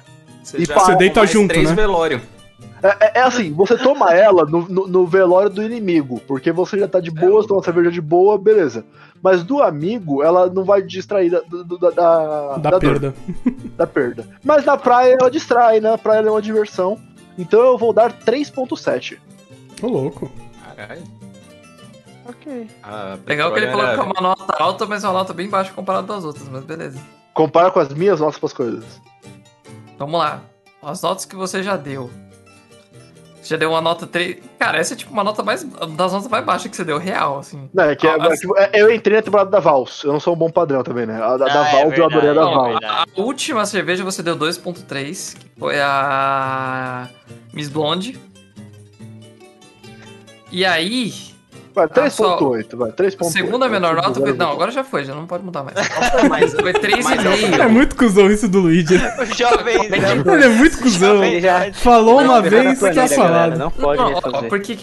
Você, 0.43 0.57
E 0.59 0.65
Você 0.65 0.95
deita 0.95 1.25
junto, 1.25 1.47
três 1.49 1.69
né? 1.69 1.75
velório. 1.75 2.21
É, 2.83 2.87
é- 2.99 3.11
é 3.19 3.21
assim, 3.21 3.51
você 3.53 3.77
toma 3.77 4.11
ela 4.13 4.43
no, 4.45 4.67
no- 4.67 4.87
no 4.87 5.05
velório 5.05 5.49
do 5.49 5.61
inimigo, 5.61 6.19
porque 6.27 6.51
você 6.51 6.79
já 6.79 6.87
tá 6.87 6.99
de 6.99 7.11
boa, 7.11 7.41
você 7.41 7.47
toma 7.47 7.63
cerveja 7.63 7.91
de 7.91 8.01
boa, 8.01 8.37
beleza. 8.37 8.85
Mas 9.21 9.43
do 9.43 9.61
amigo, 9.61 10.23
ela 10.23 10.49
não 10.49 10.63
vai 10.63 10.81
distrair 10.81 11.29
da, 11.29 11.41
da, 11.41 11.89
da, 11.89 11.89
Da 11.91 12.57
da 12.57 12.69
dor, 12.71 12.79
perda. 12.79 13.13
da 13.77 13.85
perda. 13.87 14.25
Mas 14.43 14.65
na 14.65 14.77
praia 14.77 15.15
ela 15.19 15.29
distrai, 15.29 15.79
né? 15.79 15.91
Na 15.91 15.97
praia 15.97 16.19
ela 16.19 16.29
é 16.29 16.31
uma 16.31 16.41
diversão. 16.41 16.97
Então 17.37 17.59
eu 17.61 17.77
vou 17.77 17.93
dar 17.93 18.11
3.7. 18.11 19.17
Ô, 19.81 19.87
louco. 19.87 20.31
Caralho. 20.75 21.03
Ok. 22.27 22.67
A 22.83 23.17
Legal 23.27 23.51
que 23.53 23.59
ele 23.59 23.71
falou 23.71 23.85
que 23.93 23.99
é 23.99 24.03
uma 24.03 24.21
nota 24.21 24.55
alta, 24.63 24.85
mas 24.85 25.03
uma 25.03 25.13
nota 25.13 25.33
bem 25.33 25.49
baixa 25.49 25.71
comparado 25.73 26.07
das 26.07 26.23
outras, 26.23 26.47
mas 26.49 26.63
beleza. 26.63 26.99
Compara 27.33 27.69
com 27.71 27.79
as 27.79 27.89
minhas 27.89 28.19
notas 28.19 28.39
pras 28.39 28.53
coisas. 28.53 28.83
Vamos 29.97 30.19
lá. 30.19 30.41
As 30.81 31.01
notas 31.01 31.25
que 31.25 31.35
você 31.35 31.61
já 31.61 31.77
deu. 31.77 32.09
Você 33.41 33.49
já 33.49 33.57
deu 33.57 33.71
uma 33.71 33.81
nota 33.81 34.05
3. 34.05 34.37
Cara, 34.59 34.77
essa 34.77 34.93
é 34.93 34.97
tipo 34.97 35.11
uma 35.11 35.23
nota 35.23 35.41
mais. 35.41 35.63
das 35.63 36.11
notas 36.13 36.27
mais 36.27 36.45
baixas 36.45 36.69
que 36.69 36.75
você 36.77 36.83
deu, 36.83 36.99
real, 36.99 37.39
assim. 37.39 37.67
Não, 37.73 37.85
é 37.85 37.95
que 37.95 38.05
é- 38.05 38.11
Ah, 38.11 38.27
é 38.27 38.35
tipo, 38.35 38.55
é- 38.57 38.69
eu 38.73 38.91
entrei 38.93 39.17
na 39.17 39.23
temporada 39.23 39.49
da 39.49 39.59
Vals. 39.59 40.03
Eu 40.03 40.13
não 40.13 40.19
sou 40.19 40.33
um 40.35 40.37
bom 40.37 40.49
padrão 40.51 40.83
também, 40.83 41.07
né? 41.07 41.15
A 41.21 41.37
da, 41.37 41.45
da 41.45 41.63
Ah, 41.63 41.67
é 41.67 41.71
Vals 41.83 41.97
eu 41.97 42.05
adorei 42.05 42.29
a 42.29 42.33
da 42.33 42.41
verdade. 42.41 42.55
Vals. 42.55 42.79
Verdade. 42.79 43.11
A 43.17 43.21
última 43.21 43.65
cerveja 43.65 44.03
você 44.03 44.21
deu 44.21 44.35
2.3, 44.35 45.33
que 45.39 45.47
foi 45.59 45.79
a 45.81 47.09
Miss 47.51 47.67
Blonde. 47.67 48.19
E 50.51 50.63
aí, 50.65 51.11
Vai, 51.73 51.87
Ah, 51.95 52.09
só- 52.09 52.37
3.8, 52.37 52.75
vai. 52.77 52.91
3.8. 52.91 53.31
segunda 53.31 53.69
menor 53.69 53.95
nota 53.95 54.19
foi. 54.19 54.33
Não, 54.33 54.51
agora 54.51 54.71
já 54.71 54.83
foi, 54.83 55.05
já 55.05 55.15
não 55.15 55.25
pode 55.25 55.43
mudar 55.43 55.63
mais. 55.63 55.75
Foi 56.61 56.73
3,5. 56.73 57.59
É 57.61 57.67
muito 57.67 57.95
cuzão 57.95 58.29
isso 58.29 58.47
do 58.47 58.59
Luigi. 58.59 58.95
O 59.21 59.25
jovem. 59.25 59.85
Ele 59.85 60.45
é 60.45 60.47
muito 60.49 60.77
cuzão. 60.79 61.21
Falou 61.73 62.21
Não, 62.21 62.31
uma 62.31 62.41
vez, 62.41 62.81
Essa 62.83 62.93
tá 62.93 63.07
falado. 63.07 63.57
Não 63.57 63.71
pode 63.71 64.01
Não, 64.01 64.11
ó, 64.11 64.15
refazer. 64.15 64.49
por 64.49 64.59
que 64.59 64.75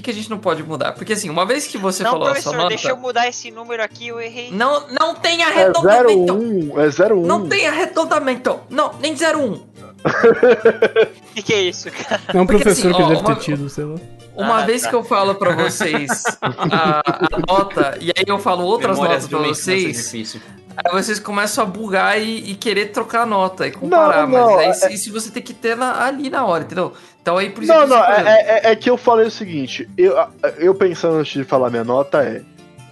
que 0.00 0.10
a 0.10 0.14
gente 0.14 0.30
não 0.30 0.38
pode 0.38 0.62
mudar? 0.62 0.92
Porque 0.92 1.12
assim, 1.12 1.28
uma 1.30 1.44
vez 1.46 1.66
que 1.66 1.76
você 1.78 2.02
Não, 2.02 2.12
falou 2.12 2.28
a 2.28 2.34
sua 2.34 2.34
professor, 2.52 2.56
nota... 2.56 2.68
deixa 2.68 2.88
eu 2.90 2.96
mudar 2.96 3.26
esse 3.28 3.50
número 3.50 3.82
aqui, 3.82 4.08
eu 4.08 4.20
errei. 4.20 4.50
Não, 4.52 4.86
não 4.90 5.14
tem 5.14 5.42
É 5.42 5.44
arredondamento. 5.46 6.34
0,1. 6.34 6.78
É 6.78 6.88
0,1. 6.88 7.26
Não 7.26 7.48
tem 7.48 7.66
arredondamento. 7.66 8.60
Não, 8.70 8.92
nem 9.00 9.14
01. 9.14 9.52
O 9.54 11.34
que, 11.34 11.42
que 11.42 11.52
é 11.54 11.62
isso, 11.62 11.90
cara? 11.90 12.20
É 12.32 12.40
um 12.40 12.46
Porque, 12.46 12.62
professor 12.62 12.90
assim, 12.90 12.96
que 12.96 13.02
ó, 13.02 13.08
deve 13.08 13.20
uma- 13.20 13.34
ter 13.34 13.40
tido, 13.42 13.68
sei 13.68 13.84
lá. 13.84 13.96
Uma 14.38 14.62
Ah, 14.62 14.64
vez 14.66 14.82
tá. 14.82 14.88
que 14.90 14.94
eu 14.94 15.02
falo 15.02 15.34
pra 15.34 15.50
vocês 15.54 16.22
a, 16.40 17.00
a 17.00 17.52
nota, 17.52 17.98
e 18.00 18.10
aí 18.16 18.24
eu 18.26 18.38
falo 18.38 18.64
outras 18.64 18.96
Memórias 18.96 19.28
notas 19.28 19.50
infância 19.50 19.92
vocês, 20.12 20.36
aí 20.76 20.92
vocês 20.92 21.18
começam 21.18 21.64
a 21.64 21.66
bugar 21.66 22.20
e, 22.20 22.52
e 22.52 22.54
querer 22.54 22.86
trocar 22.92 23.22
a 23.22 23.26
nota 23.26 23.66
e 23.66 23.72
comparar. 23.72 24.26
Não, 24.28 24.38
não, 24.38 24.54
mas 24.56 24.82
aí 24.82 24.92
é- 24.92 24.94
isso 24.94 25.12
você 25.12 25.30
tem 25.30 25.42
que 25.42 25.52
ter 25.52 25.76
na- 25.76 26.04
ali 26.04 26.30
na 26.30 26.46
hora, 26.46 26.62
entendeu? 26.62 26.92
Então 27.20 27.36
aí 27.36 27.50
por 27.50 27.64
isso 27.64 27.72
Não, 27.72 27.82
que 27.82 27.88
não, 27.88 28.04
exemplo, 28.12 28.28
é, 28.28 28.60
é- 28.68 28.70
é 28.72 28.76
que 28.76 28.88
eu 28.88 28.96
falei 28.96 29.26
o 29.26 29.30
seguinte, 29.30 29.88
eu, 29.98 30.14
eu 30.58 30.72
pensando 30.74 31.16
antes 31.16 31.32
de 31.32 31.42
falar 31.44 31.68
minha 31.68 31.82
nota 31.84 32.22
é, 32.22 32.42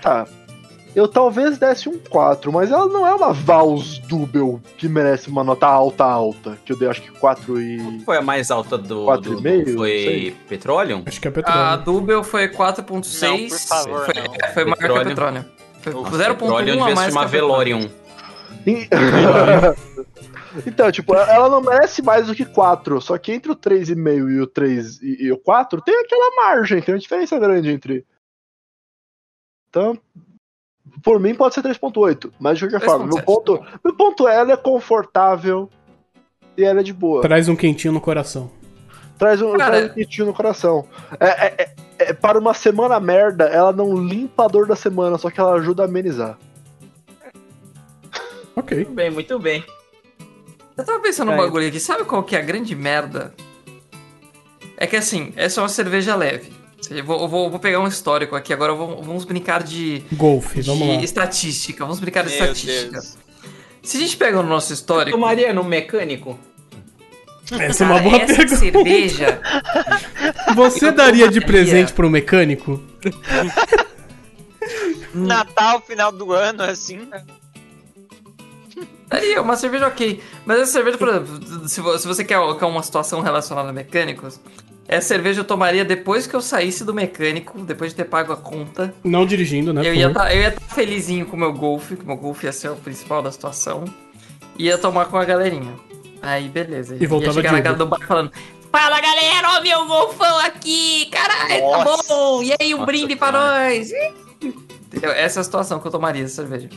tá, 0.03 0.27
eu 0.97 1.07
talvez 1.07 1.59
desse 1.59 1.91
um 1.91 1.99
4, 1.99 2.51
mas 2.51 2.73
ela 2.73 2.87
não 2.87 3.07
é 3.07 3.15
uma 3.15 3.31
Vals 3.31 3.99
Double 3.99 4.59
que 4.79 4.89
merece 4.89 5.29
uma 5.29 5.45
nota 5.45 5.67
alta, 5.67 6.05
alta, 6.05 6.57
que 6.65 6.73
eu 6.73 6.79
dei 6.79 6.89
acho 6.89 7.03
que 7.03 7.11
4 7.11 7.61
e... 7.61 8.01
Foi 8.01 8.17
a 8.17 8.23
mais 8.23 8.51
alta 8.51 8.79
do. 8.79 9.05
Quatro 9.05 9.37
do- 9.37 9.43
foi 9.43 9.91
sei. 9.91 10.31
Petroleum? 10.49 11.03
Acho 11.05 11.21
que 11.21 11.29
é 11.29 11.31
A 11.31 11.35
petróleo. 11.35 11.83
Double 11.83 12.25
foi 12.25 12.49
4.6. 12.49 13.21
Não, 13.21 13.49
por 13.49 13.59
favor, 13.59 14.05
foi, 14.07 14.15
não. 14.15 14.35
é, 14.43 14.49
foi 14.55 14.65
maior 14.65 14.77
que 14.79 14.85
a 14.85 14.89
Petróleo. 14.89 15.09
Petróleo. 15.09 15.45
Foi 15.83 15.93
O 15.93 16.03
0.1 16.05 16.29
Petroleum 16.39 16.83
a 16.83 16.89
devia 16.89 16.95
mais 16.95 17.15
a 17.15 17.29
Petróleo. 17.29 17.29
Velorium. 17.29 17.91
Então, 20.67 20.91
tipo, 20.91 21.15
ela 21.15 21.51
não 21.51 21.61
merece 21.61 22.01
mais 22.01 22.29
do 22.29 22.35
que 22.35 22.47
4, 22.47 22.99
só 23.03 23.19
que 23.19 23.31
entre 23.31 23.53
o 23.53 23.55
3,5 23.55 24.31
e 24.31 24.41
o 24.41 24.47
3 24.47 25.03
e, 25.03 25.25
e 25.25 25.31
o 25.33 25.37
4 25.37 25.83
tem 25.83 25.95
aquela 26.01 26.35
margem, 26.35 26.81
tem 26.81 26.95
uma 26.95 26.99
diferença 26.99 27.39
grande 27.39 27.69
entre... 27.69 28.07
Então, 29.69 29.99
por 31.03 31.21
mim 31.21 31.35
pode 31.35 31.55
ser 31.55 31.63
3.8, 31.63 32.31
mas 32.39 32.59
de 32.59 32.67
qualquer 32.69 32.85
forma, 32.85 33.07
meu 33.07 33.17
3.7, 33.17 33.25
ponto, 33.25 33.59
tá 33.59 33.81
meu 33.85 33.95
ponto 33.95 34.29
é, 34.29 34.37
ela 34.37 34.53
é 34.53 34.57
confortável 34.57 35.69
e 36.57 36.65
ela 36.65 36.81
é 36.81 36.83
de 36.83 36.93
boa. 36.93 37.23
Traz 37.23 37.49
um 37.49 37.57
quentinho 37.57 37.93
no 37.93 38.01
coração. 38.01 38.51
Traz 39.19 39.41
um, 39.41 39.53
Cara, 39.57 39.77
traz 39.79 39.91
um 39.91 39.95
quentinho 39.95 40.27
no 40.27 40.35
coração. 40.35 40.87
É, 41.19 41.27
é- 41.27 41.55
é- 41.59 41.75
é- 41.99 42.13
para 42.13 42.39
uma 42.39 42.53
semana 42.55 42.99
merda, 43.01 43.45
ela 43.45 43.73
não 43.73 43.97
limpa 43.97 44.45
a 44.45 44.49
dor 44.49 44.67
da 44.67 44.77
semana, 44.77 45.17
só 45.19 45.31
que 45.31 45.41
ela 45.41 45.55
ajuda 45.55 45.83
a 45.83 45.87
amenizar. 45.87 46.39
Ok. 48.55 48.75
Muito 48.77 48.93
bem, 48.93 49.11
muito 49.11 49.39
bem. 49.39 49.65
Eu 50.77 50.85
tava 50.85 50.99
pensando 51.01 51.29
num 51.29 51.35
É. 51.35 51.37
bagulho 51.39 51.69
aqui, 51.69 51.79
sabe 51.81 52.05
qual 52.05 52.23
que 52.23 52.35
é 52.37 52.39
a 52.39 52.43
grande 52.43 52.75
merda? 52.75 53.35
É 54.79 54.87
que 54.87 54.97
assim, 54.97 55.33
essa 55.37 55.61
é 55.61 55.63
uma 55.63 55.69
cerveja 55.69 56.15
leve. 56.17 56.53
Eu 56.91 57.05
vou, 57.05 57.23
eu 57.23 57.29
vou, 57.29 57.45
eu 57.45 57.51
vou 57.51 57.59
pegar 57.59 57.81
um 57.81 57.89
histórico 57.89 58.37
aqui, 58.37 58.53
agora 58.53 58.73
vamos, 58.75 59.05
vamos 59.05 59.25
brincar 59.25 59.63
de, 59.63 60.03
Golfe, 60.13 60.61
vamos 60.63 60.87
de 60.89 60.97
lá. 60.97 61.03
estatística. 61.03 61.85
Vamos 61.85 61.99
brincar 62.01 62.23
de 62.25 62.31
Meu 62.31 62.39
estatística. 62.53 62.93
Deus. 62.93 63.17
Se 63.83 63.97
a 63.97 64.01
gente 64.01 64.17
pega 64.17 64.43
no 64.43 64.49
nosso 64.49 64.73
histórico. 64.73 65.17
Tomaria 65.17 65.53
no 65.53 65.65
mecânico? 65.65 66.39
Essa 67.59 67.85
é 67.85 67.87
uma 67.87 68.01
boa 68.01 68.17
essa 68.17 68.35
pergunta. 68.35 68.57
cerveja. 68.57 69.41
Você 70.57 70.87
Eu 70.89 70.93
daria 70.93 71.29
de 71.29 71.41
presente 71.41 71.93
pro 71.93 72.11
mecânico? 72.11 72.83
Natal, 75.15 75.81
final 75.81 76.13
do 76.13 76.33
ano, 76.33 76.63
assim. 76.63 77.09
Daria, 79.09 79.41
uma 79.41 79.57
cerveja 79.57 79.87
ok. 79.87 80.21
Mas 80.45 80.61
essa 80.61 80.73
cerveja, 80.73 80.99
por 80.99 81.09
exemplo, 81.09 81.69
se 81.69 81.81
vo- 81.81 81.99
se 81.99 82.07
você 82.07 82.25
quer, 82.25 82.39
quer 82.59 82.67
uma 82.67 82.83
situação 82.83 83.21
relacionada 83.21 83.71
a 83.71 83.73
mecânicos, 83.73 84.41
essa 84.89 85.09
cerveja 85.09 85.41
eu 85.41 85.45
tomaria 85.45 85.85
depois 85.85 86.27
que 86.27 86.35
eu 86.35 86.41
saísse 86.41 86.85
do 86.85 86.95
mecânico, 86.95 87.59
depois 87.61 87.91
de 87.91 87.97
ter 87.97 88.05
pago 88.05 88.33
a 88.33 88.37
conta. 88.37 88.95
Não 89.03 89.27
dirigindo, 89.27 89.73
né? 89.73 89.81
Eu 89.85 89.95
ia 89.95 90.13
favor. 90.13 90.37
estar 90.37 90.75
felizinho 90.75 91.27
com 91.27 91.37
o 91.37 91.41
meu 91.41 91.53
Golf, 91.53 91.89
que 91.89 92.05
o 92.05 92.07
meu 92.07 92.17
Golf 92.17 92.45
ia 92.45 92.53
ser 92.53 92.71
o 92.71 92.77
principal 92.77 93.21
da 93.21 93.33
situação. 93.33 93.85
Ia 94.59 94.79
tomar 94.79 95.07
com 95.07 95.17
a 95.17 95.25
galerinha. 95.25 95.75
Aí, 96.23 96.49
beleza. 96.49 96.97
E 96.99 97.07
voltava 97.07 97.41
ia 97.41 97.51
chegar 97.51 97.61
de 97.61 97.63
na 97.63 97.75
Uber. 97.75 97.79
do 97.79 97.87
bar 97.87 98.07
falando: 98.07 98.33
Fala 98.71 99.01
galera, 99.01 99.59
ó 99.59 99.61
meu 99.61 99.87
Golfão 99.87 100.39
aqui! 100.39 101.07
Caralho, 101.11 101.71
tá 101.71 101.85
bom! 102.09 102.43
E 102.43 102.55
aí, 102.59 102.73
um 102.73 102.79
Nossa, 102.79 102.87
brinde 102.87 103.17
pra 103.17 103.33
cara. 103.33 103.69
nós! 103.69 103.91
Entendeu? 104.43 105.11
Essa 105.11 105.41
é 105.41 105.43
a 105.43 105.45
situação 105.45 105.81
que 105.81 105.87
eu 105.87 105.91
tomaria 105.91 106.25
essa 106.25 106.37
cerveja. 106.37 106.69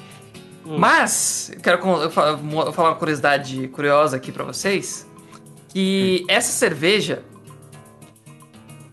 Hum. 0.66 0.78
Mas, 0.78 1.52
eu 1.54 1.62
quero 1.62 1.80
eu 2.02 2.10
falar 2.10 2.90
uma 2.90 2.96
curiosidade 2.96 3.68
curiosa 3.70 4.18
aqui 4.18 4.32
pra 4.32 4.44
vocês. 4.44 5.08
Que 5.70 6.26
essa 6.28 6.52
cerveja 6.52 7.24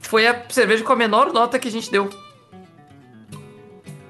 foi 0.09 0.27
a 0.27 0.43
cerveja 0.49 0.83
com 0.85 0.93
a 0.93 0.97
menor 0.97 1.33
nota 1.33 1.59
que 1.59 1.69
a 1.69 1.71
gente 1.71 1.91
deu. 1.91 2.09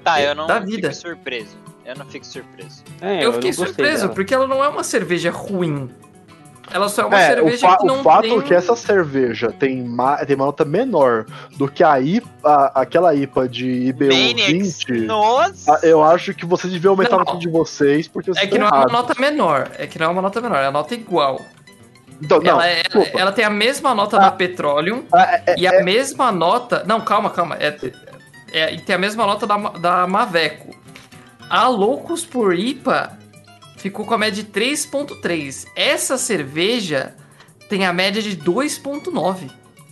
Tá, 0.03 0.21
eu 0.21 0.33
não 0.35 0.47
Da 0.47 0.55
fico 0.61 0.67
vida. 0.71 0.93
surpreso. 0.93 1.57
Eu 1.85 1.95
não 1.95 2.05
fico 2.05 2.25
surpreso. 2.25 2.83
É, 3.01 3.23
eu 3.25 3.33
fiquei 3.33 3.51
não 3.51 3.57
gostei 3.57 3.65
surpreso, 3.67 4.01
dela. 4.03 4.13
porque 4.13 4.33
ela 4.33 4.47
não 4.47 4.63
é 4.63 4.67
uma 4.67 4.83
cerveja 4.83 5.31
ruim. 5.31 5.89
Ela 6.69 6.89
só 6.89 7.03
é 7.03 7.05
uma 7.05 7.17
É, 7.21 7.23
o, 7.31 7.35
cerveja 7.35 7.67
fa- 7.69 7.77
que 7.77 7.85
não 7.85 8.01
o 8.01 8.03
fato 8.03 8.21
tem... 8.23 8.41
que 8.41 8.53
essa 8.53 8.75
cerveja 8.75 9.53
tem, 9.57 9.81
ma 9.83 10.17
tem 10.25 10.35
uma 10.35 10.47
nota 10.47 10.65
menor 10.65 11.25
do 11.55 11.65
que 11.69 11.81
a 11.81 11.97
IPA, 11.99 12.71
aquela 12.75 13.15
IPA 13.15 13.47
de 13.47 13.69
IBU 13.87 14.05
Manix, 14.07 14.79
20, 14.83 14.91
nossa! 15.05 15.79
eu 15.81 16.03
acho 16.03 16.33
que 16.33 16.45
vocês 16.45 16.73
deviam 16.73 16.91
aumentar 16.91 17.11
Não. 17.15 17.21
a 17.21 17.23
nota 17.25 17.37
de 17.37 17.49
vocês, 17.49 18.09
porque 18.09 18.33
vocês 18.33 18.45
É 18.45 18.49
que 18.49 18.57
não 18.57 18.65
é 18.65 18.69
uma 18.69 18.75
errados. 18.79 18.91
nota 18.93 19.15
menor. 19.17 19.71
É 19.77 19.87
que 19.87 19.97
não 19.97 20.07
é 20.07 20.09
uma 20.09 20.21
nota 20.21 20.41
menor, 20.41 20.57
é 20.57 20.65
a 20.65 20.71
nota 20.71 20.93
igual. 20.93 21.39
Então, 22.21 22.39
não, 22.39 22.51
ela, 22.53 22.67
é- 22.67 22.83
desculpa. 22.83 23.19
ela 23.19 23.31
tem 23.31 23.45
a 23.45 23.49
mesma 23.49 23.93
nota 23.93 24.17
Ah. 24.17 24.21
da 24.21 24.31
Petroleum 24.31 25.03
Ah, 25.13 25.41
é- 25.45 25.55
e 25.57 25.67
a 25.67 25.83
mesma 25.83 26.31
nota. 26.31 26.83
Não, 26.85 26.99
calma, 27.01 27.29
calma. 27.29 27.55
É, 27.59 27.77
é- 28.51 28.73
e 28.73 28.81
tem 28.81 28.95
a 28.95 28.99
mesma 28.99 29.25
nota 29.25 29.45
da, 29.45 29.55
da 29.57 30.07
Maveco. 30.07 30.75
A 31.49 31.67
Loucos 31.67 32.25
por 32.25 32.53
IPA 32.57 33.17
ficou 33.77 34.05
com 34.05 34.13
a 34.13 34.17
média 34.17 34.43
de 34.43 34.49
3,3. 34.49 35.65
Essa 35.75 36.17
cerveja 36.17 37.13
tem 37.69 37.85
a 37.85 37.93
média 37.93 38.21
de 38.21 38.35
2,9. 38.35 39.49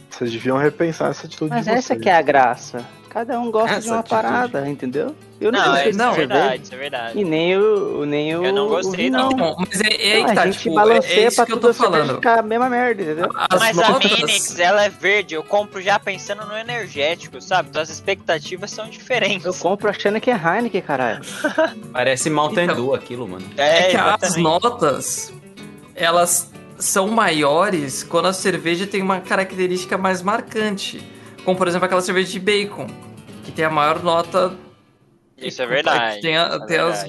Vocês 0.09 0.31
deviam 0.31 0.57
repensar 0.57 1.09
essa 1.11 1.27
atitude 1.27 1.49
Mas 1.51 1.65
de 1.65 1.71
vocês. 1.71 1.85
essa 1.85 1.95
que 1.95 2.09
é 2.09 2.15
a 2.15 2.21
graça. 2.21 2.83
Cada 3.15 3.39
um 3.39 3.49
gosta 3.49 3.69
de 3.79 3.85
Essa 3.85 3.91
uma 3.93 3.99
atitude. 4.01 4.21
parada, 4.21 4.69
entendeu? 4.69 5.15
Eu 5.39 5.49
não, 5.49 5.59
Não, 5.61 5.67
gostei 5.71 5.89
é, 5.91 5.93
não, 5.95 6.11
isso 6.11 6.15
é 6.15 6.25
verdade, 6.27 6.63
isso 6.63 6.73
é 6.73 6.77
verdade. 6.77 7.17
E 7.19 7.23
nem 7.23 7.57
o, 7.57 8.05
nem 8.05 8.35
o. 8.35 8.43
Eu 8.43 8.51
não 8.51 8.67
gostei, 8.67 9.09
não. 9.09 9.29
Não, 9.29 9.55
mas 9.57 9.79
é, 9.79 10.17
é 10.17 10.19
Não, 10.19 10.25
que 10.27 10.35
tá, 10.35 10.41
a 10.41 10.45
gente 10.47 10.59
tipo, 10.59 10.71
é, 10.71 10.75
balanceia 10.75 11.23
é 11.23 11.27
isso 11.27 11.35
pra 11.37 11.45
que 11.45 11.51
eu 11.53 11.55
tudo 11.55 11.61
tô 11.61 11.69
a 11.69 11.73
falando. 11.73 12.15
ficar 12.15 12.39
a 12.39 12.41
mesma 12.41 12.69
merda, 12.69 13.03
entendeu? 13.03 13.29
As 13.49 13.57
Mas 13.61 13.79
a 13.79 13.89
notas- 13.89 14.11
Manix, 14.19 14.59
ela 14.59 14.83
é 14.83 14.89
verde, 14.89 15.33
eu 15.33 15.43
compro 15.43 15.81
já 15.81 15.97
pensando 15.97 16.45
no 16.45 16.57
energético, 16.57 17.39
sabe? 17.41 17.69
Então 17.69 17.81
as 17.81 17.89
expectativas 17.89 18.69
são 18.71 18.89
diferentes. 18.89 19.45
Eu 19.45 19.53
compro 19.53 19.89
achando 19.89 20.19
que 20.19 20.29
é 20.29 20.35
Heineken, 20.35 20.81
caralho. 20.81 21.21
Parece 21.93 22.29
Mountain 22.29 22.65
Então. 22.65 22.75
Dew 22.75 22.93
aquilo, 22.93 23.25
mano. 23.29 23.45
É, 23.55 23.87
É, 23.87 23.89
que 23.91 23.95
as 23.97 24.35
notas, 24.35 25.31
elas 25.95 26.51
são 26.77 27.07
maiores 27.07 28.03
quando 28.03 28.25
a 28.27 28.33
cerveja 28.33 28.85
tem 28.85 29.01
uma 29.01 29.21
característica 29.21 29.97
mais 29.97 30.21
marcante. 30.21 31.01
Como, 31.45 31.55
por 31.57 31.67
exemplo, 31.67 31.85
aquela 31.85 32.01
cerveja 32.01 32.31
de 32.31 32.39
bacon, 32.39 32.87
que 33.45 33.51
tem 33.51 33.63
a 33.65 33.69
maior 33.69 34.03
nota... 34.03 34.53
Isso 35.37 35.61
é 35.61 35.65
verdade. 35.65 36.15
Que 36.15 36.21
tem, 36.21 36.37
a- 36.37 36.59
é 36.61 36.65
tem 36.65 36.77
as, 36.77 37.03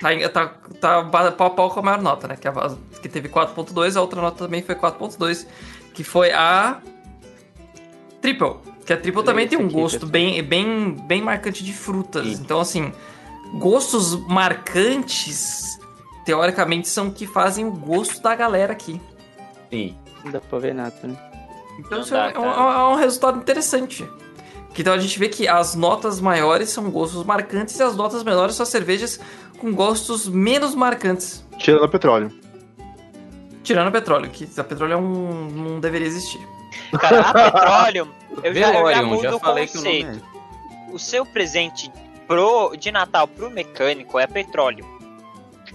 tá, 0.00 0.18
tá, 0.48 0.54
tá 0.80 1.02
ba- 1.02 1.30
pau 1.32 1.46
a 1.46 1.50
pau 1.50 1.70
com 1.70 1.80
a 1.80 1.82
maior 1.82 2.02
nota, 2.02 2.26
né? 2.28 2.36
Que, 2.36 2.46
a, 2.48 2.52
que 3.00 3.08
teve 3.08 3.28
4.2, 3.28 3.96
a 3.96 4.00
outra 4.00 4.20
nota 4.20 4.44
também 4.44 4.62
foi 4.62 4.74
4.2, 4.74 5.46
que 5.94 6.02
foi 6.04 6.32
a... 6.32 6.80
Triple. 8.20 8.56
Que 8.84 8.92
a 8.92 8.96
Triple 8.96 9.22
também 9.22 9.46
Esse 9.46 9.56
tem 9.56 9.64
um 9.64 9.70
gosto 9.70 9.94
pessoal. 9.94 10.10
bem, 10.10 10.42
bem, 10.42 10.90
bem 11.06 11.22
marcante 11.22 11.62
de 11.64 11.72
frutas. 11.72 12.26
Sim. 12.26 12.42
Então, 12.42 12.58
assim, 12.60 12.92
gostos 13.54 14.16
marcantes, 14.26 15.78
teoricamente, 16.24 16.88
são 16.88 17.10
que 17.10 17.26
fazem 17.28 17.64
o 17.64 17.70
gosto 17.70 18.20
da 18.20 18.34
galera 18.34 18.72
aqui. 18.72 19.00
Sim. 19.70 19.96
Não 20.24 20.32
dá 20.32 20.40
pra 20.40 20.58
ver 20.58 20.74
nada, 20.74 20.94
né? 21.04 21.16
Então, 21.78 21.98
Não 21.98 22.00
isso 22.00 22.10
dá, 22.12 22.30
é, 22.32 22.38
um, 22.38 22.44
é 22.44 22.88
um 22.88 22.94
resultado 22.96 23.38
interessante. 23.38 24.08
Então 24.78 24.92
a 24.94 24.98
gente 24.98 25.18
vê 25.18 25.28
que 25.28 25.48
as 25.48 25.74
notas 25.74 26.20
maiores 26.20 26.70
são 26.70 26.90
gostos 26.90 27.24
marcantes 27.24 27.78
e 27.78 27.82
as 27.82 27.96
notas 27.96 28.22
menores 28.22 28.54
são 28.54 28.64
cervejas 28.64 29.18
com 29.58 29.72
gostos 29.74 30.28
menos 30.28 30.74
marcantes. 30.74 31.44
Tirando 31.58 31.84
o 31.84 31.88
petróleo. 31.88 32.32
Tirando 33.64 33.88
o 33.88 33.92
petróleo, 33.92 34.30
que 34.30 34.48
a 34.56 34.64
petróleo 34.64 34.92
é 34.92 34.96
um, 34.96 35.48
não 35.50 35.80
deveria 35.80 36.06
existir. 36.06 36.40
Cara, 36.98 37.20
a 37.20 37.34
petróleo, 37.34 38.08
eu 38.42 38.54
já, 38.54 38.72
eu 38.74 38.90
já 38.94 39.02
mudo 39.02 39.22
já 39.22 39.34
o 39.36 39.38
falei 39.40 39.66
que 39.66 39.78
o 39.78 39.82
nome 39.82 40.04
conceito. 40.04 40.24
é. 40.34 40.92
O 40.94 40.98
seu 40.98 41.26
presente 41.26 41.90
pro, 42.26 42.74
de 42.76 42.90
Natal 42.92 43.26
pro 43.28 43.50
mecânico 43.50 44.18
é 44.18 44.26
petróleo. 44.26 44.86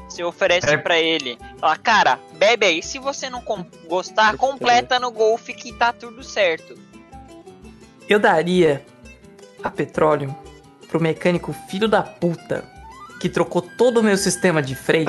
Você 0.10 0.24
oferece 0.24 0.70
É. 0.70 0.78
pra 0.78 0.98
ele, 1.00 1.38
fala, 1.60 1.76
cara, 1.78 2.20
bebe 2.38 2.66
aí, 2.66 2.82
se 2.82 2.98
você 3.00 3.30
não 3.30 3.42
com- 3.42 3.66
gostar, 3.88 4.38
completa 4.38 5.00
no 5.00 5.12
Golf 5.12 5.46
que 5.50 5.74
tá 5.74 5.92
tudo 5.94 6.24
certo. 6.24 6.76
Eu 8.08 8.20
daria 8.20 8.84
a 9.64 9.70
petróleo 9.70 10.36
pro 10.88 11.02
mecânico 11.02 11.54
filho 11.70 11.88
da 11.88 12.04
puta 12.04 12.64
que 13.20 13.30
trocou 13.30 13.62
todo 13.62 14.02
o 14.02 14.04
meu 14.04 14.18
sistema 14.18 14.62
de 14.62 14.76
freio 14.76 15.08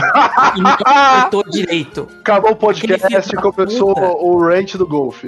e 0.57 0.61
não 0.61 0.71
apertou 0.87 1.43
direito. 1.51 2.09
Acabou 2.21 2.53
o 2.53 2.57
podcast 2.57 3.35
e 3.35 3.37
começou 3.37 3.95
puta. 3.95 4.07
o 4.07 4.39
rant 4.39 4.77
do 4.77 4.87
Golf. 4.87 5.25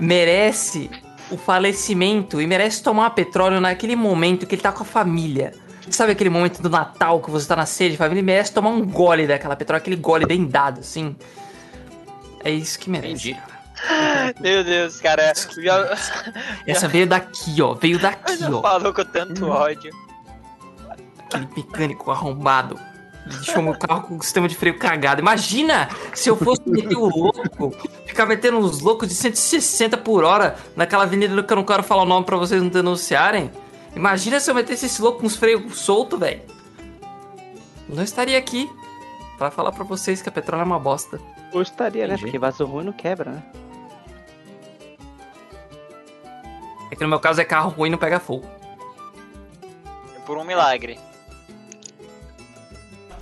merece 0.00 0.90
o 1.30 1.36
falecimento 1.36 2.40
e 2.40 2.46
merece 2.46 2.82
tomar 2.82 3.10
petróleo 3.10 3.60
naquele 3.60 3.94
momento 3.94 4.44
que 4.44 4.56
ele 4.56 4.62
tá 4.62 4.72
com 4.72 4.82
a 4.82 4.86
família. 4.86 5.52
Sabe 5.88 6.12
aquele 6.12 6.30
momento 6.30 6.60
do 6.60 6.68
Natal 6.68 7.20
que 7.20 7.30
você 7.30 7.46
tá 7.46 7.54
na 7.54 7.64
sede 7.66 7.92
de 7.92 7.96
família? 7.96 8.18
Ele 8.18 8.26
merece 8.26 8.52
tomar 8.52 8.70
um 8.70 8.84
gole 8.84 9.24
daquela 9.24 9.54
petróleo, 9.54 9.78
aquele 9.80 9.96
gole 9.96 10.26
bem 10.26 10.44
dado, 10.44 10.80
assim. 10.80 11.14
É 12.42 12.50
isso 12.50 12.76
que 12.78 12.90
merece. 12.90 13.30
Entendi. 13.30 13.55
Meu 14.40 14.64
Deus, 14.64 15.00
cara, 15.00 15.32
já, 15.58 15.96
Essa 16.66 16.88
veio 16.88 17.06
daqui, 17.06 17.60
ó. 17.60 17.74
Veio 17.74 17.98
daqui, 17.98 18.36
já 18.38 18.50
ó. 18.50 18.62
falou 18.62 18.92
com 18.92 19.04
tanto 19.04 19.46
ódio. 19.48 19.92
Aquele 21.26 21.48
mecânico 21.56 22.10
arrombado. 22.10 22.78
Deixou 23.26 23.60
meu 23.60 23.76
carro 23.76 24.02
com 24.02 24.16
o 24.16 24.22
sistema 24.22 24.48
de 24.48 24.54
freio 24.54 24.78
cagado. 24.78 25.20
Imagina 25.20 25.88
se 26.14 26.30
eu 26.30 26.36
fosse 26.36 26.62
meter 26.66 26.96
o 26.96 27.08
louco, 27.08 27.74
ficar 28.06 28.24
metendo 28.24 28.56
uns 28.58 28.80
loucos 28.80 29.08
de 29.08 29.14
160 29.14 29.96
por 29.98 30.22
hora 30.22 30.56
naquela 30.76 31.02
avenida 31.02 31.42
que 31.42 31.52
eu 31.52 31.56
não 31.56 31.64
quero 31.64 31.82
falar 31.82 32.02
o 32.02 32.06
nome 32.06 32.24
pra 32.24 32.36
vocês 32.36 32.62
não 32.62 32.68
denunciarem. 32.68 33.50
Imagina 33.96 34.38
se 34.38 34.48
eu 34.50 34.54
metesse 34.54 34.86
esse 34.86 35.02
louco 35.02 35.20
com 35.20 35.26
os 35.26 35.34
freios 35.36 35.76
soltos, 35.76 36.18
velho. 36.20 36.40
Não 37.88 38.02
estaria 38.04 38.38
aqui 38.38 38.70
pra 39.38 39.50
falar 39.50 39.72
pra 39.72 39.84
vocês 39.84 40.22
que 40.22 40.28
a 40.28 40.32
petróleo 40.32 40.62
é 40.62 40.64
uma 40.64 40.78
bosta. 40.78 41.20
Ou 41.52 41.62
estaria, 41.62 42.06
né? 42.06 42.16
Porque 42.18 42.38
vaso 42.38 42.64
ruim 42.64 42.84
não 42.84 42.92
quebra, 42.92 43.32
né? 43.32 43.42
É 46.90 46.96
que 46.96 47.02
no 47.02 47.08
meu 47.08 47.20
caso 47.20 47.40
é 47.40 47.44
carro 47.44 47.70
ruim 47.70 47.88
e 47.88 47.92
não 47.92 47.98
pega 47.98 48.20
fogo. 48.20 48.46
Por 50.24 50.38
um 50.38 50.44
milagre. 50.44 50.98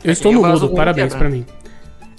Eu 0.02 0.12
estou 0.12 0.32
no 0.32 0.38
nem 0.38 0.46
o 0.46 0.48
vaso 0.48 0.62
mudo, 0.62 0.66
ruim 0.68 0.76
parabéns 0.76 1.14
pra 1.14 1.28
mim. 1.28 1.46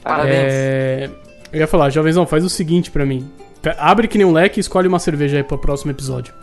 Parabéns. 0.04 0.54
É... 0.54 1.10
Eu 1.52 1.60
ia 1.60 1.68
falar, 1.68 1.90
jovenzão, 1.90 2.26
faz 2.26 2.44
o 2.44 2.50
seguinte 2.50 2.92
pra 2.92 3.06
mim. 3.06 3.32
Abre 3.78 4.08
que 4.08 4.18
nem 4.18 4.26
um 4.26 4.32
leque 4.32 4.60
e 4.60 4.62
escolhe 4.62 4.88
uma 4.88 5.00
cerveja 5.00 5.38
aí 5.38 5.44
pro 5.44 5.58
próximo 5.58 5.92
episódio. 5.92 6.34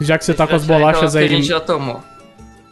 Já 0.00 0.16
que 0.16 0.24
você 0.24 0.32
tá 0.32 0.46
com 0.46 0.56
as 0.56 0.64
bolachas 0.64 1.12
que 1.12 1.18
a 1.18 1.20
aí. 1.20 1.28
gente 1.28 1.46
já 1.46 1.60
tomou. 1.60 2.00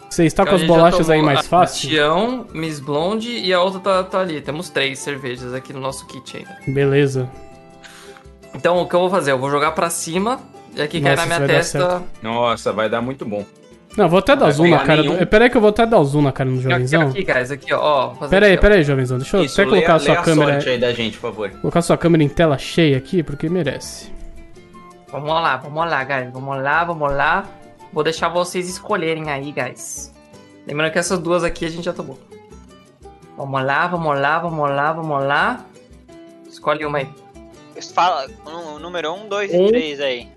Você 0.09 0.25
está 0.25 0.47
com 0.47 0.55
as 0.55 0.65
bolachas 0.65 1.11
aí 1.11 1.21
mais 1.21 1.47
fácil? 1.47 1.91
Bastião, 1.91 2.47
Miss 2.55 2.81
Blonde 2.81 3.29
e 3.29 3.53
a 3.53 3.61
outra 3.61 3.81
tá, 3.81 4.05
tá 4.05 4.21
ali. 4.21 4.41
Temos 4.41 4.71
três 4.71 4.99
cervejas 4.99 5.53
aqui 5.53 5.73
no 5.73 5.81
nosso 5.81 6.07
kit 6.07 6.39
ainda. 6.39 6.57
Beleza. 6.67 7.31
Então, 8.55 8.79
o 8.79 8.89
que 8.89 8.95
eu 8.95 9.01
vou 9.01 9.11
fazer? 9.11 9.33
Eu 9.33 9.39
vou 9.39 9.51
jogar 9.51 9.73
pra 9.73 9.91
cima 9.91 10.41
e 10.75 10.83
aqui 10.83 11.01
cai 11.01 11.17
Nossa, 11.17 11.27
na 11.27 11.37
minha 11.37 11.49
dar 11.49 11.55
testa. 11.55 12.03
Nossa, 12.23 12.73
vai 12.73 12.89
dar 12.89 13.01
muito 13.01 13.25
bom. 13.25 13.45
Não, 13.97 14.09
vou 14.09 14.19
até 14.21 14.37
dar 14.37 14.45
vai 14.45 14.53
zoom 14.53 14.71
na 14.71 14.79
cara. 14.79 15.03
nenhum. 15.03 15.17
Do... 15.17 15.27
Pera 15.27 15.45
aí 15.45 15.51
que 15.51 15.57
eu 15.57 15.61
vou 15.61 15.71
até 15.71 15.85
dar 15.85 16.03
zoom 16.05 16.23
na 16.23 16.33
cara 16.33 16.49
do 16.51 16.61
jovenzão. 16.61 17.09
aqui, 17.09 17.27
aqui, 17.31 17.75
ó. 17.75 17.81
ó. 17.81 18.27
aí, 18.31 18.37
aqui, 18.37 18.57
ó. 18.57 18.61
pera 18.61 18.75
aí, 18.77 18.83
jovenzão. 18.85 19.19
Deixa 19.19 19.37
eu 19.37 19.45
Isso, 19.45 19.61
até 19.61 19.69
colocar 19.69 19.95
lê, 19.95 19.97
a 19.97 19.99
sua 19.99 20.15
lê 20.15 20.23
câmera. 20.23 20.53
sorte 20.53 20.69
aí 20.69 20.79
da 20.79 20.93
gente, 20.93 21.19
por 21.19 21.31
favor. 21.31 21.51
Colocar 21.51 21.79
a 21.79 21.83
sua 21.83 21.99
câmera 21.99 22.23
em 22.23 22.29
tela 22.29 22.59
cheia 22.59 22.97
aqui, 22.97 23.23
porque 23.23 23.49
merece. 23.49 24.13
Vamos 25.11 25.29
lá, 25.29 25.57
vamos 25.57 25.91
lá, 25.91 26.05
guys. 26.05 26.33
Vamos 26.33 26.63
lá, 26.63 26.85
vamos 26.85 27.13
lá. 27.13 27.45
Vou 27.93 28.05
deixar 28.05 28.29
vocês 28.29 28.69
escolherem 28.69 29.31
aí, 29.31 29.53
guys. 29.53 30.15
Lembrando 30.67 30.93
que 30.93 30.99
essas 30.99 31.19
duas 31.19 31.43
aqui 31.43 31.65
a 31.65 31.71
gente 31.71 31.85
já 31.85 31.93
tomou. 31.93 32.19
Vamos 33.37 33.65
lá, 33.65 33.87
vamos 33.87 34.21
lá, 34.21 34.39
vamos 34.39 34.71
lá, 34.71 34.93
vamos 34.93 35.25
lá. 35.25 35.65
Escolhe 36.49 36.85
uma 36.85 36.99
aí. 36.99 37.09
Fala 37.95 38.27
o 38.45 38.79
número 38.79 39.13
1, 39.13 39.29
2 39.29 39.55
Um. 39.55 39.67
e 39.67 39.69
3 39.69 40.01
aí. 40.01 40.29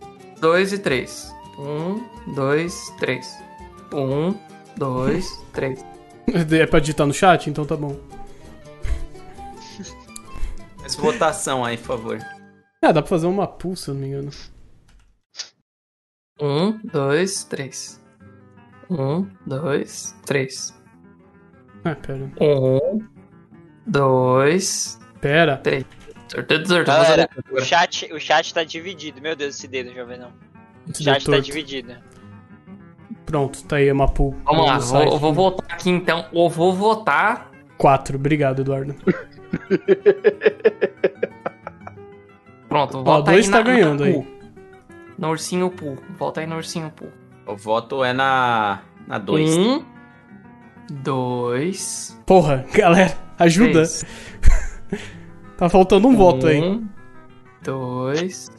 2 0.42 0.74
e 0.74 0.80
3. 0.80 1.36
1, 1.58 2.34
2, 2.34 2.90
3. 3.00 3.44
1, 3.94 4.36
2, 4.76 5.46
3. 5.54 5.86
É 6.60 6.66
pra 6.66 6.80
digitar 6.80 7.06
no 7.06 7.14
chat? 7.14 7.50
Então 7.50 7.66
tá 7.66 7.76
bom. 7.76 7.96
Faz 10.80 10.96
votação 10.96 11.64
aí, 11.64 11.78
por 11.78 11.86
favor. 11.86 12.20
Ah, 12.84 12.92
dá 12.92 13.02
pra 13.02 13.10
fazer 13.10 13.28
uma 13.28 13.48
pool, 13.48 13.76
se 13.76 13.90
eu 13.90 13.94
não 13.94 14.02
me 14.02 14.08
engano. 14.08 14.32
1, 16.42 16.80
2, 16.88 17.44
3. 17.44 18.02
1, 18.90 19.28
2, 19.46 20.16
3. 20.26 20.82
Ah, 21.86 21.96
pera. 21.96 22.32
1, 22.42 23.08
2, 23.86 25.00
Pera. 25.22 25.58
3. 25.58 25.86
Sorteio 26.32 26.62
do 26.62 26.68
sorteio. 26.68 26.86
Galera, 26.98 27.30
o 27.52 27.60
chat, 27.60 28.10
o 28.14 28.20
chat 28.20 28.54
tá 28.54 28.64
dividido. 28.64 29.22
Meu 29.22 29.36
Deus, 29.36 29.56
esse 29.56 29.68
dedo, 29.68 29.94
jovem 29.94 30.18
não. 30.18 30.30
O 30.30 30.92
Esse 30.92 31.04
chat 31.04 31.16
dedo 31.20 31.26
tá 31.26 31.32
torto. 31.34 31.42
dividido. 31.42 31.94
Pronto, 33.26 33.62
tá 33.66 33.76
aí 33.76 33.92
uma 33.92 34.08
pool. 34.08 34.34
Vamos 34.46 34.66
lá, 34.66 34.78
vou, 34.78 35.04
eu 35.04 35.20
vou 35.20 35.34
votar 35.34 35.66
aqui 35.70 35.90
então. 35.90 36.26
Eu 36.32 36.48
vou 36.48 36.74
votar. 36.74 37.52
Quatro. 37.78 38.16
Obrigado, 38.16 38.62
Eduardo. 38.62 38.96
Pronto, 42.70 43.00
Ó, 43.00 43.04
vota 43.04 43.32
dois 43.32 43.46
aí 43.48 43.52
tá 43.52 43.58
na, 43.58 43.64
ganhando 43.64 44.06
na 44.06 44.10
aí. 44.10 44.28
No 45.18 45.30
ursinho 45.32 45.70
pool. 45.70 45.98
Volta 46.18 46.40
aí 46.40 46.48
no 46.48 46.56
ursinho 46.56 46.90
pool. 46.92 47.12
O 47.46 47.58
voto 47.58 48.06
é 48.06 48.14
na. 48.14 48.84
Na 49.06 49.18
2. 49.18 49.58
Um, 49.58 49.84
dois, 50.90 52.18
Porra, 52.26 52.66
galera, 52.74 53.18
ajuda. 53.38 53.84
Tá 55.62 55.70
faltando 55.70 56.08
um 56.08 56.16
voto 56.16 56.48
aí. 56.48 56.60
Um, 56.60 56.88
dois, 57.64 58.50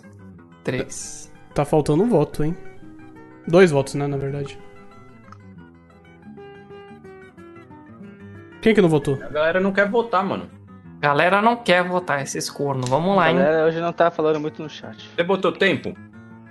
três. 0.62 1.32
Tá 1.52 1.64
faltando 1.64 2.04
um 2.04 2.08
voto, 2.08 2.44
hein? 2.44 2.56
Dois 3.48 3.72
votos, 3.72 3.94
né, 3.94 4.06
na 4.06 4.16
verdade. 4.16 4.56
Quem 8.60 8.72
que 8.72 8.80
não 8.80 8.88
votou? 8.88 9.18
A 9.20 9.28
galera 9.30 9.58
não 9.58 9.72
quer 9.72 9.90
votar, 9.90 10.24
mano. 10.24 10.48
Galera 11.00 11.42
não 11.42 11.56
quer 11.56 11.82
votar 11.82 12.22
esses 12.22 12.48
cornos. 12.48 12.88
Vamos 12.88 13.16
lá, 13.16 13.24
A 13.24 13.30
hein? 13.32 13.36
galera 13.36 13.66
hoje 13.66 13.80
não 13.80 13.92
tá 13.92 14.08
falando 14.08 14.38
muito 14.38 14.62
no 14.62 14.70
chat. 14.70 15.10
Você 15.16 15.24
botou 15.24 15.50
tempo? 15.50 15.96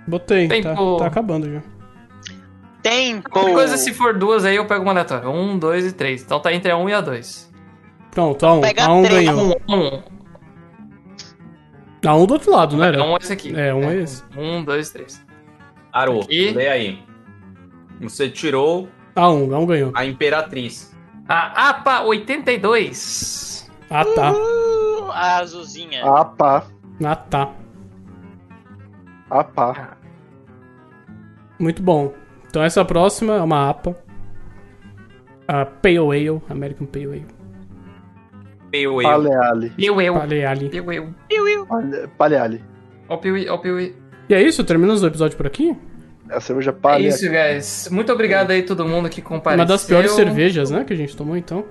Botei, 0.06 0.48
tá, 0.48 0.54
Tempo. 0.56 0.96
tá 0.98 1.06
acabando 1.06 1.50
já. 1.50 1.62
Tempo! 2.82 3.30
Qualquer 3.30 3.54
coisa, 3.54 3.78
se 3.78 3.94
for 3.94 4.18
duas 4.18 4.44
aí, 4.44 4.56
eu 4.56 4.66
pego 4.66 4.82
uma 4.82 4.90
aleatória. 4.90 5.30
Um, 5.30 5.58
dois 5.58 5.86
e 5.86 5.92
três. 5.92 6.22
Então 6.22 6.38
tá 6.40 6.52
entre 6.52 6.70
a 6.70 6.76
um 6.76 6.90
e 6.90 6.92
a 6.92 7.00
dois. 7.00 7.50
Pronto, 8.10 8.44
a 8.44 8.52
um. 8.52 8.60
Pega 8.60 8.84
A 8.84 8.92
um 8.92 9.02
três. 9.02 9.24
ganhou. 9.24 9.56
Um, 9.66 9.74
um. 9.76 10.02
A 12.04 12.16
um 12.16 12.26
do 12.26 12.34
outro 12.34 12.50
lado, 12.50 12.76
né? 12.76 12.90
Um 13.00 13.14
é 13.14 13.18
esse 13.20 13.32
aqui. 13.32 13.54
É, 13.58 13.72
um 13.72 13.88
é 13.90 13.96
esse. 13.98 14.22
Um, 14.36 14.64
dois, 14.64 14.90
três. 14.90 15.24
Arô, 15.92 16.20
Aqui. 16.20 16.50
lê 16.52 16.68
aí. 16.68 16.98
Você 18.00 18.28
tirou 18.28 18.88
A 19.14 19.30
um, 19.30 19.54
a 19.54 19.58
um 19.58 19.66
ganhou. 19.66 19.92
a 19.94 20.04
Imperatriz. 20.04 20.92
A 21.28 21.68
APA 21.70 22.00
82. 22.02 23.70
Ah, 23.88 24.04
tá. 24.04 24.32
Uh, 24.32 25.10
a 25.12 25.36
azulzinha. 25.38 26.02
Ah, 26.04 26.24
pá. 26.24 26.64
Ah, 27.04 27.14
tá. 27.16 27.52
Ah, 29.30 29.44
pá. 29.44 29.96
Muito 31.58 31.82
bom. 31.82 32.12
Então 32.48 32.62
essa 32.62 32.84
próxima 32.84 33.34
é 33.34 33.40
uma 33.40 33.70
APA. 33.70 33.96
A 35.46 35.64
Pale 35.64 35.98
Ale, 35.98 36.42
American 36.48 36.86
Pale 36.86 37.06
Ale. 37.06 37.26
Pale 38.72 38.86
Ale. 39.06 39.28
Paleale. 39.28 39.70
Piu 39.70 40.00
eu. 40.00 40.14
Paleale. 40.14 40.68
Piu 40.70 41.48
eu. 41.48 41.66
Pale- 41.66 42.08
Paleale. 42.18 42.64
Ó 43.08 43.14
o 43.14 43.18
piu 43.18 43.34
ó 43.50 43.54
o 43.54 43.58
piu 43.58 43.78
E 43.80 43.94
é 44.30 44.42
isso? 44.42 44.64
Terminamos 44.64 45.02
o 45.02 45.06
episódio 45.06 45.36
por 45.36 45.46
aqui? 45.46 45.76
É 46.30 46.36
a 46.36 46.40
cerveja 46.40 46.70
É 46.70 46.72
Paleale. 46.72 47.08
isso, 47.08 47.28
guys. 47.28 47.88
Muito 47.90 48.10
obrigado 48.12 48.50
aí 48.50 48.62
todo 48.62 48.86
mundo 48.86 49.08
que 49.10 49.20
compareceu. 49.20 49.60
Uma 49.60 49.66
das 49.66 49.84
piores 49.84 50.12
cervejas, 50.12 50.70
né, 50.70 50.84
que 50.84 50.92
a 50.92 50.96
gente 50.96 51.14
tomou, 51.16 51.36
então. 51.36 51.64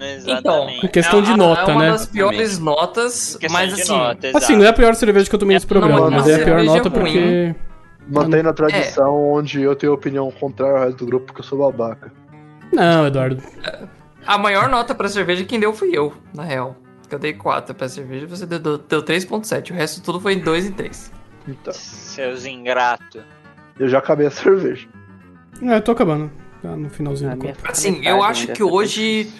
Exatamente. 0.00 0.86
Em 0.86 0.88
questão 0.88 1.22
de 1.22 1.32
É- 1.32 1.36
nota, 1.36 1.70
é 1.70 1.74
uma 1.74 1.82
né? 1.84 1.90
das 1.90 2.06
piores 2.06 2.58
notas, 2.58 3.38
mas 3.50 3.72
assim... 3.72 3.92
nota. 3.92 4.30
Assim, 4.34 4.56
não 4.56 4.64
é 4.64 4.68
a 4.68 4.72
pior 4.72 4.94
cerveja 4.94 5.28
que 5.28 5.34
eu 5.34 5.38
tomei 5.38 5.54
nesse 5.56 5.66
É, 5.66 5.68
programa, 5.68 6.00
não, 6.00 6.10
mas 6.10 6.28
é 6.28 6.34
a 6.40 6.44
pior 6.44 6.62
nota 6.64 6.88
ruim. 6.88 7.00
porque... 7.00 7.54
Mantendo 8.06 8.48
a 8.48 8.50
É. 8.50 8.54
tradição 8.54 9.32
onde 9.32 9.62
eu 9.62 9.74
tenho 9.74 9.92
opinião 9.94 10.30
contrária 10.30 10.76
ao 10.78 10.84
resto 10.84 10.98
do 10.98 11.06
grupo 11.06 11.26
porque 11.26 11.40
eu 11.40 11.44
sou 11.44 11.58
babaca. 11.58 12.12
Não, 12.72 13.06
Eduardo. 13.06 13.42
A 14.26 14.38
maior 14.38 14.68
nota 14.68 14.94
pra 14.94 15.08
cerveja 15.08 15.44
quem 15.44 15.60
deu 15.60 15.72
fui 15.72 15.90
eu, 15.92 16.12
na 16.34 16.44
real. 16.44 16.76
Eu 17.10 17.18
dei 17.18 17.32
4 17.34 17.74
pra 17.74 17.88
cerveja, 17.88 18.26
você 18.26 18.46
deu, 18.46 18.78
deu 18.78 19.02
3.7. 19.02 19.70
O 19.70 19.74
resto 19.74 20.02
tudo 20.02 20.20
foi 20.20 20.36
2 20.36 20.66
e 20.66 20.72
3. 20.72 21.12
Então, 21.46 21.72
Seus 21.72 22.46
ingratos. 22.46 23.22
eu 23.78 23.88
já 23.88 23.98
acabei 23.98 24.26
a 24.26 24.30
cerveja. 24.30 24.88
É, 25.62 25.76
eu 25.76 25.82
tô 25.82 25.92
acabando. 25.92 26.30
Tá 26.62 26.74
no 26.74 26.88
finalzinho 26.88 27.30
A 27.30 27.34
do 27.34 27.46
copo. 27.46 27.58
Assim, 27.68 27.90
metade 27.90 28.08
eu 28.08 28.22
acho 28.22 28.46
que 28.48 28.58
tá 28.60 28.64
hoje... 28.64 29.30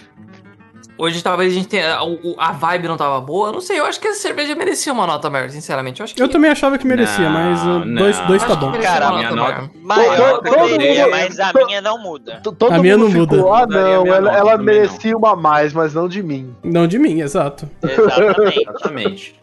Hoje 0.97 1.23
talvez 1.23 1.53
a 1.53 1.55
gente 1.57 1.67
tenha... 1.67 1.97
A, 1.97 2.49
a 2.49 2.53
vibe 2.53 2.87
não 2.87 2.97
tava 2.97 3.21
boa. 3.21 3.49
Eu 3.49 3.53
não 3.55 3.61
sei, 3.61 3.81
eu 3.81 3.85
acho 3.85 3.99
que 4.01 4.07
a 4.07 4.15
cerveja 4.15 4.55
merecia 4.55 4.93
uma 4.93 5.07
nota 5.07 5.29
maior, 5.29 5.51
sinceramente. 5.51 6.01
Eu 6.01 6.05
acho 6.05 6.15
que... 6.15 6.23
Eu 6.23 6.29
também 6.29 6.51
achava 6.51 6.79
que 6.79 6.87
merecia, 6.87 7.25
Não, 7.29 7.33
mas 7.33 7.63
uh, 7.63 7.67
não. 7.85 7.95
dois, 7.97 8.19
dois 8.21 8.43
acho 8.45 8.53
tá 8.55 8.57
bom. 8.57 8.73
Cara, 8.81 9.09
uma 9.09 9.19
minha 9.19 9.31
nota 9.33 9.71
maior. 9.83 10.41
Todo 10.41 10.59
mundo- 10.59 11.11
mas 11.11 11.41
a 11.41 11.53
minha 11.67 11.81
não 11.81 11.99
muda. 11.99 12.41
Todo 12.43 12.73
A 12.73 12.79
minha 12.79 12.97
não 12.97 13.09
muda. 13.09 13.37
ficou, 13.37 13.53
ah 13.53 13.63
Eu 13.63 13.67
não, 13.69 14.07
ela, 14.07 14.21
nota 14.21 14.37
ela 14.37 14.51
também, 14.53 14.67
merecia 14.77 15.17
uma 15.17 15.33
a 15.33 15.37
mais, 15.37 15.73
mas 15.73 15.95
não 15.95 16.07
de 16.09 16.23
mim. 16.23 16.55
Não 16.63 16.87
de 16.87 16.99
mim, 16.99 17.21
exato. 17.21 17.69
Exatamente. 17.83 18.61
Exatamente. 18.61 19.41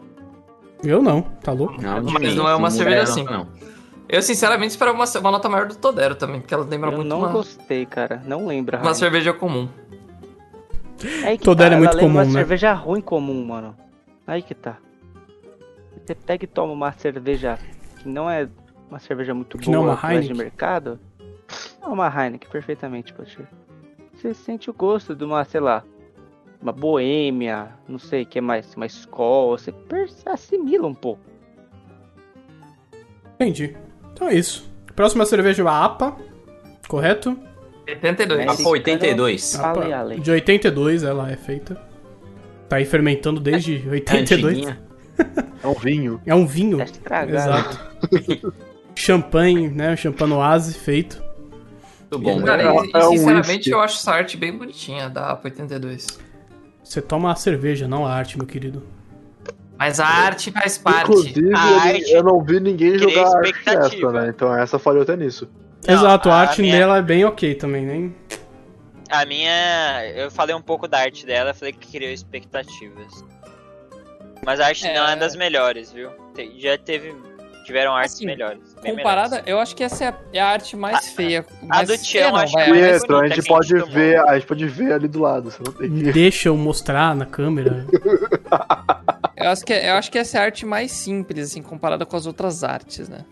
Eu 0.82 1.02
não, 1.02 1.20
tá 1.22 1.52
louco? 1.52 1.80
Não, 1.80 2.02
de 2.02 2.12
Mas 2.12 2.22
mim. 2.22 2.34
não 2.34 2.48
é 2.48 2.54
uma 2.56 2.70
cerveja 2.70 3.02
assim. 3.02 3.24
Não. 3.24 3.46
Eu, 4.08 4.20
sinceramente, 4.20 4.70
esperava 4.70 4.96
uma, 4.96 5.04
uma 5.20 5.30
nota 5.30 5.48
maior 5.48 5.66
do 5.68 5.74
Todero 5.76 6.14
também, 6.14 6.40
porque 6.40 6.52
ela 6.52 6.66
lembra 6.68 6.90
Eu 6.90 6.96
muito 6.96 7.08
não 7.08 7.20
uma, 7.20 7.28
gostei, 7.28 7.86
cara. 7.86 8.20
Não 8.26 8.46
lembra. 8.46 8.78
uma 8.78 8.94
cerveja 8.94 9.32
comum. 9.32 9.68
Aí 11.24 11.38
que 11.38 11.44
Todero 11.44 11.70
tá, 11.70 11.76
é 11.76 11.78
muito 11.78 11.90
ela 11.92 12.00
comum, 12.00 12.12
uma 12.14 12.24
né? 12.24 12.30
cerveja 12.30 12.72
ruim 12.72 13.00
comum, 13.00 13.44
mano. 13.44 13.76
Aí 14.26 14.42
que 14.42 14.54
tá. 14.54 14.78
Você 16.04 16.14
pega 16.14 16.44
e 16.44 16.46
toma 16.48 16.72
uma 16.72 16.92
cerveja 16.92 17.58
que 17.98 18.08
não 18.08 18.30
é 18.30 18.48
uma 18.88 18.98
cerveja 18.98 19.32
muito 19.34 19.58
Que 19.58 19.70
não 19.70 19.80
é 19.80 19.82
boa 19.82 19.90
uma 19.92 19.96
que 19.96 20.02
vai 20.02 20.14
de 20.16 20.26
Heineken? 20.26 20.44
mercado. 20.44 21.00
É 21.80 21.86
uma 21.86 22.06
Heineken, 22.08 22.48
perfeitamente, 22.50 23.12
pode 23.12 23.30
ser. 23.30 23.46
Você 24.14 24.34
sente 24.34 24.70
o 24.70 24.74
gosto 24.74 25.14
de 25.14 25.24
uma, 25.24 25.44
sei 25.44 25.60
lá, 25.60 25.82
uma 26.60 26.72
boêmia, 26.72 27.70
não 27.88 27.98
sei 27.98 28.22
o 28.22 28.26
que 28.26 28.40
mais, 28.40 28.74
uma 28.76 28.86
escola, 28.86 29.58
você 29.58 29.74
assimila 30.26 30.86
um 30.86 30.94
pouco. 30.94 31.22
Entendi. 33.34 33.76
Então 34.12 34.28
é 34.28 34.34
isso. 34.34 34.70
Próxima 34.94 35.24
cerveja 35.26 35.62
é 35.62 35.66
a 35.66 35.84
APA, 35.84 36.16
correto? 36.86 37.36
72. 37.88 38.40
É. 38.40 38.48
Apo 38.48 38.68
82. 38.68 39.58
APA 39.58 39.80
Ale, 39.82 39.92
ale. 39.92 40.20
De 40.20 40.30
82 40.30 41.02
ela 41.02 41.30
é 41.30 41.36
feita. 41.36 41.80
Tá 42.68 42.76
aí 42.76 42.84
fermentando 42.84 43.40
desde 43.40 43.84
82. 43.88 44.42
Antiguinha. 44.58 44.80
É 45.62 45.66
um 45.66 45.74
vinho. 45.74 46.20
É 46.26 46.34
um 46.34 46.46
vinho. 46.46 46.78
Tá 46.78 46.84
estragado. 46.84 47.32
Exato. 47.34 48.54
Champanhe, 48.94 49.68
né? 49.68 49.96
Champanoise 49.96 50.74
feito. 50.74 51.22
Muito 52.10 52.18
bom. 52.18 52.42
Cara, 52.42 52.62
É- 52.62 52.66
e, 52.66 52.90
é 52.94 53.06
um 53.06 53.10
sinceramente 53.12 53.50
whisky. 53.56 53.70
eu 53.70 53.80
acho 53.80 53.96
essa 53.98 54.12
arte 54.12 54.36
bem 54.36 54.56
bonitinha 54.56 55.08
da 55.08 55.30
APA 55.30 55.48
82. 55.48 56.06
Você 56.82 57.00
toma 57.00 57.32
a 57.32 57.34
cerveja, 57.34 57.88
não 57.88 58.04
a 58.06 58.12
arte, 58.12 58.36
meu 58.36 58.46
querido. 58.46 58.82
Mas 59.78 59.98
a 59.98 60.06
arte 60.06 60.50
faz 60.52 60.76
parte. 60.78 61.10
Inclusive, 61.10 61.54
A 61.54 61.70
eu- 61.70 61.78
arte 61.80 62.10
eu 62.12 62.22
não 62.22 62.42
vi 62.44 62.60
ninguém 62.60 62.98
jogar 62.98 63.26
arte 63.36 63.54
nessa, 63.66 64.12
né? 64.12 64.28
Então 64.28 64.54
essa 64.56 64.78
falhou 64.78 65.02
até 65.02 65.16
nisso. 65.16 65.48
Não, 65.86 65.94
Exato, 65.94 66.30
a 66.30 66.34
a 66.34 66.40
arte 66.40 66.62
minha- 66.62 66.76
dela 66.78 66.98
é 66.98 67.02
bem 67.02 67.24
ok 67.24 67.54
também, 67.54 67.84
né? 67.84 68.10
A 69.10 69.26
minha. 69.26 70.04
Eu 70.14 70.30
falei 70.30 70.54
um 70.54 70.62
pouco 70.62 70.86
da 70.88 70.98
arte 71.00 71.26
dela, 71.26 71.52
falei 71.52 71.72
que 71.72 71.90
criou 71.90 72.10
expectativas. 72.12 73.24
Mas 74.44 74.58
a 74.60 74.66
arte 74.66 74.86
É. 74.86 74.94
não 74.94 75.06
é 75.08 75.16
das 75.16 75.36
melhores, 75.36 75.92
viu? 75.92 76.10
Já 76.58 76.78
teve. 76.78 77.14
Tiveram 77.64 77.94
artes 77.94 78.16
Assim, 78.16 78.26
melhores. 78.26 78.74
Comparada, 78.74 79.36
melhores. 79.36 79.46
eu 79.46 79.58
acho 79.60 79.76
que 79.76 79.84
essa 79.84 80.04
é 80.04 80.08
a, 80.08 80.14
é 80.32 80.40
a 80.40 80.46
arte 80.48 80.76
mais 80.76 81.10
feia. 81.12 81.46
a 81.62 81.66
mais 81.66 81.88
do 81.88 81.96
Tião, 81.96 82.30
não, 82.32 82.38
acho 82.38 82.52
vai, 82.54 82.64
que 82.64 82.70
a 82.72 82.74
é 82.76 82.80
mais 82.90 83.04
a 83.04 83.06
bonita 83.06 83.24
a 83.24 83.36
gente 83.36 83.46
pode 83.48 83.68
tomou. 83.68 83.86
ver, 83.90 84.18
a 84.18 84.34
gente 84.34 84.46
pode 84.48 84.66
ver 84.66 84.92
ali 84.92 85.06
do 85.06 85.20
lado. 85.20 85.48
Você 85.50 85.62
não 85.64 85.72
tem 85.72 85.88
que. 85.88 86.12
Deixa 86.12 86.48
eu 86.48 86.56
mostrar 86.56 87.14
na 87.14 87.24
câmera. 87.24 87.86
eu, 89.36 89.48
acho 89.50 89.64
que, 89.64 89.72
eu 89.72 89.94
acho 89.94 90.10
que 90.10 90.18
essa 90.18 90.38
é 90.38 90.40
a 90.40 90.44
arte 90.44 90.66
mais 90.66 90.90
simples, 90.90 91.50
assim, 91.50 91.62
comparada 91.62 92.04
com 92.04 92.16
as 92.16 92.26
outras 92.26 92.64
artes, 92.64 93.08
né? 93.08 93.24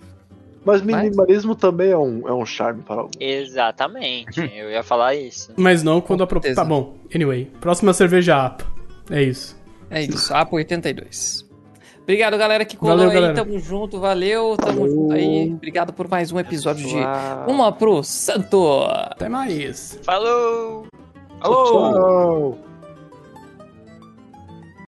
Mas 0.65 0.83
minimalismo 0.83 1.55
também 1.55 1.91
é 1.91 1.97
um, 1.99 2.29
é 2.29 2.33
um 2.33 2.45
charme 2.45 2.83
para 2.83 3.03
alguns. 3.03 3.17
Exatamente, 3.19 4.41
eu 4.55 4.71
ia 4.71 4.83
falar 4.83 5.15
isso. 5.15 5.53
Mas 5.57 5.83
não 5.83 6.01
quando 6.01 6.23
a 6.23 6.27
pro... 6.27 6.41
certeza. 6.41 6.63
Tá 6.63 6.65
bom, 6.65 6.97
anyway. 7.15 7.51
Próxima 7.61 7.93
cerveja 7.93 8.47
APA. 8.47 8.67
É 9.11 9.23
isso. 9.23 9.59
É 9.91 10.03
isso, 10.03 10.33
APA 10.35 10.57
82. 10.57 11.49
Obrigado, 12.03 12.37
galera, 12.37 12.65
que 12.65 12.77
colou 12.77 12.97
Valeu, 12.97 13.11
aí. 13.11 13.15
galera. 13.15 13.35
Tamo 13.35 13.59
junto, 13.59 14.01
valeu. 14.01 14.57
Tamo 14.57 14.81
Falou. 14.81 14.89
junto 14.89 15.13
aí. 15.15 15.53
Obrigado 15.53 15.93
por 15.93 16.09
mais 16.09 16.33
um 16.33 16.41
episódio 16.41 16.87
de. 16.87 16.97
Uma 17.47 17.71
pro 17.71 18.03
Santo. 18.03 18.83
Até 18.85 19.29
mais. 19.29 19.99
Falou! 20.03 20.87
Alô! 21.41 21.65
Tchau. 21.65 22.70